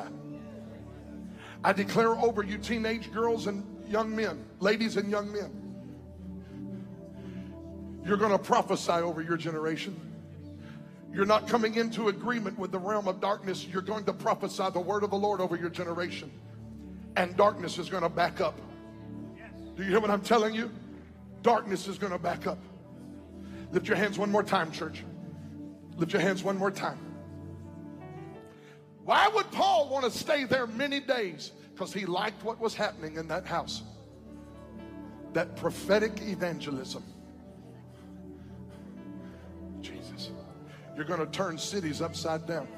I 1.63 1.73
declare 1.73 2.11
over 2.11 2.43
you, 2.43 2.59
teenage 2.59 3.13
girls 3.13 3.47
and 3.47 3.65
young 3.87 4.15
men, 4.15 4.45
ladies 4.61 4.97
and 4.97 5.11
young 5.11 5.31
men, 5.33 5.51
you're 8.05 8.17
going 8.17 8.33
to 8.33 8.39
prophesy 8.39 8.93
over 8.93 9.21
your 9.21 9.37
generation. 9.37 9.99
You're 11.13 11.27
not 11.27 11.49
coming 11.49 11.75
into 11.75 12.09
agreement 12.09 12.59
with 12.59 12.71
the 12.71 12.79
realm 12.79 13.09
of 13.09 13.21
darkness. 13.21 13.67
You're 13.67 13.83
going 13.83 14.05
to 14.05 14.13
prophesy 14.13 14.65
the 14.73 14.81
word 14.81 15.03
of 15.03 15.11
the 15.11 15.17
Lord 15.17 15.41
over 15.41 15.57
your 15.57 15.69
generation. 15.71 16.31
And 17.17 17.37
darkness 17.37 17.79
is 17.79 17.91
going 17.91 18.05
to 18.05 18.09
back 18.09 18.41
up. 18.41 18.59
Do 19.77 19.83
you 19.83 19.91
hear 19.91 20.01
what 20.01 20.11
I'm 20.11 20.23
telling 20.23 20.55
you? 20.55 20.71
Darkness 21.43 21.89
is 21.89 21.99
going 21.99 22.13
to 22.13 22.19
back 22.19 22.47
up. 22.47 22.59
Lift 23.73 23.89
your 23.89 23.97
hands 23.97 24.19
one 24.19 24.31
more 24.31 24.43
time, 24.43 24.71
church. 24.71 25.05
Lift 25.97 26.13
your 26.13 26.23
hands 26.23 26.43
one 26.43 26.57
more 26.57 26.71
time. 26.71 26.99
Why 29.11 29.27
would 29.27 29.51
Paul 29.51 29.89
want 29.89 30.05
to 30.05 30.11
stay 30.17 30.45
there 30.45 30.69
many 30.69 31.01
days? 31.01 31.51
Because 31.75 31.93
he 31.93 32.07
liked 32.07 32.45
what 32.45 32.61
was 32.61 32.77
happening 32.77 33.17
in 33.17 33.27
that 33.27 33.45
house. 33.45 33.83
That 35.33 35.57
prophetic 35.57 36.21
evangelism. 36.21 37.03
Jesus. 39.81 40.31
You're 40.95 41.07
going 41.07 41.19
to 41.19 41.27
turn 41.27 41.59
cities 41.59 42.01
upside 42.01 42.47
down. 42.47 42.69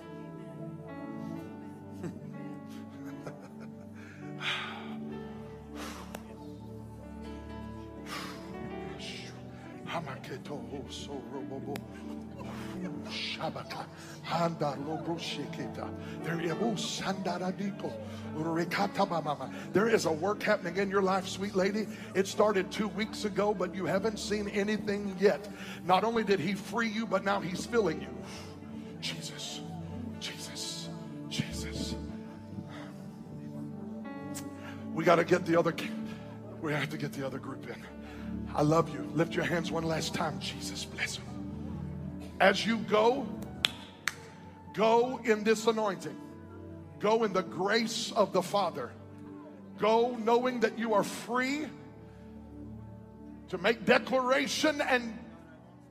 Urekata. 12.82 13.86
Oh, 18.34 19.50
there 19.72 19.88
is 19.88 20.06
a 20.06 20.12
work 20.12 20.42
happening 20.42 20.76
in 20.76 20.88
your 20.88 21.02
life, 21.02 21.28
sweet 21.28 21.54
lady. 21.54 21.86
It 22.14 22.26
started 22.26 22.70
two 22.70 22.88
weeks 22.88 23.24
ago, 23.24 23.52
but 23.52 23.74
you 23.74 23.84
haven't 23.84 24.18
seen 24.18 24.48
anything 24.48 25.14
yet. 25.20 25.48
Not 25.84 26.04
only 26.04 26.24
did 26.24 26.40
he 26.40 26.54
free 26.54 26.88
you, 26.88 27.06
but 27.06 27.24
now 27.24 27.40
he's 27.40 27.66
filling 27.66 28.00
you. 28.00 28.08
Jesus, 29.00 29.60
Jesus, 30.20 30.88
Jesus. 31.28 31.94
We 34.94 35.04
got 35.04 35.16
to 35.16 35.24
get 35.24 35.44
the 35.44 35.58
other. 35.58 35.74
We 36.60 36.72
have 36.72 36.90
to 36.90 36.96
get 36.96 37.12
the 37.12 37.26
other 37.26 37.38
group 37.38 37.68
in. 37.68 37.76
I 38.54 38.62
love 38.62 38.88
you. 38.94 39.10
Lift 39.14 39.34
your 39.34 39.44
hands 39.44 39.72
one 39.72 39.84
last 39.84 40.14
time. 40.14 40.38
Jesus, 40.38 40.84
bless 40.84 41.16
them. 41.16 41.31
As 42.40 42.66
you 42.66 42.78
go, 42.78 43.26
go 44.74 45.20
in 45.24 45.44
this 45.44 45.66
anointing. 45.66 46.16
Go 46.98 47.24
in 47.24 47.32
the 47.32 47.42
grace 47.42 48.12
of 48.12 48.32
the 48.32 48.42
Father. 48.42 48.90
Go 49.78 50.16
knowing 50.24 50.60
that 50.60 50.78
you 50.78 50.94
are 50.94 51.02
free 51.02 51.66
to 53.48 53.58
make 53.58 53.84
declaration 53.84 54.80
and 54.80 55.18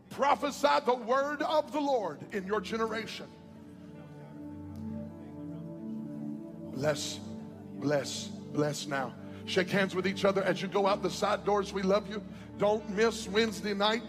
prophesy 0.10 0.68
the 0.86 0.96
word 0.96 1.42
of 1.42 1.72
the 1.72 1.80
Lord 1.80 2.20
in 2.32 2.46
your 2.46 2.62
generation. 2.62 3.28
Bless, 6.74 7.20
bless, 7.76 8.28
bless 8.28 8.88
now. 8.88 9.14
Shake 9.46 9.70
hands 9.70 9.94
with 9.94 10.08
each 10.08 10.24
other 10.26 10.44
as 10.44 10.62
you 10.62 10.68
go 10.68 10.88
out 10.88 11.04
the 11.04 11.10
side 11.10 11.44
doors. 11.44 11.74
We 11.74 11.82
love 11.82 12.10
you. 12.10 12.24
Don't 12.58 12.90
miss 12.90 13.28
Wednesday 13.28 13.74
night. 13.74 14.04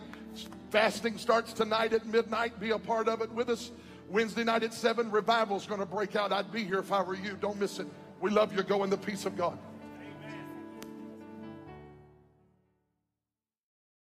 Fasting 0.73 1.19
starts 1.19 1.53
tonight 1.53 1.93
at 1.93 2.07
midnight. 2.07 2.59
Be 2.59 2.71
a 2.71 2.79
part 2.79 3.07
of 3.07 3.21
it 3.21 3.31
with 3.33 3.51
us. 3.51 3.73
Wednesday 4.09 4.43
night 4.43 4.63
at 4.63 4.73
7, 4.73 5.11
revival's 5.11 5.67
going 5.67 5.81
to 5.81 5.87
break 5.87 6.17
out. 6.17 6.33
I'd 6.33 6.51
be 6.51 6.65
here 6.65 6.79
if 6.79 6.91
I 6.91 7.03
were 7.03 7.15
you. 7.15 7.37
Don't 7.39 7.61
miss 7.61 7.79
it. 7.79 7.87
We 8.23 8.31
love 8.31 8.57
you. 8.57 8.63
Go 8.63 8.83
in 8.83 8.89
the 8.89 8.97
peace 8.97 9.27
of 9.27 9.37
God. 9.37 9.59